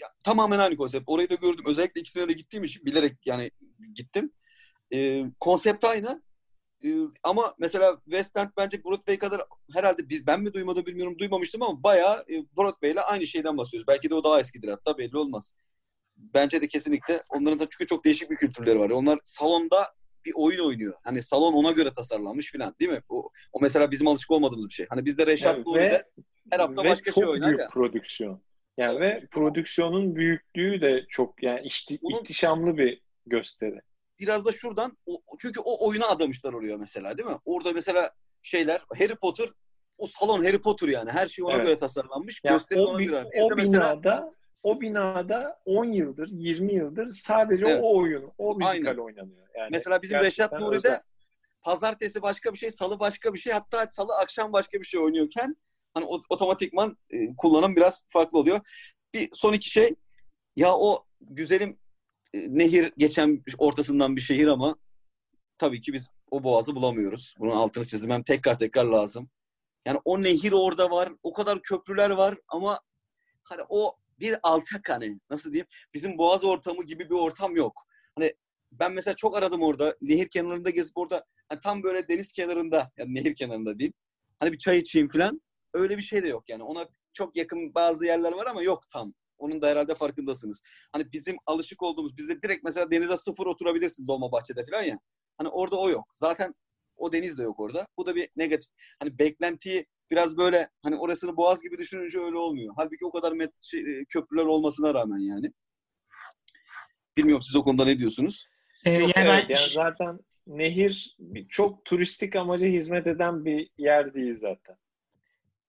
ya, 0.01 0.07
tamamen 0.23 0.59
aynı 0.59 0.78
konsept. 0.78 1.03
Orayı 1.07 1.30
da 1.30 1.36
gördüm. 1.36 1.65
Özellikle 1.67 2.01
ikisine 2.01 2.28
de 2.28 2.34
gittiğim 2.34 2.63
için 2.63 2.86
bilerek 2.86 3.17
yani 3.25 3.51
gittim. 3.93 4.32
E, 4.93 5.23
konsept 5.39 5.84
aynı. 5.86 6.23
E, 6.86 6.89
ama 7.23 7.55
mesela 7.59 7.97
West 8.05 8.38
End 8.38 8.49
bence 8.57 8.84
Broadway 8.84 9.17
kadar 9.17 9.41
herhalde 9.73 10.09
biz 10.09 10.28
ben 10.28 10.41
mi 10.41 10.53
duymadım 10.53 10.86
bilmiyorum 10.86 11.19
duymamıştım 11.19 11.63
ama 11.63 11.84
bayağı 11.84 12.25
e, 12.30 12.45
Broadway 12.57 12.91
ile 12.91 13.01
aynı 13.01 13.28
şeyden 13.28 13.57
bahsediyoruz. 13.57 13.88
Belki 13.88 14.09
de 14.09 14.15
o 14.15 14.23
daha 14.23 14.39
eskidir 14.39 14.69
hatta 14.69 14.97
belli 14.97 15.17
olmaz. 15.17 15.53
Bence 16.18 16.61
de 16.61 16.68
kesinlikle 16.68 17.22
onların 17.32 17.57
çünkü 17.57 17.88
çok 17.88 18.05
değişik 18.05 18.32
bir 18.32 18.36
kültürleri 18.36 18.80
var. 18.80 18.89
Onlar 18.89 19.20
salonda 19.24 19.86
bir 20.26 20.32
oyun 20.36 20.65
oynuyor. 20.68 20.93
Hani 21.03 21.24
salon 21.24 21.53
ona 21.53 21.72
göre 21.72 21.93
tasarlanmış 21.93 22.51
falan 22.51 22.76
değil 22.80 22.91
mi? 22.91 22.99
O, 23.09 23.30
o 23.53 23.59
mesela 23.61 23.91
bizim 23.91 24.07
alışık 24.07 24.32
olmadığımız 24.32 24.70
bir 24.70 24.74
şey. 24.74 24.86
Hani 24.89 25.05
bizde 25.05 25.28
Reşat 25.28 25.55
Evet, 25.55 25.68
Nuri'de 25.68 25.89
ve 25.91 26.03
her 26.51 26.59
hafta 26.59 26.84
ve 26.84 26.89
başka 26.89 27.11
şey 27.11 27.26
oynar 27.26 27.47
büyük 27.47 27.59
ya. 27.59 27.68
prodüksiyon. 27.68 28.41
Yani 28.78 28.99
ve 28.99 29.28
prodüksiyonun 29.32 30.15
büyüklüğü 30.15 30.82
de 30.82 31.05
çok 31.09 31.43
yani 31.43 31.61
ihti, 31.68 31.99
Onun- 32.01 32.20
ihtişamlı 32.22 32.78
bir 32.78 33.01
gösteri. 33.26 33.80
biraz 34.20 34.45
da 34.45 34.51
şuradan 34.51 34.97
o, 35.05 35.22
çünkü 35.39 35.59
o 35.59 35.88
oyuna 35.88 36.07
adamışlar 36.07 36.53
oraya 36.53 36.78
mesela 36.78 37.18
değil 37.18 37.30
mi? 37.30 37.38
Orada 37.45 37.72
mesela 37.74 38.11
şeyler 38.41 38.82
Harry 38.97 39.15
Potter 39.15 39.49
o 39.97 40.07
salon 40.07 40.43
Harry 40.45 40.61
Potter 40.61 40.88
yani 40.88 41.11
her 41.11 41.28
şey 41.28 41.45
ona 41.45 41.55
Evet. 41.55 41.65
göre 41.65 41.78
tasarlanmış. 41.78 42.41
Yani 42.43 42.57
gösteri 42.57 42.80
o, 42.80 42.86
ona 42.86 43.01
göre. 43.03 43.26
Biz 43.36 43.41
o 43.43 43.49
de 43.49 43.55
mesela 43.55 43.84
binada 44.01 44.34
o 44.63 44.81
binada 44.81 45.61
10 45.65 45.85
yıldır, 45.91 46.29
20 46.31 46.73
yıldır 46.73 47.11
sadece 47.11 47.65
Evet. 47.65 47.83
o 47.83 47.97
oyun, 47.97 48.31
o 48.37 48.55
müzikal 48.55 48.87
Aynen. 48.87 48.97
oynanıyor. 48.97 49.47
Yani 49.57 49.69
mesela 49.71 50.01
bizim 50.01 50.19
Reşat 50.19 50.51
Nuri'de 50.51 50.87
özel. 50.87 51.01
pazartesi 51.61 52.21
başka 52.21 52.53
bir 52.53 52.57
şey, 52.57 52.71
salı 52.71 52.99
başka 52.99 53.33
bir 53.33 53.39
şey, 53.39 53.53
hatta 53.53 53.87
salı 53.91 54.15
akşam 54.15 54.53
başka 54.53 54.79
bir 54.79 54.85
şey 54.85 54.99
oynuyorken 54.99 55.55
hani 55.93 56.05
otomatikman 56.29 56.97
e, 57.09 57.35
kullanım 57.35 57.75
biraz 57.75 58.03
farklı 58.09 58.39
oluyor. 58.39 58.59
Bir 59.13 59.29
son 59.33 59.53
iki 59.53 59.69
şey 59.69 59.95
ya 60.55 60.75
o 60.75 61.05
güzelim 61.21 61.79
e, 62.33 62.57
nehir 62.57 62.93
geçen 62.97 63.43
ortasından 63.57 64.15
bir 64.15 64.21
şehir 64.21 64.47
ama 64.47 64.75
tabii 65.57 65.81
ki 65.81 65.93
biz 65.93 66.09
o 66.31 66.43
boğazı 66.43 66.75
bulamıyoruz. 66.75 67.35
Bunun 67.39 67.51
altını 67.51 67.85
çizmem 67.85 68.23
tekrar 68.23 68.59
tekrar 68.59 68.85
lazım. 68.85 69.29
Yani 69.85 69.99
o 70.05 70.23
nehir 70.23 70.51
orada 70.51 70.91
var, 70.91 71.09
o 71.23 71.33
kadar 71.33 71.61
köprüler 71.61 72.09
var 72.09 72.37
ama 72.47 72.79
hani 73.43 73.61
o 73.69 73.95
bir 74.20 74.38
alçak 74.43 74.89
hani 74.89 75.20
nasıl 75.30 75.51
diyeyim 75.51 75.68
bizim 75.93 76.18
boğaz 76.18 76.43
ortamı 76.43 76.84
gibi 76.86 77.09
bir 77.09 77.15
ortam 77.15 77.55
yok. 77.55 77.84
Hani 78.15 78.34
ben 78.72 78.91
mesela 78.91 79.15
çok 79.15 79.38
aradım 79.38 79.61
orada 79.61 79.95
nehir 80.01 80.28
kenarında 80.28 80.70
gezip 80.70 80.97
orada 80.97 81.26
hani 81.49 81.59
tam 81.59 81.84
böyle 81.84 82.07
deniz 82.07 82.32
kenarında 82.32 82.91
yani 82.97 83.15
nehir 83.15 83.36
kenarında 83.36 83.80
değil. 83.80 83.93
Hani 84.39 84.51
bir 84.51 84.57
çay 84.57 84.78
içeyim 84.78 85.09
falan 85.09 85.41
öyle 85.74 85.97
bir 85.97 86.01
şey 86.01 86.24
de 86.24 86.28
yok 86.28 86.49
yani 86.49 86.63
ona 86.63 86.88
çok 87.13 87.36
yakın 87.38 87.76
bazı 87.76 88.05
yerler 88.05 88.32
var 88.32 88.45
ama 88.45 88.61
yok 88.61 88.84
tam. 88.89 89.13
Onun 89.38 89.61
da 89.61 89.68
herhalde 89.68 89.95
farkındasınız. 89.95 90.61
Hani 90.91 91.11
bizim 91.11 91.38
alışık 91.45 91.84
olduğumuz 91.84 92.18
bizde 92.18 92.41
direkt 92.41 92.63
mesela 92.63 92.91
denize 92.91 93.18
sıfır 93.18 93.45
oturabilirsin 93.45 94.07
Dolmabahçe'de 94.07 94.65
falan 94.72 94.84
ya. 94.84 94.99
Hani 95.38 95.49
orada 95.49 95.80
o 95.80 95.89
yok. 95.89 96.05
Zaten 96.13 96.55
o 96.95 97.11
deniz 97.11 97.38
de 97.38 97.43
yok 97.43 97.59
orada. 97.59 97.88
Bu 97.97 98.05
da 98.05 98.15
bir 98.15 98.30
negatif. 98.36 98.72
Hani 98.99 99.20
beklentiyi 99.20 99.86
biraz 100.11 100.37
böyle 100.37 100.69
hani 100.83 100.95
orasını 100.97 101.37
boğaz 101.37 101.61
gibi 101.63 101.77
düşününce 101.77 102.19
öyle 102.19 102.37
olmuyor. 102.37 102.73
Halbuki 102.77 103.05
o 103.05 103.11
kadar 103.11 103.31
met- 103.31 103.67
şey, 103.69 103.79
e, 103.99 104.05
köprüler 104.05 104.45
olmasına 104.45 104.93
rağmen 104.93 105.17
yani. 105.19 105.51
Bilmiyorum 107.17 107.41
siz 107.41 107.55
o 107.55 107.63
konuda 107.63 107.85
ne 107.85 107.97
diyorsunuz? 107.99 108.47
Ee, 108.85 108.91
Yok, 108.91 109.11
yani 109.15 109.27
evet, 109.29 109.45
ben 109.49 109.55
yani 109.55 109.69
zaten 109.69 110.19
nehir 110.47 111.15
bir- 111.19 111.47
çok 111.47 111.85
turistik 111.85 112.35
amaca 112.35 112.67
hizmet 112.67 113.07
eden 113.07 113.45
bir 113.45 113.69
yer 113.77 114.13
değil 114.13 114.33
zaten. 114.33 114.75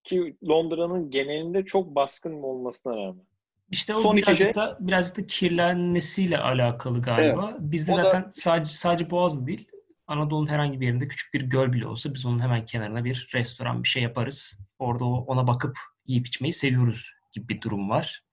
Ki 0.05 0.37
Londra'nın 0.49 1.11
genelinde 1.11 1.65
çok 1.65 1.95
baskın 1.95 2.43
olmasına 2.43 2.97
rağmen. 2.97 3.25
işte 3.71 3.95
o 3.95 4.01
Son 4.03 4.17
birazcık 4.17 4.39
şey- 4.39 4.55
da 4.55 4.77
birazcık 4.81 5.17
da 5.17 5.27
kirlenmesiyle 5.27 6.39
alakalı 6.39 7.03
galiba. 7.03 7.57
Bizde 7.61 7.93
O 7.93 7.97
da- 7.97 8.03
zaten 8.03 8.31
sadece 8.31 8.71
sadece 8.77 9.11
Boğaz'da 9.11 9.47
değil, 9.47 9.69
Anadolu'nun 10.09 10.47
herhangi 10.47 10.81
bir 10.81 10.87
yerinde 10.87 11.09
küçük 11.09 11.35
bir 11.35 11.43
göl 11.43 11.73
bile 11.73 11.87
olsa 11.87 12.15
biz 12.15 12.27
onun 12.27 12.39
hemen 12.43 12.67
kenarına 12.67 13.05
bir 13.05 13.29
restoran 13.35 13.83
bir 13.83 13.89
şey 13.89 14.03
yaparız. 14.03 14.59
Orada 14.79 15.05
ona 15.05 15.47
bakıp 15.47 15.79
yiyip 16.07 16.27
içmeyi 16.27 16.53
seviyoruz 16.53 17.13
gibi 17.33 17.49
bir 17.49 17.61
durum 17.61 17.91
var. 17.91 18.25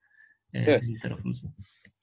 Ee, 0.53 0.59
Evet. 0.59 0.81
bizim 0.81 0.99
tarafımızda. 0.99 1.47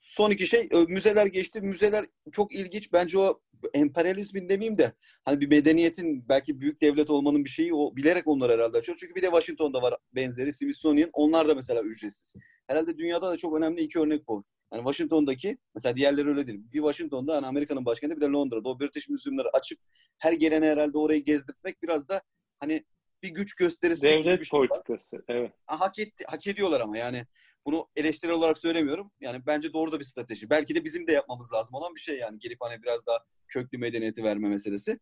Son 0.01 0.31
iki 0.31 0.47
şey 0.47 0.69
e, 0.71 0.83
müzeler 0.87 1.25
geçti. 1.25 1.61
Müzeler 1.61 2.05
çok 2.31 2.55
ilginç. 2.55 2.93
Bence 2.93 3.17
o 3.19 3.41
emperyalizmin 3.73 4.49
demeyeyim 4.49 4.77
de 4.77 4.93
hani 5.25 5.41
bir 5.41 5.47
medeniyetin 5.47 6.29
belki 6.29 6.61
büyük 6.61 6.81
devlet 6.81 7.09
olmanın 7.09 7.45
bir 7.45 7.49
şeyi 7.49 7.73
o 7.73 7.95
bilerek 7.95 8.27
onlar 8.27 8.51
herhalde 8.51 8.77
açıyor. 8.77 8.97
Çünkü 9.01 9.15
bir 9.15 9.21
de 9.21 9.25
Washington'da 9.25 9.81
var 9.81 9.93
benzeri 10.15 10.53
Smithsonian. 10.53 11.09
Onlar 11.13 11.47
da 11.47 11.55
mesela 11.55 11.81
ücretsiz. 11.81 12.35
Herhalde 12.67 12.97
dünyada 12.97 13.31
da 13.31 13.37
çok 13.37 13.57
önemli 13.57 13.81
iki 13.81 13.99
örnek 13.99 14.27
bu. 14.27 14.43
Yani 14.73 14.83
Washington'daki 14.83 15.57
mesela 15.75 15.97
diğerleri 15.97 16.29
öyle 16.29 16.47
değil. 16.47 16.59
Bir 16.73 16.79
Washington'da 16.79 17.35
hani 17.35 17.45
Amerika'nın 17.45 17.85
başkenti 17.85 18.15
bir 18.15 18.21
de 18.21 18.25
Londra'da 18.25 18.69
o 18.69 18.79
British 18.79 19.09
Museum'ları 19.09 19.49
açıp 19.53 19.79
her 20.17 20.33
gelene 20.33 20.65
herhalde 20.65 20.97
orayı 20.97 21.23
gezdirmek 21.23 21.83
biraz 21.83 22.09
da 22.09 22.21
hani 22.59 22.85
bir 23.23 23.29
güç 23.29 23.55
gösterisi 23.55 24.07
gibi 24.07 24.19
bir 24.19 24.23
Devlet 24.23 24.45
şey 24.45 24.59
var. 24.59 24.67
politikası. 24.67 25.23
Evet. 25.27 25.51
Ha, 25.65 25.79
hak 25.79 25.99
etti, 25.99 26.23
hak 26.27 26.47
ediyorlar 26.47 26.81
ama 26.81 26.97
yani 26.97 27.25
bunu 27.65 27.87
eleştirel 27.95 28.33
olarak 28.33 28.57
söylemiyorum. 28.57 29.11
Yani 29.19 29.45
bence 29.45 29.73
doğru 29.73 29.91
da 29.91 29.99
bir 29.99 30.05
strateji. 30.05 30.49
Belki 30.49 30.75
de 30.75 30.83
bizim 30.83 31.07
de 31.07 31.11
yapmamız 31.11 31.53
lazım 31.53 31.75
olan 31.75 31.95
bir 31.95 31.99
şey 31.99 32.17
yani. 32.17 32.39
Gelip 32.39 32.57
hani 32.61 32.83
biraz 32.83 33.05
daha 33.05 33.17
köklü 33.47 33.77
medeniyeti 33.77 34.23
verme 34.23 34.49
meselesi. 34.49 34.99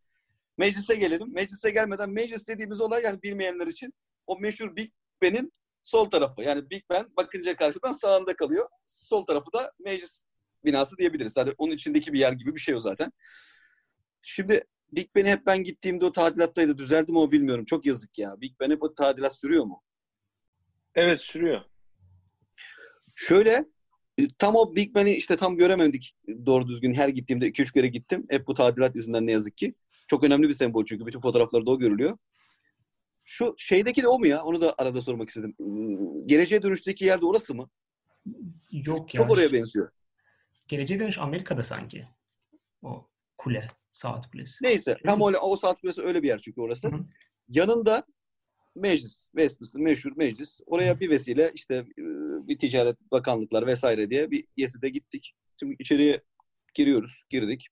Meclise 0.57 0.95
gelelim. 0.95 1.34
Meclise 1.34 1.69
gelmeden 1.69 2.09
meclis 2.09 2.47
dediğimiz 2.47 2.82
olay 2.82 3.03
yani 3.03 3.22
bilmeyenler 3.22 3.67
için 3.67 3.93
o 4.28 4.39
meşhur 4.39 4.76
Big 4.76 4.91
Ben'in 5.22 5.51
sol 5.84 6.05
tarafı. 6.05 6.41
Yani 6.41 6.69
Big 6.69 6.84
Ben 6.89 7.05
bakınca 7.17 7.55
karşıdan 7.55 7.91
sağında 7.91 8.36
kalıyor. 8.36 8.69
Sol 8.88 9.25
tarafı 9.25 9.53
da 9.53 9.71
meclis 9.79 10.25
binası 10.65 10.97
diyebiliriz. 10.97 11.38
Hani 11.38 11.53
onun 11.57 11.71
içindeki 11.71 12.13
bir 12.13 12.19
yer 12.19 12.34
gibi 12.34 12.55
bir 12.55 12.59
şey 12.59 12.75
o 12.75 12.79
zaten. 12.79 13.11
Şimdi 14.21 14.63
Big 14.91 15.15
Ben'e 15.15 15.32
hep 15.32 15.45
ben 15.45 15.63
gittiğimde 15.63 16.05
o 16.05 16.11
tadilattaydı. 16.11 16.77
Düzeldi 16.77 17.11
mi 17.11 17.17
o 17.17 17.32
bilmiyorum. 17.32 17.65
Çok 17.65 17.86
yazık 17.86 18.19
ya. 18.19 18.41
Big 18.41 18.51
Ben 18.59 18.71
hep 18.71 18.84
o 18.84 18.95
tadilat 18.95 19.38
sürüyor 19.38 19.65
mu? 19.65 19.84
Evet 20.95 21.21
sürüyor. 21.21 21.61
Şöyle 23.15 23.65
e, 24.17 24.27
tam 24.39 24.55
o 24.55 24.75
Big 24.75 24.95
Ben'i 24.95 25.11
işte 25.11 25.38
tam 25.38 25.57
göremedik 25.57 26.15
doğru 26.45 26.67
düzgün. 26.67 26.93
Her 26.93 27.07
gittiğimde 27.07 27.47
2-3 27.47 27.73
kere 27.73 27.88
gittim. 27.88 28.25
Hep 28.29 28.47
bu 28.47 28.53
tadilat 28.53 28.95
yüzünden 28.95 29.27
ne 29.27 29.32
yazık 29.32 29.57
ki. 29.57 29.73
Çok 30.07 30.23
önemli 30.23 30.47
bir 30.47 30.53
sembol 30.53 30.86
çünkü. 30.86 31.05
Bütün 31.05 31.19
fotoğraflarda 31.19 31.71
o 31.71 31.79
görülüyor. 31.79 32.17
Şu 33.24 33.55
şeydeki 33.57 34.03
de 34.03 34.07
o 34.07 34.19
mu 34.19 34.28
ya? 34.28 34.43
Onu 34.43 34.61
da 34.61 34.76
arada 34.78 35.01
sormak 35.01 35.30
istedim. 35.30 35.55
Geleceğe 36.26 36.61
dönüşteki 36.61 37.05
yerde 37.05 37.26
orası 37.26 37.55
mı? 37.55 37.69
Yok 38.72 38.86
Çok 38.86 39.15
ya. 39.15 39.28
oraya 39.28 39.53
benziyor. 39.53 39.91
Geleceğe 40.67 40.99
dönüş 40.99 41.17
Amerika'da 41.17 41.63
sanki. 41.63 42.07
O 42.82 43.07
kule, 43.38 43.67
saat 43.89 44.32
kulesi. 44.32 44.65
Neyse. 44.65 44.97
Tam 45.05 45.22
öyle, 45.28 45.38
o 45.38 45.57
saat 45.57 45.82
kulesi 45.82 46.01
öyle 46.01 46.24
bir 46.24 46.28
yer 46.28 46.39
çünkü 46.39 46.61
orası. 46.61 46.88
Hı 46.88 46.95
hı. 46.95 47.05
Yanında 47.49 48.05
meclis, 48.76 49.26
Westminster 49.32 49.82
meşhur 49.82 50.11
meclis. 50.15 50.61
Oraya 50.65 50.99
bir 50.99 51.09
vesile 51.09 51.51
işte 51.55 51.76
e, 51.76 52.03
bir 52.47 52.57
ticaret 52.57 53.11
bakanlıklar 53.11 53.67
vesaire 53.67 54.09
diye 54.09 54.32
bir 54.32 54.45
gezide 54.57 54.89
gittik. 54.89 55.34
Şimdi 55.59 55.76
içeriye 55.80 56.22
giriyoruz, 56.74 57.24
girdik. 57.30 57.67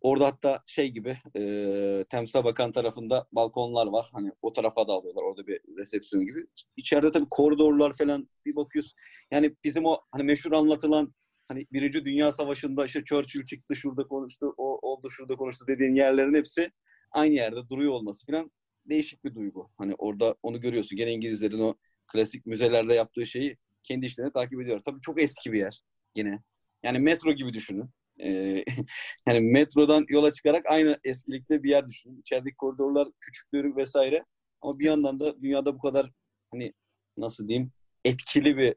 Orada 0.00 0.26
hatta 0.26 0.62
şey 0.66 0.88
gibi 0.90 1.18
e, 1.36 2.04
temsil 2.10 2.44
bakan 2.44 2.72
tarafında 2.72 3.26
balkonlar 3.32 3.86
var. 3.86 4.08
Hani 4.12 4.32
o 4.42 4.52
tarafa 4.52 4.88
da 4.88 4.92
alıyorlar. 4.92 5.22
Orada 5.22 5.46
bir 5.46 5.60
resepsiyon 5.78 6.26
gibi. 6.26 6.46
İçeride 6.76 7.10
tabii 7.10 7.26
koridorlar 7.30 7.92
falan 7.92 8.28
bir 8.46 8.56
bakıyorsun. 8.56 8.92
Yani 9.30 9.56
bizim 9.64 9.86
o 9.86 10.00
hani 10.10 10.22
meşhur 10.22 10.52
anlatılan 10.52 11.14
hani 11.48 11.66
Birinci 11.72 12.04
Dünya 12.04 12.32
Savaşı'nda 12.32 12.86
işte 12.86 13.04
Churchill 13.04 13.46
çıktı 13.46 13.76
şurada 13.76 14.02
konuştu, 14.08 14.54
o 14.56 14.78
oldu 14.90 15.10
şurada 15.10 15.36
konuştu 15.36 15.64
dediğin 15.68 15.94
yerlerin 15.94 16.34
hepsi 16.34 16.70
aynı 17.10 17.34
yerde 17.34 17.68
duruyor 17.68 17.92
olması 17.92 18.26
falan 18.26 18.50
değişik 18.86 19.24
bir 19.24 19.34
duygu. 19.34 19.70
Hani 19.78 19.94
orada 19.98 20.34
onu 20.42 20.60
görüyorsun. 20.60 20.96
Gene 20.96 21.12
İngilizlerin 21.12 21.60
o 21.60 21.74
klasik 22.12 22.46
müzelerde 22.46 22.94
yaptığı 22.94 23.26
şeyi 23.26 23.56
kendi 23.82 24.06
işlerine 24.06 24.32
takip 24.32 24.60
ediyor. 24.60 24.80
Tabii 24.84 25.00
çok 25.00 25.22
eski 25.22 25.52
bir 25.52 25.58
yer 25.58 25.82
gene. 26.14 26.42
Yani 26.82 26.98
metro 26.98 27.32
gibi 27.32 27.52
düşünün. 27.52 27.90
Ee, 28.20 28.64
yani 29.28 29.40
metrodan 29.40 30.06
yola 30.08 30.32
çıkarak 30.32 30.66
aynı 30.66 30.98
eskilikte 31.04 31.62
bir 31.62 31.70
yer 31.70 31.86
düşünün. 31.88 32.20
İçerideki 32.20 32.56
koridorlar 32.56 33.08
küçüklüğü 33.20 33.76
vesaire. 33.76 34.24
Ama 34.62 34.78
bir 34.78 34.84
yandan 34.84 35.20
da 35.20 35.42
dünyada 35.42 35.74
bu 35.74 35.78
kadar 35.78 36.10
hani 36.50 36.72
nasıl 37.16 37.48
diyeyim 37.48 37.72
etkili 38.04 38.56
bir 38.56 38.74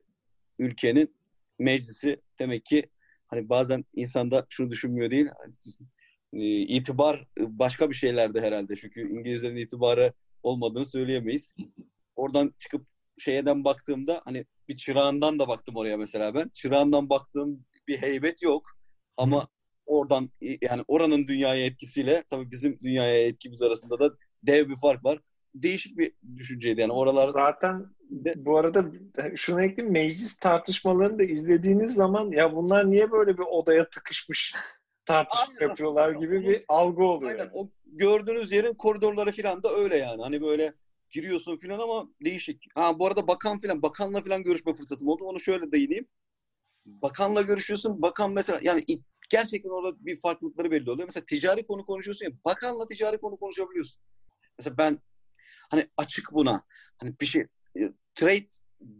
ülkenin 0.59 1.15
meclisi 1.59 2.21
demek 2.39 2.65
ki 2.65 2.89
hani 3.27 3.49
bazen 3.49 3.85
insanda 3.93 4.45
şunu 4.49 4.71
düşünmüyor 4.71 5.11
değil. 5.11 5.27
Hani, 5.37 5.53
e, 6.33 6.45
itibar 6.59 7.27
başka 7.39 7.89
bir 7.89 7.95
şeylerde 7.95 8.41
herhalde. 8.41 8.75
Çünkü 8.75 9.09
İngilizlerin 9.09 9.55
itibarı 9.55 10.13
olmadığını 10.43 10.85
söyleyemeyiz. 10.85 11.55
Oradan 12.15 12.53
çıkıp 12.59 12.87
şeyden 13.17 13.63
baktığımda 13.63 14.21
hani 14.25 14.45
bir 14.67 14.77
çırağından 14.77 15.39
da 15.39 15.47
baktım 15.47 15.75
oraya 15.75 15.97
mesela 15.97 16.33
ben. 16.33 16.49
Çırağından 16.53 17.09
baktığım 17.09 17.65
bir 17.87 17.97
heybet 17.97 18.41
yok. 18.41 18.78
Ama 19.19 19.47
oradan 19.85 20.29
yani 20.61 20.83
oranın 20.87 21.27
dünyaya 21.27 21.65
etkisiyle 21.65 22.23
tabii 22.29 22.51
bizim 22.51 22.79
dünyaya 22.83 23.27
etkimiz 23.27 23.61
arasında 23.61 23.99
da 23.99 24.15
dev 24.43 24.69
bir 24.69 24.75
fark 24.75 25.05
var. 25.05 25.19
Değişik 25.55 25.97
bir 25.97 26.13
düşünceydi 26.37 26.81
yani 26.81 26.91
oralar 26.91 27.25
Zaten 27.25 27.85
bu 28.35 28.57
arada 28.57 28.85
şunu 29.35 29.63
ekleyeyim 29.63 29.93
meclis 29.93 30.37
tartışmalarını 30.37 31.19
da 31.19 31.23
izlediğiniz 31.23 31.93
zaman 31.93 32.31
ya 32.31 32.55
bunlar 32.55 32.91
niye 32.91 33.11
böyle 33.11 33.37
bir 33.37 33.43
odaya 33.43 33.89
tıkışmış 33.89 34.53
tartışma 35.05 35.53
Aynen. 35.59 35.69
yapıyorlar 35.69 36.11
gibi 36.11 36.47
bir 36.47 36.65
algı 36.67 37.03
oluyor. 37.03 37.31
Aynen 37.31 37.49
o 37.53 37.69
gördüğünüz 37.85 38.51
yerin 38.51 38.73
koridorları 38.73 39.31
falan 39.31 39.63
da 39.63 39.75
öyle 39.75 39.97
yani. 39.97 40.21
Hani 40.21 40.41
böyle 40.41 40.73
giriyorsun 41.09 41.57
falan 41.57 41.79
ama 41.79 42.09
değişik. 42.25 42.65
Ha 42.75 42.99
bu 42.99 43.07
arada 43.07 43.27
bakan 43.27 43.59
falan 43.59 43.81
bakanla 43.81 44.21
falan 44.21 44.43
görüşme 44.43 44.75
fırsatım 44.75 45.07
oldu. 45.07 45.23
Onu 45.23 45.39
şöyle 45.39 45.71
değineyim. 45.71 46.07
Bakanla 46.85 47.41
görüşüyorsun. 47.41 48.01
Bakan 48.01 48.31
mesela 48.31 48.59
yani 48.63 48.83
gerçekten 49.29 49.69
orada 49.69 50.05
bir 50.05 50.17
farklılıkları 50.17 50.71
belli 50.71 50.91
oluyor. 50.91 51.07
Mesela 51.07 51.25
ticari 51.25 51.67
konu 51.67 51.85
konuşuyorsun 51.85 52.25
ya. 52.25 52.31
Bakanla 52.45 52.87
ticari 52.87 53.17
konu 53.17 53.37
konuşabiliyorsun. 53.37 54.01
Mesela 54.57 54.77
ben 54.77 54.99
hani 55.69 55.89
açık 55.97 56.33
buna. 56.33 56.63
Hani 56.97 57.19
bir 57.21 57.25
şey 57.25 57.41
e, 57.77 57.81
trade 58.15 58.47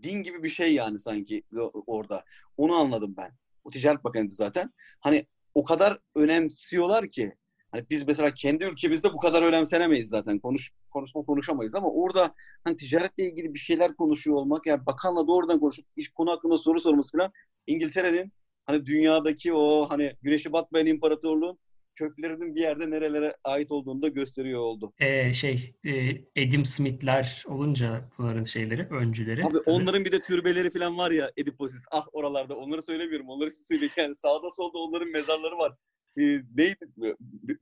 din 0.04 0.24
gibi 0.24 0.44
bir 0.44 0.50
şey 0.50 0.74
yani 0.74 1.00
sanki 1.00 1.44
orada. 1.88 2.24
Onu 2.58 2.76
anladım 2.76 3.16
ben. 3.18 3.32
O 3.64 3.70
Ticaret 3.70 4.04
Bakanı'ydı 4.04 4.34
zaten. 4.34 4.74
Hani 5.00 5.26
o 5.56 5.64
kadar 5.64 6.00
önemsiyorlar 6.16 7.10
ki 7.10 7.36
hani 7.72 7.86
biz 7.90 8.08
mesela 8.08 8.34
kendi 8.34 8.66
ülkemizde 8.66 9.14
bu 9.14 9.18
kadar 9.18 9.44
önemsenemeyiz 9.44 10.10
zaten. 10.10 10.40
Konuş 10.40 10.72
konuşma 10.92 11.24
konuşamayız 11.24 11.76
ama 11.76 11.90
orada 11.92 12.34
hani 12.64 12.78
ticaretle 12.78 13.24
ilgili 13.24 13.54
bir 13.54 13.60
şeyler 13.60 13.96
konuşuyor 13.96 14.38
olmak 14.38 14.66
yani 14.66 14.86
bakanla 14.86 15.28
doğrudan 15.28 15.60
konuşup 15.60 15.86
iş 15.96 16.10
konu 16.10 16.32
hakkında 16.32 16.58
soru 16.58 16.80
sorması 16.80 17.18
falan 17.18 17.32
İngiltere'nin 17.68 18.34
hani 18.70 18.86
dünyadaki 18.86 19.54
o 19.54 19.90
hani 19.90 20.14
güneşi 20.22 20.54
batmayan 20.54 20.88
imparatorluğun 20.88 21.60
köklerinin 21.96 22.56
bir 22.56 22.62
yerde 22.62 22.90
nerelere 22.90 23.36
ait 23.44 23.72
olduğunu 23.72 24.02
da 24.02 24.08
gösteriyor 24.08 24.60
oldu. 24.60 24.94
Ee, 25.00 25.34
şey, 25.34 25.76
e, 25.84 25.92
Edim 26.36 26.66
Smith'ler 26.66 27.44
olunca 27.48 28.10
bunların 28.18 28.44
şeyleri, 28.44 28.88
öncüleri. 28.90 29.46
Abi 29.46 29.54
tabii. 29.54 29.64
onların 29.66 30.06
bir 30.06 30.12
de 30.12 30.22
türbeleri 30.22 30.72
falan 30.72 30.98
var 30.98 31.12
ya 31.12 31.32
Ediposis. 31.38 31.86
Ah 31.92 32.08
oralarda 32.12 32.56
onları 32.56 32.82
söylemiyorum. 32.82 33.30
Onları 33.30 33.50
siz 33.50 33.68
söyleyin. 33.68 33.92
Yani 33.98 34.16
sağda 34.16 34.50
solda 34.50 34.78
onların 34.78 35.10
mezarları 35.12 35.58
var. 35.58 35.74
Ee, 36.18 36.22
neydi? 36.56 36.86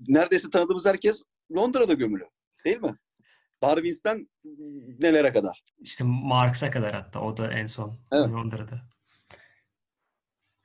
Neredeyse 0.07 0.49
tanıdığımız 0.49 0.85
herkes 0.85 1.23
Londra'da 1.55 1.93
gömülü. 1.93 2.25
Değil 2.65 2.81
mi? 2.81 2.95
Darwin'den 3.61 4.29
nelere 4.99 5.33
kadar? 5.33 5.63
İşte 5.79 6.03
Marx'a 6.03 6.71
kadar 6.71 6.93
hatta. 6.93 7.21
O 7.21 7.37
da 7.37 7.53
en 7.53 7.65
son 7.65 7.99
evet. 8.11 8.29
Londra'da. 8.29 8.81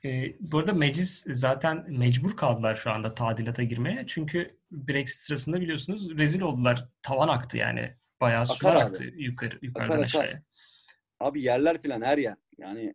E, 0.04 0.36
bu 0.40 0.58
arada 0.58 0.72
meclis 0.72 1.24
zaten 1.26 1.84
mecbur 1.88 2.36
kaldılar 2.36 2.76
şu 2.76 2.90
anda 2.90 3.14
tadilata 3.14 3.62
girmeye. 3.62 4.04
Çünkü 4.06 4.58
Brexit 4.70 5.18
sırasında 5.18 5.60
biliyorsunuz 5.60 6.18
rezil 6.18 6.40
oldular. 6.40 6.88
Tavan 7.02 7.28
aktı 7.28 7.58
yani. 7.58 7.94
Bayağı 8.20 8.46
su 8.46 8.68
aktı 8.68 9.04
yukarı, 9.04 9.58
yukarıdan 9.62 9.94
akar, 9.94 10.04
aşağıya. 10.04 10.30
Akar. 10.30 10.42
Abi 11.20 11.42
yerler 11.42 11.80
filan 11.80 12.02
her 12.02 12.18
yer. 12.18 12.36
Yani 12.58 12.94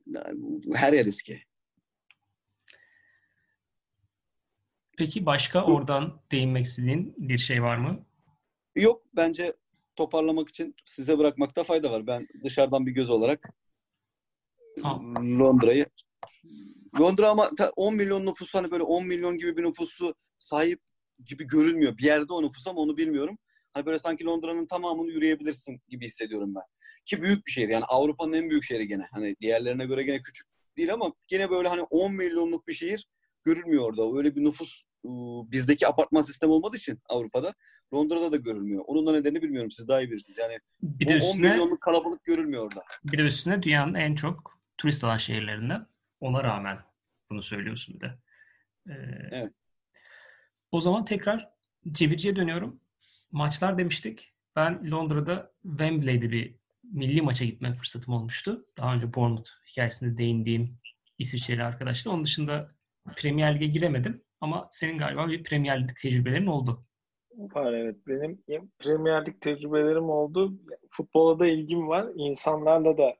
her 0.74 0.94
yer 0.94 1.06
riski. 1.06 1.44
Peki 4.98 5.26
başka 5.26 5.66
oradan 5.66 6.22
değinmek 6.32 6.66
istediğin 6.66 7.16
bir 7.18 7.38
şey 7.38 7.64
var 7.64 7.78
mı? 7.78 8.06
Yok. 8.76 9.04
Bence 9.14 9.54
toparlamak 9.96 10.50
için 10.50 10.76
size 10.86 11.18
bırakmakta 11.18 11.64
fayda 11.64 11.92
var. 11.92 12.08
Ben 12.08 12.28
dışarıdan 12.44 12.86
bir 12.86 12.92
göz 12.92 13.10
olarak 13.10 13.54
Londra'yı 15.40 15.86
Londra 17.00 17.30
ama 17.30 17.52
10 17.76 17.96
milyon 17.96 18.26
nüfus 18.26 18.54
hani 18.54 18.72
böyle 18.72 18.84
10 18.84 19.08
milyon 19.08 19.38
gibi 19.38 19.58
bir 19.58 19.64
nüfusu 19.64 20.16
sahip 20.40 20.80
gibi 21.26 21.48
görülmüyor. 21.48 21.98
Bir 21.98 22.04
yerde 22.04 22.34
o 22.34 22.44
nüfus 22.44 22.68
ama 22.68 22.82
onu 22.82 22.98
bilmiyorum. 22.98 23.38
Hani 23.74 23.86
böyle 23.86 24.00
sanki 24.00 24.26
Londra'nın 24.26 24.68
tamamını 24.68 25.12
yürüyebilirsin 25.12 25.82
gibi 25.90 26.06
hissediyorum 26.06 26.56
ben. 26.56 26.64
Ki 27.06 27.22
büyük 27.22 27.48
bir 27.48 27.52
şehir 27.52 27.70
yani 27.70 27.84
Avrupa'nın 27.86 28.34
en 28.34 28.50
büyük 28.50 28.64
şehri 28.64 28.88
gene. 28.88 29.08
Hani 29.12 29.36
diğerlerine 29.42 29.86
göre 29.86 30.04
gene 30.04 30.22
küçük 30.22 30.48
değil 30.78 30.94
ama 30.94 31.14
gene 31.28 31.50
böyle 31.50 31.68
hani 31.68 31.82
10 31.82 32.14
milyonluk 32.14 32.68
bir 32.68 32.74
şehir 32.74 33.08
görülmüyor 33.44 33.84
orada. 33.84 34.18
Öyle 34.18 34.36
bir 34.36 34.44
nüfus 34.44 34.84
bizdeki 35.52 35.88
apartman 35.88 36.22
sistemi 36.22 36.52
olmadığı 36.54 36.78
için 36.78 37.00
Avrupa'da 37.10 37.54
Londra'da 37.94 38.32
da 38.32 38.36
görülmüyor. 38.38 38.84
Onun 38.88 39.08
da 39.08 39.12
nedenini 39.12 39.42
bilmiyorum. 39.42 39.72
Siz 39.72 39.88
daha 39.88 40.02
iyi 40.02 40.12
bilirsiniz. 40.12 40.38
Yani 40.38 40.60
bir 40.82 41.08
de 41.08 41.14
üstüne, 41.14 41.48
10 41.48 41.52
milyonluk 41.52 41.82
kalabalık 41.82 42.24
görülmüyor 42.24 42.64
orada. 42.64 42.84
Bir 43.04 43.18
de 43.18 43.22
üstüne 43.22 43.64
dünyanın 43.64 43.94
en 43.94 44.16
çok 44.16 44.60
turist 44.78 45.04
alan 45.04 45.18
şehirlerinden. 45.18 45.88
Ona 46.20 46.44
rağmen 46.44 46.80
bunu 47.30 47.44
söylüyorsun 47.44 47.96
bir 47.96 48.02
de. 48.02 48.18
Ee, 48.90 48.94
evet. 49.32 49.54
O 50.72 50.82
zaman 50.82 51.06
tekrar 51.06 51.50
çeviriciye 51.94 52.36
dönüyorum. 52.36 52.82
Maçlar 53.32 53.78
demiştik. 53.78 54.34
Ben 54.56 54.92
Londra'da 54.92 55.52
Wembley'de 55.64 56.32
bir 56.32 56.56
milli 56.84 57.22
maça 57.22 57.46
gitme 57.46 57.74
fırsatım 57.74 58.14
olmuştu. 58.14 58.66
Daha 58.78 58.96
önce 58.96 59.14
Bournemouth 59.14 59.50
hikayesinde 59.72 60.18
değindiğim 60.18 60.78
İsviçreli 61.18 61.64
arkadaşla. 61.64 62.12
Onun 62.12 62.24
dışında 62.24 62.72
Premier 63.18 63.56
Lig'e 63.56 63.68
giremedim. 63.68 64.24
Ama 64.42 64.68
senin 64.72 64.98
galiba 64.98 65.28
bir 65.28 65.44
Premier 65.44 65.84
Lig 65.84 65.90
tecrübelerin 66.02 66.46
oldu. 66.46 66.86
Var 67.38 67.74
evet. 67.74 67.96
Benim 68.08 68.72
Premier 68.80 69.26
Lig 69.26 69.42
tecrübelerim 69.42 70.10
oldu. 70.10 70.60
Futbola 70.90 71.40
da 71.40 71.48
ilgim 71.48 71.88
var. 71.88 72.08
İnsanlarla 72.16 72.98
da 72.98 73.16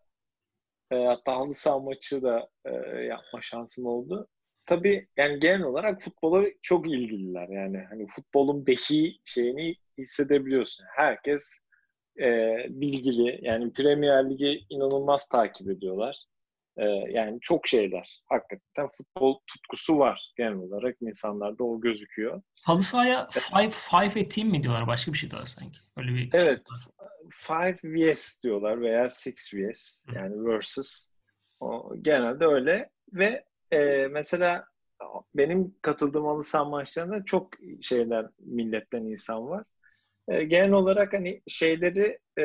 e, 0.92 0.96
hatta 0.96 1.36
halı 1.36 1.54
saha 1.54 1.80
maçı 1.80 2.22
da 2.24 2.50
e, 2.66 2.72
yapma 3.04 3.42
şansım 3.42 3.86
oldu. 3.86 4.28
Tabii 4.66 5.08
yani 5.18 5.40
genel 5.40 5.64
olarak 5.64 6.02
futbola 6.02 6.46
çok 6.62 6.88
ilgililer. 6.88 7.50
Yani 7.50 7.78
hani 7.90 8.08
futbolun 8.08 8.68
beşiği 8.68 9.20
şeyini 9.26 9.76
hissedebiliyorsun. 9.98 10.86
Herkes 10.96 11.60
e, 12.22 12.56
bilgili. 12.70 13.40
Yani 13.42 13.74
Premier 13.74 14.30
Ligi 14.30 14.66
inanılmaz 14.70 15.30
takip 15.30 15.70
ediyorlar. 15.70 16.26
E, 16.78 16.86
yani 17.12 17.40
çok 17.42 17.68
şeyler. 17.68 18.22
Hakikaten 18.26 18.88
futbol 18.98 19.40
tutkusu 19.48 20.00
var 20.00 20.34
genel 20.38 20.56
olarak 20.56 20.96
insanlarda 21.02 21.64
o 21.64 21.82
gözüküyor. 21.82 22.42
Halı 22.66 22.82
sahaya 22.82 23.28
five, 23.32 23.70
five 23.70 24.26
a 24.26 24.30
team 24.30 24.48
mi 24.50 24.64
diyorlar? 24.64 24.88
Başka 24.88 25.14
bir 25.14 25.18
şey 25.18 25.32
diyorlar 25.32 25.48
sanki. 25.48 25.80
Öyle 25.98 26.14
bir 26.14 26.30
evet. 26.34 26.62
Şey 26.68 27.08
five 27.32 27.78
vs 27.84 28.44
diyorlar 28.44 28.82
veya 28.82 29.10
six 29.10 29.54
vs 29.54 30.06
yani 30.16 30.46
versus. 30.46 31.08
O, 31.60 31.96
genelde 32.02 32.46
öyle 32.46 32.90
ve 33.14 33.44
e, 33.72 34.08
mesela 34.08 34.66
benim 35.36 35.76
katıldığım 35.82 36.26
halı 36.26 36.44
saha 36.44 36.66
maçlarında 36.66 37.26
çok 37.26 37.50
şeyler 37.82 38.26
milletten 38.40 39.06
insan 39.06 39.48
var. 39.48 39.64
E, 40.28 40.44
genel 40.44 40.72
olarak 40.72 41.14
hani 41.14 41.42
şeyleri 41.48 42.20
e, 42.38 42.44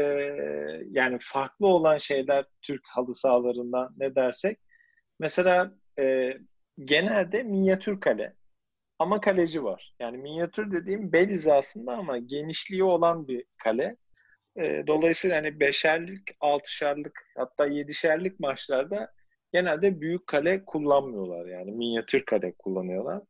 yani 0.90 1.18
farklı 1.20 1.66
olan 1.66 1.98
şeyler 1.98 2.44
Türk 2.62 2.82
halı 2.86 3.14
sahalarından 3.14 3.94
ne 3.98 4.14
dersek 4.14 4.58
mesela 5.18 5.74
e, 5.98 6.34
genelde 6.78 7.42
minyatür 7.42 8.00
kale 8.00 8.34
ama 8.98 9.20
kaleci 9.20 9.64
var. 9.64 9.94
Yani 10.00 10.18
minyatür 10.18 10.72
dediğim 10.72 11.12
bel 11.12 11.28
hizasında 11.28 11.92
ama 11.92 12.18
genişliği 12.18 12.84
olan 12.84 13.28
bir 13.28 13.44
kale. 13.58 13.96
E, 14.56 14.84
dolayısıyla 14.86 15.36
hani 15.36 15.60
beşerlik, 15.60 16.22
altışarlık 16.40 17.20
hatta 17.36 17.66
yedişerlik 17.66 18.40
maçlarda 18.40 19.12
genelde 19.52 20.00
büyük 20.00 20.26
kale 20.26 20.64
kullanmıyorlar. 20.64 21.46
Yani 21.46 21.72
minyatür 21.72 22.24
kale 22.24 22.52
kullanıyorlar. 22.52 23.22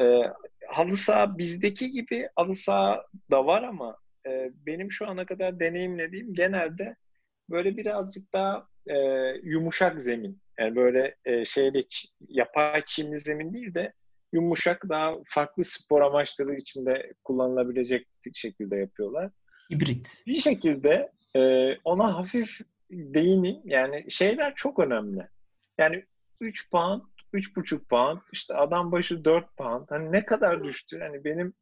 E, 0.00 0.22
halı 0.68 0.96
saha 0.96 1.38
bizdeki 1.38 1.90
gibi 1.90 2.28
halı 2.36 2.54
saha 2.54 3.06
da 3.30 3.46
var 3.46 3.62
ama 3.62 3.96
e, 4.26 4.50
benim 4.66 4.90
şu 4.90 5.08
ana 5.08 5.26
kadar 5.26 5.60
deneyimlediğim 5.60 6.34
genelde 6.34 6.96
böyle 7.50 7.76
birazcık 7.76 8.32
daha 8.32 8.66
e, 8.86 8.96
yumuşak 9.42 10.00
zemin. 10.00 10.42
Yani 10.58 10.76
böyle 10.76 11.16
e, 11.24 11.44
şeyle 11.44 11.80
yapay 12.28 12.82
çimli 12.86 13.18
zemin 13.18 13.54
değil 13.54 13.74
de 13.74 13.92
yumuşak 14.32 14.88
daha 14.88 15.14
farklı 15.26 15.64
spor 15.64 16.00
amaçları 16.00 16.54
içinde 16.54 17.12
kullanılabilecek 17.24 18.06
şekilde 18.34 18.76
yapıyorlar. 18.76 19.30
Hibrit. 19.72 20.22
Bir 20.26 20.40
şekilde 20.40 21.12
e, 21.36 21.72
ona 21.84 22.14
hafif 22.14 22.60
değineyim. 22.90 23.62
Yani 23.64 24.10
şeyler 24.10 24.54
çok 24.54 24.78
önemli. 24.78 25.28
Yani 25.78 26.04
3 26.40 26.70
pound, 26.70 27.02
3,5 27.34 27.88
pound, 27.88 28.20
işte 28.32 28.54
adam 28.54 28.92
başı 28.92 29.24
4 29.24 29.56
pound. 29.56 29.86
Hani 29.88 30.12
ne 30.12 30.26
kadar 30.26 30.64
düştü? 30.64 31.00
Hani 31.00 31.24
benim 31.24 31.54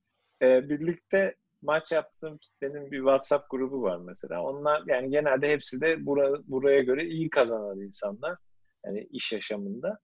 e, 0.43 0.69
birlikte 0.69 1.35
maç 1.63 1.93
yaptığım 1.93 2.39
kitlenin 2.39 2.91
bir 2.91 2.99
WhatsApp 2.99 3.51
grubu 3.51 3.83
var 3.83 3.99
mesela. 3.99 4.43
Onlar 4.43 4.83
yani 4.87 5.11
genelde 5.11 5.51
hepsi 5.51 5.81
de 5.81 6.07
bura, 6.07 6.39
buraya 6.47 6.83
göre 6.83 7.05
iyi 7.05 7.31
kazanan 7.31 7.81
insanlar. 7.81 8.37
Yani 8.87 9.09
iş 9.11 9.33
yaşamında. 9.33 9.99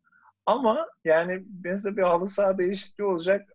Ama 0.46 0.88
yani 1.04 1.44
mesela 1.64 1.96
bir 1.96 2.02
halı 2.02 2.28
saha 2.28 2.58
değişikliği 2.58 3.04
olacak. 3.04 3.48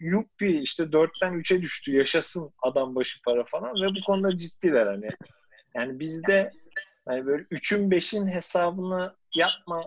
Yuppi 0.00 0.60
işte 0.60 0.92
dörtten 0.92 1.34
üçe 1.34 1.62
düştü 1.62 1.96
yaşasın 1.96 2.50
adam 2.62 2.94
başı 2.94 3.22
para 3.22 3.44
falan 3.44 3.74
ve 3.74 3.88
bu 3.88 4.04
konuda 4.06 4.36
ciddiler 4.36 4.86
hani. 4.86 5.08
Yani 5.74 6.00
bizde 6.00 6.50
hani 7.04 7.26
böyle 7.26 7.46
üçün 7.50 7.90
beşin 7.90 8.26
hesabını 8.26 9.16
yapma 9.34 9.84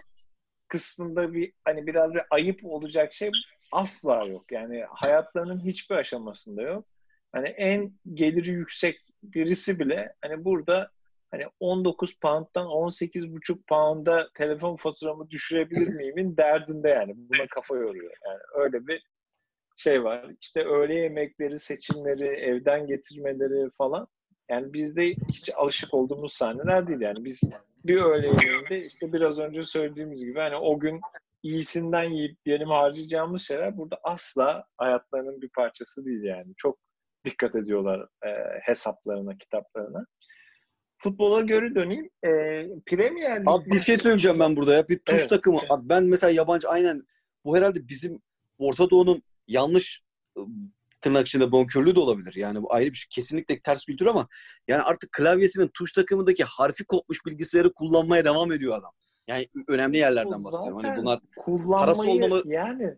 kısmında 0.69 1.33
bir 1.33 1.53
hani 1.65 1.87
biraz 1.87 2.13
bir 2.13 2.21
ayıp 2.29 2.65
olacak 2.65 3.13
şey 3.13 3.31
asla 3.71 4.25
yok. 4.25 4.51
Yani 4.51 4.85
hayatlarının 4.89 5.65
hiçbir 5.65 5.95
aşamasında 5.95 6.61
yok. 6.61 6.83
Hani 7.31 7.47
en 7.47 7.93
geliri 8.13 8.51
yüksek 8.51 8.99
birisi 9.23 9.79
bile 9.79 10.13
hani 10.21 10.45
burada 10.45 10.91
hani 11.31 11.45
19 11.59 12.13
pound'dan 12.13 12.67
18,5 12.67 13.57
pound'a 13.67 14.29
telefon 14.33 14.75
faturamı 14.75 15.29
düşürebilir 15.29 15.87
miyimin 15.87 16.37
derdinde 16.37 16.89
yani. 16.89 17.13
Buna 17.15 17.47
kafa 17.47 17.75
yoruyor. 17.75 18.13
Yani 18.25 18.39
öyle 18.53 18.87
bir 18.87 19.03
şey 19.77 20.03
var. 20.03 20.31
İşte 20.41 20.65
öğle 20.65 20.95
yemekleri, 20.95 21.59
seçimleri, 21.59 22.25
evden 22.25 22.87
getirmeleri 22.87 23.69
falan. 23.77 24.07
Yani 24.49 24.73
bizde 24.73 25.05
hiç 25.07 25.49
alışık 25.55 25.93
olduğumuz 25.93 26.33
sahneler 26.33 26.87
değil. 26.87 27.01
Yani 27.01 27.25
biz 27.25 27.41
bir 27.85 28.01
öğle 28.01 28.27
yemeğinde 28.27 28.85
işte 28.85 29.13
biraz 29.13 29.39
önce 29.39 29.63
söylediğimiz 29.63 30.25
gibi 30.25 30.39
hani 30.39 30.55
o 30.55 30.79
gün 30.79 31.01
iyisinden 31.43 32.03
yiyip 32.03 32.45
diyelim 32.45 32.67
harcayacağımız 32.69 33.41
şeyler 33.41 33.77
burada 33.77 33.99
asla 34.03 34.65
hayatlarının 34.77 35.41
bir 35.41 35.49
parçası 35.49 36.05
değil 36.05 36.23
yani. 36.23 36.53
Çok 36.57 36.79
dikkat 37.25 37.55
ediyorlar 37.55 38.07
e, 38.25 38.29
hesaplarına, 38.61 39.37
kitaplarına. 39.37 40.05
futbola 40.97 41.41
göre 41.41 41.75
döneyim. 41.75 42.09
E, 42.25 42.29
Premier. 42.85 43.43
Abi 43.45 43.71
bir 43.71 43.79
şey 43.79 43.97
söyleyeceğim 43.97 44.39
ben 44.39 44.55
burada 44.55 44.73
ya. 44.73 44.87
Bir 44.87 44.99
tuş 44.99 45.19
Evet. 45.19 45.29
takımı. 45.29 45.59
Abi 45.69 45.89
ben 45.89 46.03
mesela 46.03 46.31
yabancı 46.31 46.69
aynen 46.69 47.03
bu 47.45 47.57
herhalde 47.57 47.87
bizim 47.87 48.21
Orta 48.57 48.89
Doğu'nun 48.89 49.23
yanlış 49.47 50.03
ıı, 50.37 50.45
tırnak 51.01 51.27
içinde 51.27 51.51
bonkörlüğü 51.51 51.95
de 51.95 51.99
olabilir. 51.99 52.33
Yani 52.35 52.61
bu 52.63 52.73
ayrı 52.73 52.89
bir 52.89 52.95
şey. 52.97 53.07
Kesinlikle 53.09 53.59
ters 53.59 53.85
kültür 53.85 54.05
ama 54.05 54.27
yani 54.67 54.81
artık 54.81 55.11
klavyesinin 55.11 55.67
tuş 55.73 55.91
takımındaki 55.91 56.43
harfi 56.43 56.85
kopmuş 56.85 57.25
bilgisayarı 57.25 57.73
kullanmaya 57.73 58.25
devam 58.25 58.51
ediyor 58.51 58.77
adam. 58.77 58.91
Yani 59.27 59.47
önemli 59.67 59.97
yerlerden 59.97 60.43
bahsediyorum. 60.43 60.79
Hani 60.83 61.01
bunlar 61.01 61.19
kullanmayı 61.37 62.11
olmama- 62.11 62.43
yani 62.45 62.93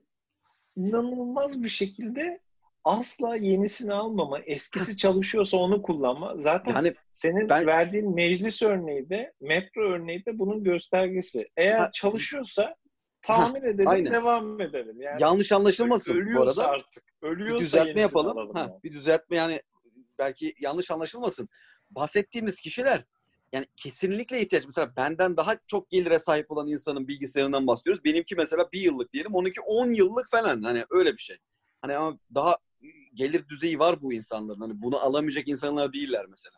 inanılmaz 0.76 1.64
bir 1.64 1.70
şekilde 1.70 2.39
asla 2.84 3.36
yenisini 3.36 3.93
almama, 3.93 4.39
eskisi 4.39 4.97
çalışıyorsa 4.97 5.58
onu 5.58 5.82
kullanma. 5.82 6.34
Zaten 6.38 6.74
yani 6.74 6.93
senin 7.12 7.49
ben- 7.49 7.68
verdiğin 7.68 8.16
meclis 8.16 8.62
örneği 8.62 9.10
de, 9.10 9.34
metro 9.41 9.82
örneği 9.82 10.26
de 10.26 10.39
bunun 10.39 10.64
göstergesi. 10.64 11.47
Eğer 11.58 11.80
Ha. 11.80 11.89
çalışıyorsa 11.93 12.76
tamir 13.22 13.64
edelim, 13.64 13.88
aynen. 13.88 14.14
devam 14.14 14.62
edelim. 14.62 15.02
Yani 15.02 15.22
yanlış 15.22 15.52
anlaşılmasın 15.52 16.36
bu 16.36 16.41
arada. 16.41 16.68
artık, 16.68 17.04
ölüyorsa 17.22 17.59
bir 17.59 17.65
düzeltme 17.65 18.01
yapalım. 18.01 18.53
Ha, 18.53 18.59
yani. 18.59 18.84
bir 18.84 18.91
düzeltme 18.91 19.38
yani 19.38 19.61
belki 20.19 20.55
yanlış 20.59 20.91
anlaşılmasın. 20.91 21.49
Bahsettiğimiz 21.89 22.59
kişiler 22.59 23.05
yani 23.53 23.65
kesinlikle 23.76 24.41
ihtiyaç. 24.41 24.65
Mesela 24.65 24.95
benden 24.95 25.38
daha 25.38 25.57
çok 25.67 25.89
gelire 25.89 26.19
sahip 26.19 26.51
olan 26.51 26.67
insanın 26.67 27.07
bilgisayarından 27.07 27.67
bahsediyoruz. 27.67 28.03
Benimki 28.03 28.36
mesela 28.36 28.72
bir 28.72 28.82
yıllık 28.82 29.13
diyelim. 29.13 29.36
Onunki 29.36 29.61
10 29.61 29.93
yıllık 29.93 30.32
falan. 30.32 30.63
Hani 30.63 30.86
öyle 30.89 31.13
bir 31.13 31.22
şey. 31.22 31.38
Hani 31.82 31.95
ama 31.95 32.19
daha 32.36 32.57
gelir 33.13 33.49
düzeyi 33.49 33.80
var 33.80 34.01
bu 34.01 34.13
insanların. 34.13 34.59
Hani 34.59 34.82
bunu 34.82 34.97
alamayacak 34.97 35.47
insanlar 35.47 35.93
değiller 35.93 36.26
mesela. 36.30 36.55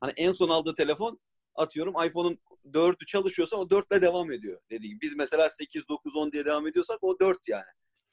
Hani 0.00 0.12
en 0.16 0.32
son 0.32 0.48
aldığı 0.48 0.74
telefon 0.74 1.20
atıyorum 1.54 1.94
iPhone'un 2.06 2.38
4'ü 2.72 3.06
çalışıyorsa 3.06 3.56
o 3.56 3.62
4'le 3.62 4.02
devam 4.02 4.32
ediyor 4.32 4.60
dediği 4.70 4.88
gibi. 4.88 5.00
Biz 5.00 5.16
mesela 5.16 5.50
8, 5.50 5.88
9, 5.88 6.16
10 6.16 6.32
diye 6.32 6.44
devam 6.44 6.66
ediyorsak 6.66 6.98
o 7.02 7.18
4 7.20 7.48
yani. 7.48 7.64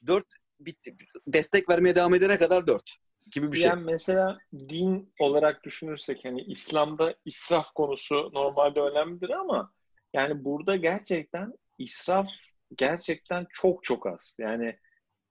4 0.08 0.26
bitti. 0.60 0.96
Destek 1.28 1.70
vermeye 1.70 1.96
devam 1.96 2.14
edene 2.14 2.38
kadar 2.38 2.68
4 2.68 2.98
gibi 3.32 3.52
bir 3.52 3.58
şey. 3.58 3.66
Yani 3.66 3.84
mesela 3.84 4.38
din 4.54 5.14
olarak 5.20 5.64
düşünürsek 5.64 6.26
hani 6.26 6.42
İslam'da 6.42 7.16
israf 7.26 7.72
konusu 7.72 8.30
normalde 8.34 8.82
önemlidir 8.82 9.30
ama 9.30 9.74
yani 10.14 10.46
burada 10.46 10.76
gerçekten 10.76 11.54
israf 11.80 12.28
gerçekten 12.78 13.48
çok 13.50 13.84
çok 13.84 14.08
az. 14.08 14.36
Yani 14.40 14.80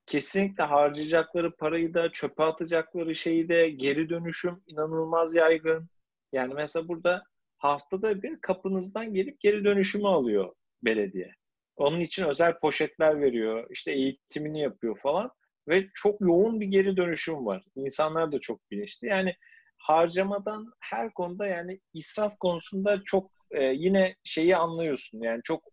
kesinlikle 0.06 0.64
harcayacakları 0.64 1.56
parayı 1.56 1.94
da 1.94 2.12
çöpe 2.12 2.42
atacakları 2.42 3.14
şeyi 3.14 3.48
de 3.48 3.70
geri 3.70 4.08
dönüşüm 4.08 4.62
inanılmaz 4.66 5.34
yaygın. 5.34 5.88
Yani 6.32 6.54
mesela 6.54 6.88
burada 6.88 7.24
haftada 7.58 8.22
bir 8.22 8.40
kapınızdan 8.40 9.14
gelip 9.14 9.40
geri 9.40 9.64
dönüşümü 9.64 10.06
alıyor 10.06 10.54
belediye. 10.82 11.34
Onun 11.76 12.00
için 12.00 12.24
özel 12.24 12.58
poşetler 12.58 13.20
veriyor, 13.20 13.66
işte 13.70 13.92
eğitimini 13.92 14.60
yapıyor 14.60 14.98
falan 14.98 15.30
ve 15.68 15.86
çok 15.94 16.20
yoğun 16.20 16.60
bir 16.60 16.66
geri 16.66 16.96
dönüşüm 16.96 17.46
var. 17.46 17.64
İnsanlar 17.76 18.32
da 18.32 18.40
çok 18.40 18.70
bilinçli. 18.70 19.08
Yani 19.08 19.34
harcamadan 19.78 20.72
her 20.80 21.14
konuda 21.14 21.46
yani 21.46 21.80
israf 21.94 22.38
konusunda 22.38 23.02
çok 23.04 23.30
e, 23.50 23.64
yine 23.64 24.14
şeyi 24.24 24.56
anlıyorsun. 24.56 25.22
Yani 25.22 25.40
çok 25.44 25.71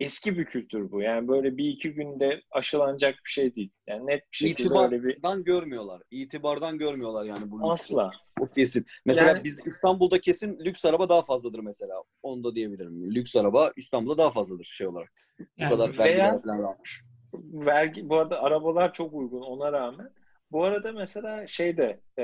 eski 0.00 0.38
bir 0.38 0.44
kültür 0.44 0.90
bu. 0.90 1.02
Yani 1.02 1.28
böyle 1.28 1.56
bir 1.56 1.68
iki 1.68 1.92
günde 1.94 2.42
aşılanacak 2.50 3.14
bir 3.24 3.30
şey 3.30 3.54
değil. 3.54 3.70
Yani 3.86 4.06
net 4.06 4.22
bir 4.32 4.36
şekilde 4.36 4.78
öyle 4.78 5.02
bir 5.04 5.14
İtibardan 5.14 5.44
görmüyorlar. 5.44 6.02
İtibardan 6.10 6.78
görmüyorlar 6.78 7.24
yani 7.24 7.50
bu 7.50 7.56
lüksü. 7.58 7.70
asla. 7.72 8.10
O 8.40 8.46
kesin. 8.46 8.86
Mesela 9.06 9.28
Yani- 9.28 9.44
biz 9.44 9.60
İstanbul'da 9.66 10.20
kesin 10.20 10.58
lüks 10.64 10.84
araba 10.84 11.08
daha 11.08 11.22
fazladır 11.22 11.58
mesela. 11.58 12.02
Onu 12.22 12.44
da 12.44 12.54
diyebilirim. 12.54 13.14
Lüks 13.14 13.36
araba 13.36 13.72
İstanbul'da 13.76 14.18
daha 14.18 14.30
fazladır 14.30 14.64
şey 14.64 14.86
olarak. 14.86 15.12
Bu 15.40 15.44
Yani 15.58 15.70
kadar 15.70 15.98
veya- 15.98 15.98
vergiler 15.98 16.42
falan 16.42 16.62
almış. 16.74 17.02
vergi 17.52 18.08
bu 18.08 18.16
arada 18.16 18.42
arabalar 18.42 18.92
çok 18.92 19.14
uygun 19.14 19.40
ona 19.42 19.72
rağmen. 19.72 20.10
Bu 20.52 20.64
arada 20.64 20.92
mesela 20.92 21.46
şeyde 21.46 22.00
e, 22.18 22.22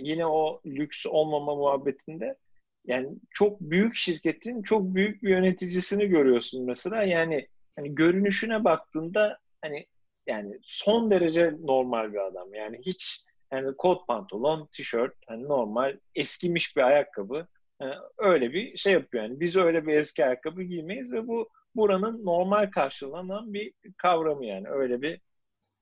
yine 0.00 0.26
o 0.26 0.60
lüks 0.66 1.06
olmama 1.06 1.54
muhabbetinde 1.54 2.36
yani 2.84 3.08
çok 3.30 3.60
büyük 3.60 3.96
şirketin 3.96 4.62
çok 4.62 4.94
büyük 4.94 5.22
bir 5.22 5.30
yöneticisini 5.30 6.06
görüyorsun 6.06 6.64
mesela. 6.64 7.02
Yani 7.02 7.48
hani 7.76 7.94
görünüşüne 7.94 8.64
baktığında 8.64 9.38
hani 9.62 9.86
yani 10.26 10.58
son 10.62 11.10
derece 11.10 11.54
normal 11.60 12.12
bir 12.12 12.26
adam. 12.26 12.54
Yani 12.54 12.78
hiç 12.86 13.24
yani 13.52 13.76
kot 13.76 14.06
pantolon, 14.06 14.66
tişört, 14.72 15.14
hani 15.26 15.44
normal 15.44 15.98
eskimiş 16.14 16.76
bir 16.76 16.82
ayakkabı. 16.82 17.46
Yani 17.80 17.94
öyle 18.18 18.52
bir 18.52 18.76
şey 18.76 18.92
yapıyor 18.92 19.24
yani. 19.24 19.40
Biz 19.40 19.56
öyle 19.56 19.86
bir 19.86 19.94
eski 19.94 20.24
ayakkabı 20.24 20.62
giymeyiz 20.62 21.12
ve 21.12 21.28
bu 21.28 21.48
buranın 21.74 22.24
normal 22.24 22.70
karşılanan 22.70 23.54
bir 23.54 23.72
kavramı 23.96 24.46
yani. 24.46 24.68
Öyle 24.68 25.02
bir 25.02 25.20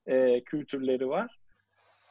e, 0.07 0.45
kültürleri 0.45 1.09
var. 1.09 1.39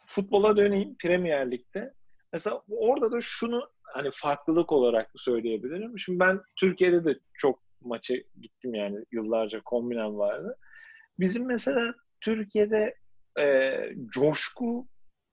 Futbola 0.05 0.57
döneyim 0.57 0.95
Premier 0.95 1.51
Lig'de. 1.51 1.93
Mesela 2.33 2.61
orada 2.69 3.11
da 3.11 3.21
şunu 3.21 3.69
hani 3.93 4.09
farklılık 4.13 4.71
olarak 4.71 5.11
söyleyebilirim. 5.15 5.99
Şimdi 5.99 6.19
ben 6.19 6.41
Türkiye'de 6.55 7.05
de 7.05 7.19
çok 7.33 7.59
maça 7.81 8.15
gittim 8.41 8.73
yani 8.73 9.05
yıllarca 9.11 9.61
kombinem 9.61 10.17
vardı. 10.17 10.57
Bizim 11.19 11.47
mesela 11.47 11.93
Türkiye'de 12.21 12.95
e, 13.39 13.71
coşku 14.05 14.87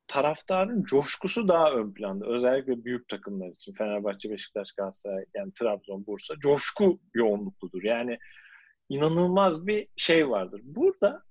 taraftarın 0.07 0.83
coşkusu 0.83 1.49
daha 1.49 1.73
ön 1.73 1.95
planda. 1.95 2.27
Özellikle 2.27 2.85
büyük 2.85 3.09
takımlar 3.09 3.49
için 3.49 3.73
Fenerbahçe, 3.73 4.31
Beşiktaş, 4.31 4.73
Galatasaray, 4.73 5.25
yani 5.35 5.53
Trabzon, 5.53 6.07
Bursa 6.07 6.35
coşku 6.39 7.01
yoğunlukludur. 7.15 7.83
Yani 7.83 8.19
inanılmaz 8.89 9.67
bir 9.67 9.89
şey 9.97 10.31
vardır. 10.31 10.61
Burada 10.65 11.23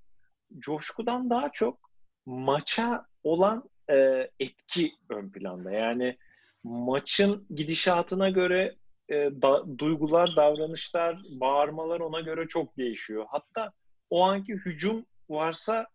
coşkudan 0.57 1.29
daha 1.29 1.51
çok 1.51 1.91
maça 2.25 3.05
olan 3.23 3.69
e, 3.89 4.29
etki 4.39 4.91
ön 5.09 5.31
planda. 5.31 5.71
Yani 5.71 6.17
maçın 6.65 7.47
gidişatına 7.55 8.29
göre 8.29 8.75
e, 9.09 9.15
da- 9.15 9.77
duygular, 9.77 10.35
davranışlar, 10.35 11.19
bağırmalar 11.29 11.99
ona 11.99 12.19
göre 12.19 12.47
çok 12.47 12.77
değişiyor. 12.77 13.25
Hatta 13.29 13.73
o 14.09 14.23
anki 14.23 14.53
hücum 14.53 15.05
varsa 15.29 15.87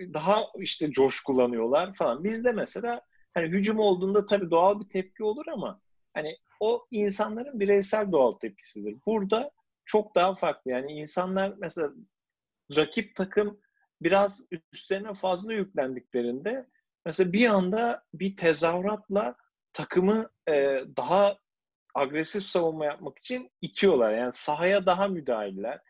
daha 0.00 0.44
işte 0.58 0.90
coşkulanıyorlar 0.90 1.94
falan. 1.94 2.24
Bizde 2.24 2.52
mesela 2.52 3.00
hani 3.34 3.46
hücum 3.46 3.78
olduğunda 3.78 4.26
tabii 4.26 4.50
doğal 4.50 4.80
bir 4.80 4.88
tepki 4.88 5.24
olur 5.24 5.44
ama 5.52 5.80
hani 6.14 6.36
o 6.60 6.86
insanların 6.90 7.60
bireysel 7.60 8.12
doğal 8.12 8.32
tepkisidir. 8.32 8.96
Burada 9.06 9.50
çok 9.84 10.14
daha 10.14 10.34
farklı. 10.34 10.70
Yani 10.70 10.92
insanlar 10.92 11.54
mesela 11.58 11.90
rakip 12.76 13.14
takım 13.14 13.60
biraz 14.02 14.42
üstlerine 14.72 15.14
fazla 15.14 15.52
yüklendiklerinde 15.52 16.66
mesela 17.06 17.32
bir 17.32 17.46
anda 17.46 18.02
bir 18.14 18.36
tezahüratla 18.36 19.36
takımı 19.78 20.30
e, 20.48 20.84
daha 20.96 21.38
agresif 21.94 22.42
savunma 22.42 22.84
yapmak 22.84 23.18
için 23.18 23.50
itiyorlar. 23.60 24.12
Yani 24.12 24.32
sahaya 24.32 24.86
daha 24.86 25.08
müdahiller. 25.08 25.80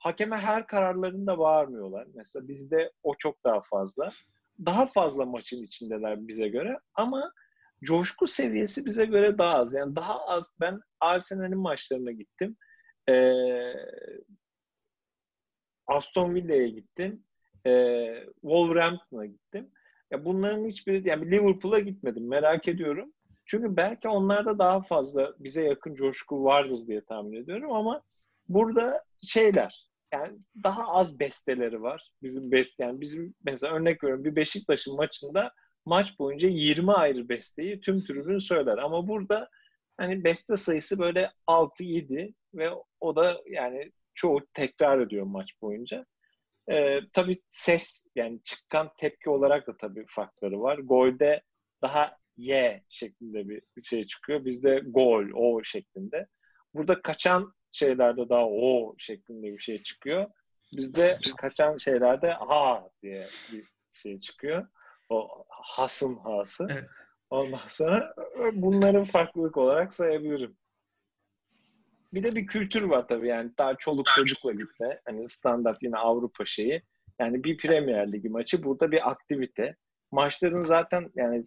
Hakeme 0.00 0.36
her 0.36 0.66
kararlarında 0.66 1.38
bağırmıyorlar. 1.38 2.06
Mesela 2.14 2.48
bizde 2.48 2.92
o 3.02 3.14
çok 3.18 3.44
daha 3.44 3.60
fazla. 3.60 4.12
Daha 4.66 4.86
fazla 4.86 5.24
maçın 5.24 5.62
içindeler 5.62 6.28
bize 6.28 6.48
göre 6.48 6.78
ama 6.94 7.32
coşku 7.84 8.26
seviyesi 8.26 8.86
bize 8.86 9.04
göre 9.04 9.38
daha 9.38 9.54
az. 9.54 9.74
Yani 9.74 9.96
daha 9.96 10.26
az. 10.26 10.54
Ben 10.60 10.80
Arsenal'in 11.00 11.58
maçlarına 11.58 12.12
gittim. 12.12 12.56
Ee, 13.08 13.72
Aston 15.86 16.34
Villa'ya 16.34 16.68
gittim. 16.68 17.24
Ee, 17.66 18.24
Wolverhampton'a 18.40 19.26
gittim. 19.26 19.70
Ya 20.10 20.24
bunların 20.24 20.64
hiçbiri 20.64 21.08
yani 21.08 21.30
Liverpool'a 21.30 21.78
gitmedim. 21.78 22.28
Merak 22.28 22.68
ediyorum. 22.68 23.12
Çünkü 23.48 23.76
belki 23.76 24.08
onlarda 24.08 24.58
daha 24.58 24.82
fazla 24.82 25.34
bize 25.38 25.64
yakın 25.64 25.94
coşku 25.94 26.44
vardır 26.44 26.86
diye 26.86 27.04
tahmin 27.04 27.42
ediyorum 27.42 27.72
ama 27.72 28.02
burada 28.48 29.04
şeyler 29.22 29.88
yani 30.12 30.38
daha 30.64 30.86
az 30.86 31.20
besteleri 31.20 31.82
var. 31.82 32.10
Bizim 32.22 32.52
best 32.52 32.80
yani 32.80 33.00
bizim 33.00 33.34
mesela 33.44 33.74
örnek 33.74 34.04
veriyorum 34.04 34.24
bir 34.24 34.36
Beşiktaş'ın 34.36 34.96
maçında 34.96 35.52
maç 35.86 36.18
boyunca 36.18 36.48
20 36.48 36.92
ayrı 36.92 37.28
besteyi 37.28 37.80
tüm 37.80 38.04
tribün 38.04 38.38
söyler 38.38 38.78
ama 38.78 39.08
burada 39.08 39.48
hani 39.96 40.24
beste 40.24 40.56
sayısı 40.56 40.98
böyle 40.98 41.30
6-7 41.46 42.34
ve 42.54 42.70
o 43.00 43.16
da 43.16 43.40
yani 43.46 43.92
çoğu 44.14 44.40
tekrar 44.54 45.00
ediyor 45.00 45.26
maç 45.26 45.50
boyunca. 45.62 46.06
Ee, 46.70 47.00
tabii 47.12 47.42
ses 47.48 48.06
yani 48.14 48.42
çıkan 48.42 48.90
tepki 48.98 49.30
olarak 49.30 49.66
da 49.66 49.76
tabii 49.76 50.04
farkları 50.08 50.60
var. 50.60 50.78
Golde 50.78 51.42
daha 51.82 52.16
Y 52.38 52.82
şeklinde 52.88 53.48
bir 53.48 53.62
şey 53.82 54.06
çıkıyor. 54.06 54.44
Bizde 54.44 54.82
gol, 54.86 55.24
o 55.34 55.64
şeklinde. 55.64 56.26
Burada 56.74 57.02
kaçan 57.02 57.54
şeylerde 57.70 58.28
daha 58.28 58.46
o 58.46 58.94
şeklinde 58.98 59.52
bir 59.52 59.58
şey 59.58 59.82
çıkıyor. 59.82 60.26
Bizde 60.76 61.18
kaçan 61.36 61.76
şeylerde 61.76 62.30
ha 62.30 62.88
diye 63.02 63.26
bir 63.52 63.64
şey 63.90 64.20
çıkıyor. 64.20 64.68
O 65.08 65.44
hasın 65.48 66.16
hası. 66.16 66.66
Evet. 66.70 66.90
Ondan 67.30 67.66
sonra 67.68 68.14
bunların 68.52 69.04
farklılık 69.04 69.56
olarak 69.56 69.92
sayabilirim. 69.92 70.56
bir 72.14 72.22
de 72.22 72.36
bir 72.36 72.46
kültür 72.46 72.82
var 72.82 73.08
tabii 73.08 73.28
yani 73.28 73.50
daha 73.58 73.74
çoluk 73.74 74.06
çocukla 74.06 74.52
gitme. 74.52 75.00
Hani 75.04 75.28
standart 75.28 75.82
yine 75.82 75.96
Avrupa 75.96 76.46
şeyi. 76.46 76.82
Yani 77.20 77.44
bir 77.44 77.58
Premier 77.58 78.12
Ligi 78.12 78.28
maçı 78.28 78.64
burada 78.64 78.90
bir 78.90 79.10
aktivite. 79.10 79.76
Maçların 80.12 80.62
zaten 80.62 81.10
yani 81.14 81.42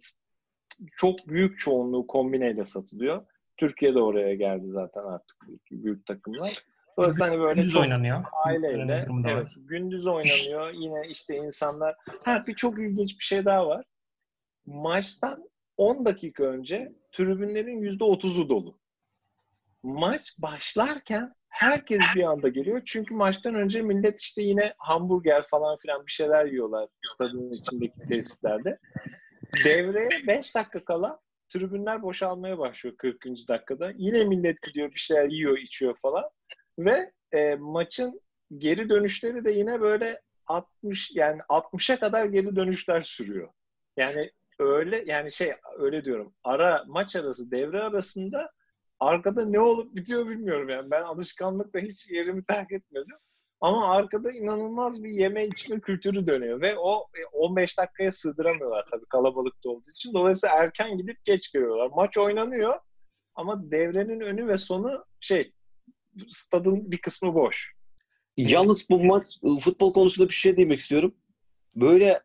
çok 0.96 1.28
büyük 1.28 1.58
çoğunluğu 1.58 2.06
kombineyle 2.06 2.64
satılıyor. 2.64 3.26
Türkiye'de 3.56 4.02
oraya 4.02 4.34
geldi 4.34 4.66
zaten 4.68 5.02
artık 5.02 5.36
büyük 5.70 6.06
takımlar. 6.06 6.64
Dolayısıyla 6.98 7.30
hani 7.30 7.40
böyle 7.40 7.54
gündüz 7.54 7.76
oynanıyor. 7.76 8.24
Aileyle. 8.44 9.06
Evet, 9.26 9.48
gündüz 9.56 10.06
oynanıyor. 10.06 10.70
Yine 10.70 11.08
işte 11.08 11.36
insanlar. 11.36 11.96
Ha 12.24 12.44
bir 12.46 12.54
çok 12.54 12.78
ilginç 12.78 13.18
bir 13.18 13.24
şey 13.24 13.44
daha 13.44 13.66
var. 13.66 13.84
Maçtan 14.66 15.50
10 15.76 16.04
dakika 16.04 16.44
önce 16.44 16.92
tribünlerin 17.12 17.82
%30'u 17.98 18.48
dolu. 18.48 18.78
Maç 19.82 20.34
başlarken 20.38 21.34
herkes 21.48 22.00
bir 22.16 22.22
anda 22.22 22.48
geliyor. 22.48 22.82
Çünkü 22.86 23.14
maçtan 23.14 23.54
önce 23.54 23.82
millet 23.82 24.20
işte 24.20 24.42
yine 24.42 24.74
hamburger 24.78 25.42
falan 25.42 25.78
filan 25.78 26.06
bir 26.06 26.12
şeyler 26.12 26.44
yiyorlar 26.46 26.88
stadın 27.06 27.50
içindeki 27.50 27.98
tesislerde. 28.08 28.78
Devreye 29.64 30.26
5 30.26 30.54
dakika 30.54 30.84
kala 30.84 31.20
tribünler 31.48 32.02
boşalmaya 32.02 32.58
başlıyor 32.58 32.96
40. 32.96 33.24
dakikada. 33.48 33.92
Yine 33.96 34.24
millet 34.24 34.62
gidiyor 34.62 34.90
bir 34.94 34.98
şeyler 34.98 35.28
yiyor, 35.28 35.58
içiyor 35.58 35.96
falan. 36.02 36.24
Ve 36.78 37.12
e, 37.32 37.54
maçın 37.54 38.20
geri 38.58 38.88
dönüşleri 38.88 39.44
de 39.44 39.50
yine 39.50 39.80
böyle 39.80 40.20
60 40.46 41.10
yani 41.14 41.40
60'a 41.40 42.00
kadar 42.00 42.24
geri 42.24 42.56
dönüşler 42.56 43.00
sürüyor. 43.00 43.48
Yani 43.96 44.30
öyle 44.58 45.04
yani 45.06 45.32
şey 45.32 45.52
öyle 45.78 46.04
diyorum. 46.04 46.34
Ara 46.44 46.84
maç 46.86 47.16
arası 47.16 47.50
devre 47.50 47.82
arasında 47.82 48.52
arkada 49.00 49.44
ne 49.44 49.60
olup 49.60 49.94
bitiyor 49.94 50.28
bilmiyorum 50.28 50.68
yani. 50.68 50.90
Ben 50.90 51.02
alışkanlıkla 51.02 51.80
hiç 51.80 52.10
yerimi 52.10 52.44
terk 52.44 52.72
etmedim. 52.72 53.16
Ama 53.62 53.88
arkada 53.88 54.32
inanılmaz 54.32 55.04
bir 55.04 55.10
yeme 55.10 55.46
içme 55.46 55.80
kültürü 55.80 56.26
dönüyor 56.26 56.60
ve 56.60 56.78
o 56.78 57.06
15 57.32 57.72
e, 57.72 57.82
dakikaya 57.82 58.12
sığdıramıyorlar 58.12 58.86
tabii 58.90 59.06
kalabalıkta 59.06 59.70
olduğu 59.70 59.90
için. 59.90 60.14
Dolayısıyla 60.14 60.56
erken 60.56 60.98
gidip 60.98 61.24
geç 61.24 61.52
geliyorlar. 61.52 61.90
Maç 61.96 62.18
oynanıyor 62.18 62.74
ama 63.34 63.70
devrenin 63.70 64.20
önü 64.20 64.48
ve 64.48 64.58
sonu 64.58 65.04
şey 65.20 65.52
stadın 66.30 66.90
bir 66.90 66.98
kısmı 66.98 67.34
boş. 67.34 67.72
Yalnız 68.36 68.90
bu 68.90 69.04
maç 69.04 69.26
futbol 69.60 69.92
konusunda 69.92 70.28
bir 70.28 70.34
şey 70.34 70.56
demek 70.56 70.78
istiyorum. 70.78 71.14
Böyle 71.76 72.20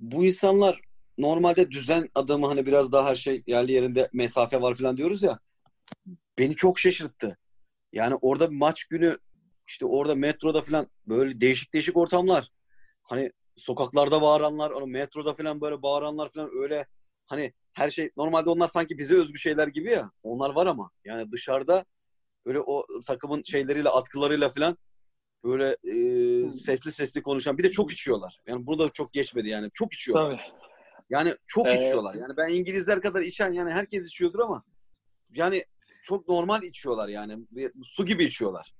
bu 0.00 0.24
insanlar 0.24 0.80
normalde 1.18 1.70
düzen 1.70 2.08
adamı 2.14 2.46
hani 2.46 2.66
biraz 2.66 2.92
daha 2.92 3.10
her 3.10 3.16
şey 3.16 3.42
yerli 3.46 3.72
yerinde 3.72 4.08
mesafe 4.12 4.60
var 4.60 4.74
falan 4.74 4.96
diyoruz 4.96 5.22
ya. 5.22 5.38
Beni 6.38 6.56
çok 6.56 6.78
şaşırttı. 6.78 7.38
Yani 7.92 8.14
orada 8.14 8.50
bir 8.50 8.56
maç 8.56 8.84
günü 8.84 9.18
işte 9.68 9.86
orada 9.86 10.14
metroda 10.14 10.62
falan 10.62 10.86
böyle 11.06 11.40
değişik 11.40 11.74
değişik 11.74 11.96
ortamlar. 11.96 12.48
Hani 13.02 13.32
sokaklarda 13.56 14.22
bağıranlar, 14.22 14.72
hani 14.72 14.86
metroda 14.86 15.34
falan 15.34 15.60
böyle 15.60 15.82
bağıranlar 15.82 16.32
falan 16.32 16.50
öyle 16.62 16.86
hani 17.26 17.52
her 17.72 17.90
şey 17.90 18.10
normalde 18.16 18.50
onlar 18.50 18.68
sanki 18.68 18.98
bize 18.98 19.14
özgü 19.14 19.38
şeyler 19.38 19.68
gibi 19.68 19.90
ya. 19.90 20.10
Onlar 20.22 20.50
var 20.50 20.66
ama 20.66 20.90
yani 21.04 21.32
dışarıda 21.32 21.84
böyle 22.46 22.60
o 22.60 22.86
takımın 23.06 23.42
şeyleriyle 23.42 23.88
atkılarıyla 23.88 24.50
falan 24.50 24.78
böyle 25.44 25.76
e, 25.84 26.50
sesli 26.50 26.92
sesli 26.92 27.22
konuşan 27.22 27.58
bir 27.58 27.64
de 27.64 27.70
çok 27.70 27.92
içiyorlar. 27.92 28.40
Yani 28.46 28.66
burada 28.66 28.88
çok 28.88 29.12
geçmedi 29.12 29.48
yani. 29.48 29.70
Çok 29.74 29.94
içiyorlar. 29.94 30.30
Tabii. 30.30 30.68
Yani 31.10 31.34
çok 31.46 31.66
ee, 31.66 31.74
içiyorlar. 31.74 32.14
Yani 32.14 32.36
ben 32.36 32.48
İngilizler 32.48 33.00
kadar 33.00 33.20
içen 33.20 33.52
yani 33.52 33.72
herkes 33.72 34.06
içiyordur 34.06 34.38
ama 34.38 34.64
yani 35.30 35.64
çok 36.02 36.28
normal 36.28 36.62
içiyorlar 36.62 37.08
yani. 37.08 37.46
Su 37.84 38.06
gibi 38.06 38.24
içiyorlar. 38.24 38.74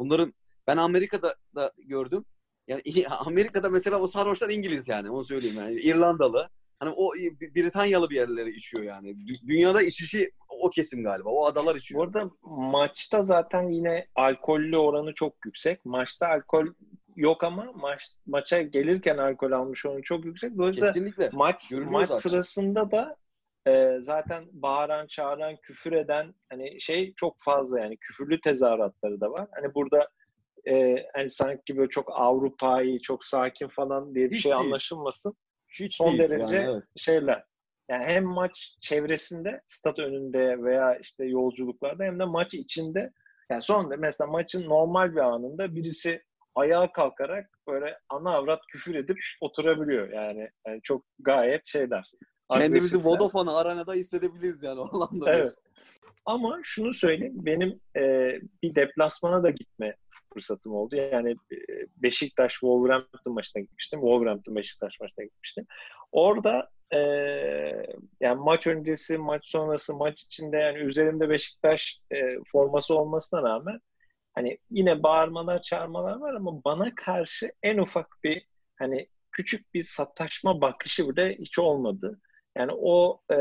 Bunların 0.00 0.34
ben 0.66 0.76
Amerika'da 0.76 1.34
da 1.54 1.72
gördüm. 1.78 2.24
Yani 2.68 2.82
Amerika'da 3.26 3.70
mesela 3.70 4.00
o 4.00 4.06
sarhoşlar 4.06 4.50
İngiliz 4.50 4.88
yani 4.88 5.10
onu 5.10 5.24
söyleyeyim 5.24 5.56
yani. 5.56 5.80
İrlandalı. 5.80 6.48
Hani 6.78 6.92
o 6.96 7.10
Britanyalı 7.56 8.10
bir 8.10 8.16
yerleri 8.16 8.50
içiyor 8.50 8.84
yani. 8.84 9.16
Dünyada 9.46 9.82
içişi 9.82 10.30
o 10.48 10.70
kesim 10.70 11.02
galiba. 11.02 11.28
O 11.30 11.46
adalar 11.46 11.76
içiyor. 11.76 12.00
Burada 12.00 12.30
maçta 12.42 13.22
zaten 13.22 13.68
yine 13.68 14.06
alkollü 14.14 14.76
oranı 14.76 15.14
çok 15.14 15.34
yüksek. 15.44 15.84
Maçta 15.84 16.26
alkol 16.28 16.66
yok 17.16 17.44
ama 17.44 17.72
maç 17.74 18.10
maça 18.26 18.62
gelirken 18.62 19.18
alkol 19.18 19.52
almış 19.52 19.86
oranı 19.86 20.02
çok 20.02 20.24
yüksek. 20.24 20.58
Dolayısıyla 20.58 20.92
Kesinlikle. 20.92 21.30
maç 21.32 21.72
maç 21.72 22.08
zaten. 22.08 22.20
sırasında 22.20 22.90
da 22.90 23.16
e, 23.66 23.96
zaten 24.00 24.44
bağıran, 24.52 25.06
çağıran, 25.06 25.56
küfür 25.56 25.92
eden 25.92 26.34
hani 26.50 26.80
şey 26.80 27.14
çok 27.14 27.34
fazla 27.38 27.80
yani 27.80 27.96
küfürlü 27.96 28.40
tezahüratları 28.40 29.20
da 29.20 29.30
var. 29.30 29.48
Hani 29.52 29.74
burada 29.74 30.08
e, 30.68 31.06
hani 31.14 31.30
sanki 31.30 31.76
böyle 31.76 31.88
çok 31.88 32.10
Avrupa'yı 32.12 33.00
çok 33.00 33.24
sakin 33.24 33.68
falan 33.68 34.14
diye 34.14 34.30
bir 34.30 34.36
Hiç 34.36 34.42
şey 34.42 34.52
değil. 34.52 34.62
anlaşılmasın. 34.62 35.34
Hiç 35.68 35.96
Son 35.96 36.08
değil 36.08 36.30
derece 36.30 36.56
yani, 36.56 36.70
evet. 36.70 36.84
şeyler. 36.96 37.44
Yani 37.88 38.04
hem 38.06 38.24
maç 38.24 38.76
çevresinde, 38.80 39.60
stat 39.66 39.98
önünde 39.98 40.62
veya 40.62 40.98
işte 40.98 41.24
yolculuklarda 41.24 42.04
hem 42.04 42.18
de 42.18 42.24
maç 42.24 42.54
içinde 42.54 43.12
yani 43.50 43.62
son 43.62 44.00
mesela 44.00 44.30
maçın 44.30 44.68
normal 44.68 45.12
bir 45.12 45.20
anında 45.20 45.74
birisi 45.74 46.22
ayağa 46.54 46.92
kalkarak 46.92 47.50
böyle 47.68 47.98
ana 48.08 48.34
avrat 48.34 48.60
küfür 48.66 48.94
edip 48.94 49.18
oturabiliyor. 49.40 50.12
Yani, 50.12 50.50
yani 50.66 50.80
çok 50.82 51.04
gayet 51.18 51.66
şeyler. 51.66 52.10
Kendimizi 52.58 53.04
Vodafone 53.04 53.50
aranada 53.50 53.92
hissedebiliriz 53.92 54.62
yani 54.62 54.80
o. 54.80 55.08
Evet. 55.26 55.54
Ama 56.26 56.58
şunu 56.62 56.94
söyleyeyim, 56.94 57.34
benim 57.36 57.80
e, 57.96 58.02
bir 58.62 58.74
deplasmana 58.74 59.42
da 59.42 59.50
gitme 59.50 59.96
fırsatım 60.34 60.74
oldu. 60.74 60.96
Yani 60.96 61.30
e, 61.30 61.56
Beşiktaş 61.96 62.52
Wolverhampton 62.52 63.34
maçına 63.34 63.62
gitmiştim. 63.62 64.00
Wolverhampton 64.00 64.56
Beşiktaş 64.56 65.00
maçına 65.00 65.24
gitmiştim. 65.24 65.66
Orada 66.12 66.68
e, 66.94 66.98
yani 68.20 68.40
maç 68.40 68.66
öncesi, 68.66 69.18
maç 69.18 69.46
sonrası, 69.46 69.94
maç 69.94 70.22
içinde 70.22 70.56
yani 70.56 70.78
üzerimde 70.78 71.28
Beşiktaş 71.28 72.00
e, 72.10 72.36
forması 72.52 72.94
olmasına 72.94 73.42
rağmen 73.42 73.80
hani 74.34 74.58
yine 74.70 75.02
bağırmalar, 75.02 75.62
çağırmalar 75.62 76.16
var 76.16 76.34
ama 76.34 76.64
bana 76.64 76.94
karşı 76.94 77.52
en 77.62 77.78
ufak 77.78 78.16
bir 78.24 78.46
hani 78.76 79.08
küçük 79.32 79.74
bir 79.74 79.82
sataşma 79.82 80.60
bakışı 80.60 81.08
bile 81.08 81.36
hiç 81.38 81.58
olmadı. 81.58 82.20
Yani 82.60 82.72
o 82.72 83.20
e, 83.32 83.36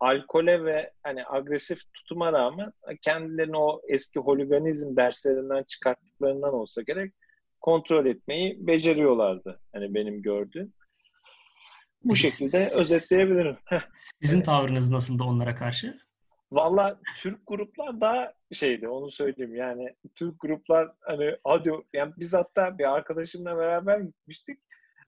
alkole 0.00 0.64
ve 0.64 0.92
hani 1.02 1.22
agresif 1.26 1.78
tutuma 1.94 2.32
rağmen 2.32 2.72
kendilerini 3.02 3.56
o 3.56 3.80
eski 3.88 4.20
holiganizm 4.20 4.96
derslerinden 4.96 5.62
çıkarttıklarından 5.62 6.54
olsa 6.54 6.82
gerek 6.82 7.12
kontrol 7.60 8.06
etmeyi 8.06 8.66
beceriyorlardı. 8.66 9.60
Hani 9.72 9.94
benim 9.94 10.22
gördüğüm. 10.22 10.72
Bu 12.04 12.16
şekilde 12.16 12.68
özetleyebilirim. 12.80 13.56
Sizin 14.20 14.42
tavrınız 14.42 14.90
nasıldı 14.90 15.24
onlara 15.24 15.54
karşı? 15.54 15.98
Valla 16.52 17.00
Türk 17.18 17.40
gruplar 17.46 18.00
daha 18.00 18.32
şeydi 18.52 18.88
onu 18.88 19.10
söyleyeyim 19.10 19.54
yani 19.54 19.94
Türk 20.14 20.40
gruplar 20.40 20.92
hani 21.00 21.36
hadi 21.44 21.72
yani 21.92 22.12
biz 22.16 22.34
hatta 22.34 22.78
bir 22.78 22.94
arkadaşımla 22.94 23.56
beraber 23.56 24.00
gitmiştik 24.00 24.58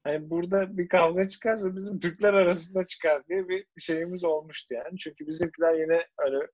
hani 0.05 0.31
burada 0.31 0.77
bir 0.77 0.89
kavga 0.89 1.29
çıkarsa 1.29 1.77
bizim 1.77 2.01
Türkler 2.01 2.35
arasında 2.35 2.87
çıkar 2.87 3.27
diye 3.29 3.49
bir 3.49 3.67
şeyimiz 3.79 4.25
olmuştu 4.25 4.75
yani. 4.75 4.99
Çünkü 4.99 5.27
bizimkiler 5.27 5.75
yine 5.75 6.07
hani 6.17 6.47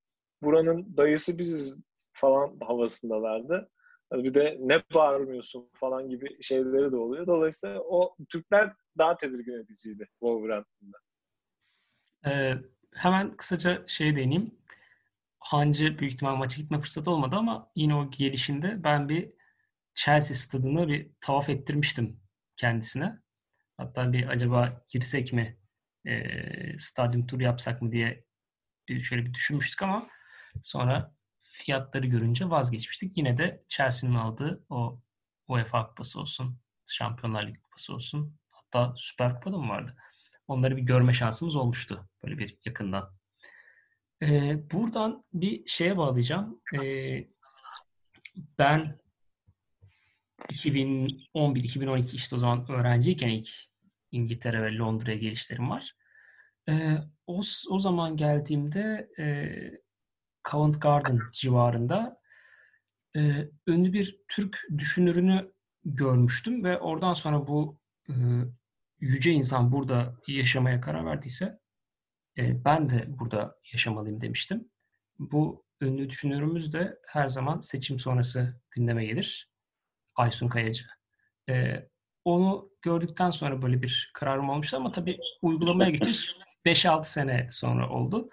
buranın 0.42 0.96
dayısı 0.96 1.38
biziz 1.38 1.78
falan 2.12 2.58
havasındalardı. 2.60 3.70
Hani 4.10 4.24
bir 4.24 4.34
de 4.34 4.56
ne 4.60 4.82
bağırmıyorsun 4.94 5.70
falan 5.74 6.08
gibi 6.08 6.42
şeyleri 6.42 6.92
de 6.92 6.96
oluyor. 6.96 7.26
Dolayısıyla 7.26 7.80
o 7.80 8.16
Türkler 8.28 8.72
daha 8.98 9.16
tedirgin 9.16 9.64
ediciydi 9.64 10.08
Wolverhampton'da. 10.10 10.98
Ee, 12.26 12.54
hemen 12.94 13.36
kısaca 13.36 13.84
şey 13.86 14.16
değineyim. 14.16 14.54
Hancı 15.38 15.98
büyük 15.98 16.14
ihtimal 16.14 16.36
maça 16.36 16.62
gitme 16.62 16.80
fırsatı 16.80 17.10
olmadı 17.10 17.36
ama 17.36 17.70
yine 17.76 17.94
o 17.94 18.10
gelişinde 18.10 18.84
ben 18.84 19.08
bir 19.08 19.32
Chelsea 19.94 20.36
stadını 20.36 20.88
bir 20.88 21.10
tavaf 21.20 21.48
ettirmiştim 21.48 22.20
kendisine. 22.56 23.18
Hatta 23.80 24.12
bir 24.12 24.28
acaba 24.28 24.84
girsek 24.88 25.32
mi 25.32 25.56
e, 26.06 26.78
stadyum 26.78 27.26
turu 27.26 27.42
yapsak 27.42 27.82
mı 27.82 27.92
diye 27.92 28.24
şöyle 29.02 29.26
bir 29.26 29.34
düşünmüştük 29.34 29.82
ama 29.82 30.08
sonra 30.62 31.14
fiyatları 31.42 32.06
görünce 32.06 32.50
vazgeçmiştik. 32.50 33.16
Yine 33.16 33.38
de 33.38 33.64
Chelsea'nin 33.68 34.14
aldığı 34.14 34.64
o 34.68 35.00
UEFA 35.48 35.88
kupası 35.88 36.20
olsun, 36.20 36.58
Şampiyonlar 36.86 37.46
Ligi 37.46 37.60
kupası 37.60 37.94
olsun, 37.94 38.36
hatta 38.50 38.94
Süper 38.96 39.34
Kupa'da 39.34 39.58
mı 39.58 39.68
vardı? 39.68 39.96
Onları 40.48 40.76
bir 40.76 40.82
görme 40.82 41.14
şansımız 41.14 41.56
olmuştu 41.56 42.08
böyle 42.24 42.38
bir 42.38 42.58
yakından. 42.64 43.16
Ee, 44.22 44.70
buradan 44.72 45.24
bir 45.32 45.68
şeye 45.68 45.96
bağlayacağım. 45.96 46.60
Ee, 46.82 47.28
ben 48.58 48.98
2011-2012 50.48 52.16
işte 52.16 52.36
o 52.36 52.38
zaman 52.38 52.70
öğrenciyken 52.70 53.28
ilk 53.28 53.69
İngiltere 54.10 54.62
ve 54.62 54.76
Londra'ya 54.76 55.16
gelişlerim 55.16 55.70
var. 55.70 55.92
E, 56.68 56.96
o, 57.26 57.40
o 57.70 57.78
zaman 57.78 58.16
geldiğimde 58.16 59.08
e, 59.18 59.48
Covent 60.50 60.82
Garden 60.82 61.20
civarında 61.32 62.20
e, 63.16 63.48
ünlü 63.66 63.92
bir 63.92 64.20
Türk 64.28 64.66
düşünürünü 64.78 65.52
görmüştüm 65.84 66.64
ve 66.64 66.78
oradan 66.78 67.14
sonra 67.14 67.46
bu 67.46 67.80
e, 68.08 68.14
yüce 69.00 69.32
insan 69.32 69.72
burada 69.72 70.16
yaşamaya 70.26 70.80
karar 70.80 71.06
verdiyse 71.06 71.58
e, 72.38 72.64
ben 72.64 72.90
de 72.90 73.18
burada 73.18 73.56
yaşamalıyım 73.72 74.20
demiştim. 74.20 74.70
Bu 75.18 75.64
ünlü 75.80 76.10
düşünürümüz 76.10 76.72
de 76.72 76.98
her 77.06 77.28
zaman 77.28 77.60
seçim 77.60 77.98
sonrası 77.98 78.60
gündeme 78.70 79.04
gelir. 79.04 79.50
Aysun 80.14 80.48
Kayacı. 80.48 80.84
E, 81.48 81.86
onu 82.24 82.70
gördükten 82.82 83.30
sonra 83.30 83.62
böyle 83.62 83.82
bir 83.82 84.10
kararım 84.14 84.48
olmuştu 84.48 84.76
ama 84.76 84.92
tabii 84.92 85.18
uygulamaya 85.42 85.90
geçiş 85.90 86.36
5-6 86.66 87.04
sene 87.04 87.48
sonra 87.52 87.90
oldu. 87.90 88.30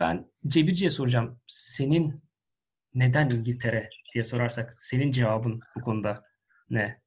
Ben 0.00 0.30
Cebirci'ye 0.46 0.90
soracağım. 0.90 1.40
Senin 1.46 2.22
neden 2.94 3.30
İngiltere 3.30 3.90
diye 4.14 4.24
sorarsak 4.24 4.74
senin 4.78 5.10
cevabın 5.10 5.60
bu 5.76 5.80
konuda 5.80 6.24
ne? 6.70 7.00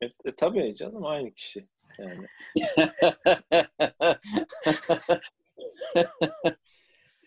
E, 0.00 0.06
e, 0.06 0.34
tabii 0.36 0.74
canım 0.74 1.06
aynı 1.06 1.34
kişi. 1.34 1.60
Yani. 1.98 2.26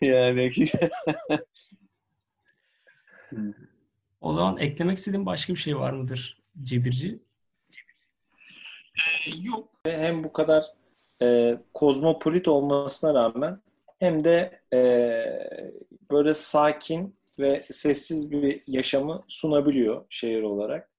yani 0.00 0.50
O 4.20 4.32
zaman 4.32 4.58
eklemek 4.58 4.98
istediğin 4.98 5.26
başka 5.26 5.52
bir 5.52 5.58
şey 5.58 5.76
var 5.76 5.92
mıdır 5.92 6.42
Cebirci? 6.62 7.22
Yok. 9.42 9.68
Hem 9.86 10.24
bu 10.24 10.32
kadar 10.32 10.64
e, 11.22 11.56
kozmopolit 11.74 12.48
olmasına 12.48 13.14
rağmen 13.14 13.60
hem 13.98 14.24
de 14.24 14.60
e, 14.74 14.80
böyle 16.10 16.34
sakin 16.34 17.12
ve 17.38 17.62
sessiz 17.62 18.30
bir 18.30 18.62
yaşamı 18.66 19.24
sunabiliyor 19.28 20.04
şehir 20.08 20.42
olarak. 20.42 20.90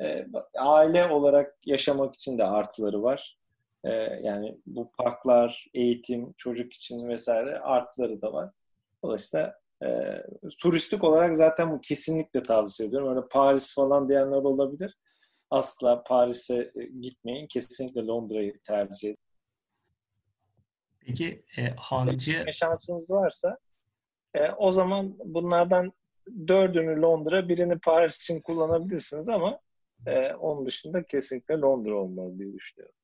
E, 0.00 0.26
aile 0.58 1.06
olarak 1.06 1.58
yaşamak 1.66 2.14
için 2.14 2.38
de 2.38 2.44
artıları 2.44 3.02
var. 3.02 3.38
E, 3.84 3.90
yani 4.22 4.58
bu 4.66 4.90
parklar, 4.98 5.66
eğitim, 5.74 6.32
çocuk 6.32 6.72
için 6.72 7.08
vesaire 7.08 7.58
artıları 7.58 8.22
da 8.22 8.32
var. 8.32 8.50
Dolayısıyla 9.04 9.60
e, 9.82 9.88
turistik 10.58 11.04
olarak 11.04 11.36
zaten 11.36 11.70
bu 11.70 11.80
kesinlikle 11.80 12.42
tavsiye 12.42 12.88
ediyorum. 12.88 13.16
Öyle 13.16 13.28
Paris 13.30 13.74
falan 13.74 14.08
diyenler 14.08 14.36
olabilir. 14.36 14.96
Asla 15.50 16.02
Paris'e 16.02 16.72
gitmeyin. 17.00 17.46
Kesinlikle 17.46 18.06
Londra'yı 18.06 18.60
tercih 18.60 19.08
edin. 19.08 19.18
Peki 21.00 21.44
e, 21.56 21.70
Hancı... 21.76 22.44
Şansınız 22.52 23.10
varsa 23.10 23.58
e, 24.34 24.48
o 24.50 24.72
zaman 24.72 25.16
bunlardan 25.24 25.92
dördünü 26.48 27.00
Londra, 27.00 27.48
birini 27.48 27.78
Paris 27.78 28.16
için 28.16 28.40
kullanabilirsiniz 28.40 29.28
ama 29.28 29.60
e, 30.06 30.32
onun 30.32 30.66
dışında 30.66 31.02
kesinlikle 31.02 31.54
Londra 31.54 31.94
olmalı 31.94 32.38
diye 32.38 32.52
düşünüyorum. 32.52 32.94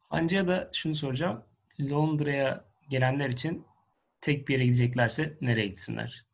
Hancı'ya 0.00 0.48
da 0.48 0.70
şunu 0.72 0.94
soracağım. 0.94 1.44
Londra'ya 1.80 2.64
gelenler 2.90 3.28
için 3.28 3.66
tek 4.20 4.48
bir 4.48 4.54
yere 4.54 4.64
gideceklerse 4.64 5.38
nereye 5.40 5.66
gitsinler? 5.66 6.27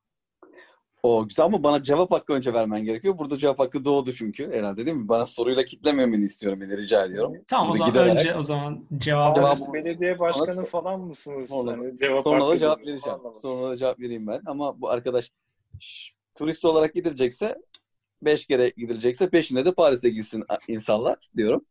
O 1.05 1.29
güzel 1.29 1.47
ama 1.47 1.63
bana 1.63 1.83
cevap 1.83 2.13
hakkı 2.13 2.33
önce 2.33 2.55
vermen 2.55 2.85
gerekiyor. 2.85 3.19
Burada 3.19 3.37
cevap 3.37 3.59
hakkı 3.59 3.85
doğdu 3.85 4.13
çünkü 4.13 4.53
herhalde 4.53 4.87
değil 4.87 4.97
mi? 4.97 5.09
Bana 5.09 5.27
soruyla 5.27 5.65
kitlememeni 5.65 6.25
istiyorum 6.25 6.61
beni 6.61 6.77
rica 6.77 7.05
ediyorum. 7.05 7.35
Tamam 7.49 7.73
Burada 7.73 7.85
o 7.85 7.87
zaman 7.87 7.93
giderek... 7.93 8.27
önce 8.27 8.35
o 8.35 8.43
zaman 8.43 8.85
cevabı... 8.97 9.35
Cevabı... 9.35 9.73
Belediye 9.73 10.19
başkanı 10.19 10.55
sonra, 10.55 10.67
falan 10.67 11.01
mısınız? 11.01 11.49
Sonra, 11.49 11.73
hani 11.73 11.99
cevap 11.99 12.19
sonra 12.19 12.49
da 12.49 12.59
cevap 12.59 12.79
vereceğim. 12.79 13.19
Sonra 13.35 13.71
da 13.71 13.77
cevap 13.77 14.01
vereyim 14.01 14.27
ben. 14.27 14.43
Ama 14.47 14.81
bu 14.81 14.91
arkadaş 14.91 15.31
şş, 15.81 16.13
turist 16.35 16.65
olarak 16.65 16.95
gidilecekse 16.95 17.59
beş 18.23 18.47
kere 18.47 18.69
gidilecekse 18.69 19.31
peşine 19.31 19.65
de 19.65 19.73
Paris'e 19.73 20.11
gitsin 20.11 20.45
insanlar 20.69 21.31
diyorum. 21.37 21.65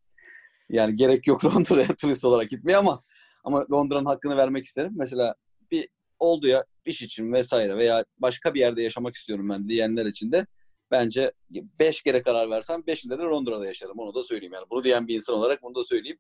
Yani 0.70 0.96
gerek 0.96 1.28
yok 1.28 1.46
Londra'ya 1.56 1.96
turist 2.02 2.26
olarak 2.26 2.50
gitmeye 2.50 2.78
ama 2.78 3.04
ama 3.44 3.66
Londra'nın 3.72 4.06
hakkını 4.06 4.38
vermek 4.38 4.66
isterim. 4.66 4.92
Mesela 4.96 5.36
bir 5.72 5.90
oldu 6.20 6.48
ya 6.48 6.64
iş 6.86 7.02
için 7.02 7.34
vesaire 7.34 7.78
veya 7.78 8.06
başka 8.18 8.54
bir 8.54 8.60
yerde 8.60 8.82
yaşamak 8.82 9.16
istiyorum 9.16 9.50
ben 9.50 9.70
diyenler 9.70 10.06
için 10.06 10.32
de 10.32 10.48
bence 10.92 11.32
beş 11.80 12.02
kere 12.02 12.22
karar 12.22 12.50
versem 12.50 12.88
beşinde 12.88 13.18
de 13.20 13.24
Londra'da 13.24 13.66
yaşarım. 13.66 14.00
Onu 14.00 14.16
da 14.16 14.24
söyleyeyim 14.24 14.54
yani. 14.54 14.66
Bunu 14.70 14.84
diyen 14.84 15.08
bir 15.08 15.16
insan 15.16 15.36
olarak 15.36 15.64
bunu 15.64 15.76
da 15.76 15.84
söyleyeyim. 15.84 16.18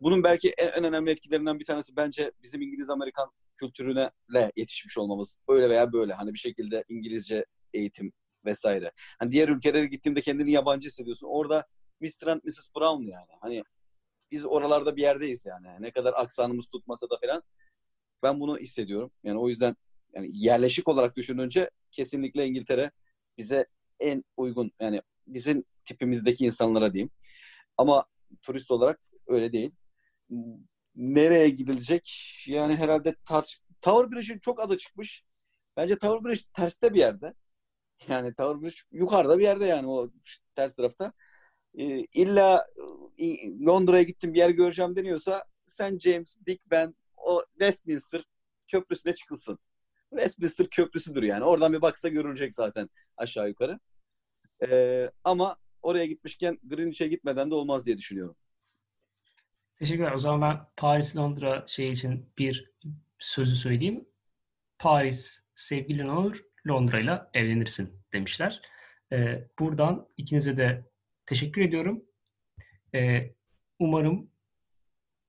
Bunun 0.00 0.24
belki 0.24 0.54
en, 0.58 0.68
en 0.68 0.84
önemli 0.84 1.10
etkilerinden 1.10 1.60
bir 1.60 1.64
tanesi 1.64 1.96
bence 1.96 2.32
bizim 2.42 2.62
İngiliz-Amerikan 2.62 3.30
kültürüne 3.56 4.10
yetişmiş 4.56 4.98
olmamız. 4.98 5.38
Öyle 5.48 5.70
veya 5.70 5.92
böyle. 5.92 6.12
Hani 6.12 6.34
bir 6.34 6.38
şekilde 6.38 6.84
İngilizce 6.88 7.44
eğitim 7.74 8.12
vesaire. 8.44 8.92
Hani 9.18 9.30
diğer 9.30 9.48
ülkelere 9.48 9.86
gittiğimde 9.86 10.20
kendini 10.20 10.52
yabancı 10.52 10.88
hissediyorsun. 10.88 11.26
Orada 11.26 11.66
Mr. 12.00 12.26
and 12.26 12.40
Mrs. 12.44 12.68
Brown 12.76 13.02
yani. 13.02 13.30
Hani 13.40 13.62
biz 14.30 14.46
oralarda 14.46 14.96
bir 14.96 15.02
yerdeyiz 15.02 15.46
yani. 15.46 15.66
Ne 15.80 15.90
kadar 15.90 16.12
aksanımız 16.16 16.66
tutmasa 16.66 17.10
da 17.10 17.18
falan 17.24 17.42
ben 18.22 18.40
bunu 18.40 18.58
hissediyorum. 18.58 19.10
Yani 19.24 19.38
o 19.38 19.48
yüzden 19.48 19.76
yani 20.14 20.30
yerleşik 20.32 20.88
olarak 20.88 21.16
düşününce 21.16 21.70
kesinlikle 21.92 22.46
İngiltere 22.46 22.90
bize 23.38 23.66
en 24.00 24.24
uygun 24.36 24.72
yani 24.80 25.02
bizim 25.26 25.64
tipimizdeki 25.84 26.44
insanlara 26.44 26.94
diyeyim. 26.94 27.10
Ama 27.76 28.06
turist 28.42 28.70
olarak 28.70 29.00
öyle 29.26 29.52
değil. 29.52 29.70
Nereye 30.96 31.48
gidilecek? 31.48 32.10
Yani 32.48 32.76
herhalde 32.76 33.14
tarç 33.24 33.58
Tower 33.82 34.12
Bridge'in 34.12 34.38
çok 34.38 34.60
adı 34.60 34.78
çıkmış. 34.78 35.24
Bence 35.76 35.98
Tower 35.98 36.30
Bridge 36.30 36.42
terste 36.56 36.94
bir 36.94 36.98
yerde. 36.98 37.34
Yani 38.08 38.34
Tower 38.34 38.62
Bridge 38.62 38.80
yukarıda 38.92 39.38
bir 39.38 39.42
yerde 39.42 39.64
yani 39.64 39.88
o 39.88 40.10
ters 40.56 40.76
tarafta. 40.76 41.12
Ee, 41.78 42.04
illa 42.14 42.66
Londra'ya 43.66 44.02
gittim 44.02 44.34
bir 44.34 44.38
yer 44.38 44.50
göreceğim 44.50 44.96
deniyorsa 44.96 45.44
St. 45.66 46.00
James, 46.00 46.36
Big 46.46 46.60
Ben, 46.66 46.94
o 47.24 47.44
Westminster 47.50 48.24
köprüsüne 48.68 49.14
çıkılsın. 49.14 49.58
Westminster 50.10 50.66
köprüsüdür 50.70 51.22
yani. 51.22 51.44
Oradan 51.44 51.72
bir 51.72 51.82
baksa 51.82 52.08
görülecek 52.08 52.54
zaten 52.54 52.90
aşağı 53.16 53.48
yukarı. 53.48 53.78
Ee, 54.68 55.10
ama 55.24 55.56
oraya 55.82 56.06
gitmişken 56.06 56.58
Greenwich'e 56.62 57.08
gitmeden 57.08 57.50
de 57.50 57.54
olmaz 57.54 57.86
diye 57.86 57.98
düşünüyorum. 57.98 58.36
Teşekkürler. 59.76 60.12
O 60.12 60.18
zaman 60.18 60.40
ben 60.40 60.66
Paris 60.76 61.16
Londra 61.16 61.64
şey 61.66 61.90
için 61.90 62.32
bir 62.38 62.72
sözü 63.18 63.56
söyleyeyim. 63.56 64.08
Paris 64.78 65.42
sevgilin 65.54 66.08
olur, 66.08 66.44
Londra 66.68 67.00
ile 67.00 67.22
evlenirsin 67.34 68.02
demişler. 68.12 68.62
Ee, 69.12 69.48
buradan 69.58 70.08
ikinize 70.16 70.56
de 70.56 70.84
teşekkür 71.26 71.62
ediyorum. 71.62 72.04
Ee, 72.94 73.34
umarım 73.78 74.30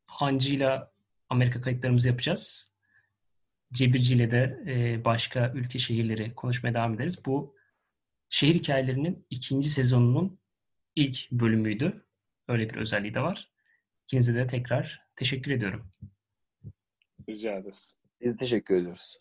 Hancı'yla 0.08 0.92
Amerika 1.30 1.62
kayıtlarımızı 1.62 2.08
yapacağız. 2.08 2.74
Cebirci 3.74 4.16
ile 4.16 4.32
de 4.32 4.64
e, 4.68 5.06
başka 5.06 5.52
ülke 5.56 5.80
şehirleri 5.80 6.36
konuşmaya 6.36 6.74
devam 6.74 6.94
ederiz. 6.94 7.26
Bu 7.26 7.56
şehir 8.30 8.54
hikayelerinin 8.54 9.26
ikinci 9.30 9.70
sezonunun 9.70 10.40
ilk 10.96 11.32
bölümüydü. 11.32 12.06
Öyle 12.48 12.70
bir 12.70 12.76
özelliği 12.76 13.14
de 13.14 13.22
var. 13.22 13.52
İkinize 14.04 14.36
de 14.36 14.48
tekrar 14.48 15.02
teşekkür 15.16 15.52
ediyorum. 15.52 15.92
Rica 17.30 17.58
ederiz. 17.58 17.96
Biz 18.22 18.38
teşekkür 18.38 18.76
ediyoruz. 18.76 19.18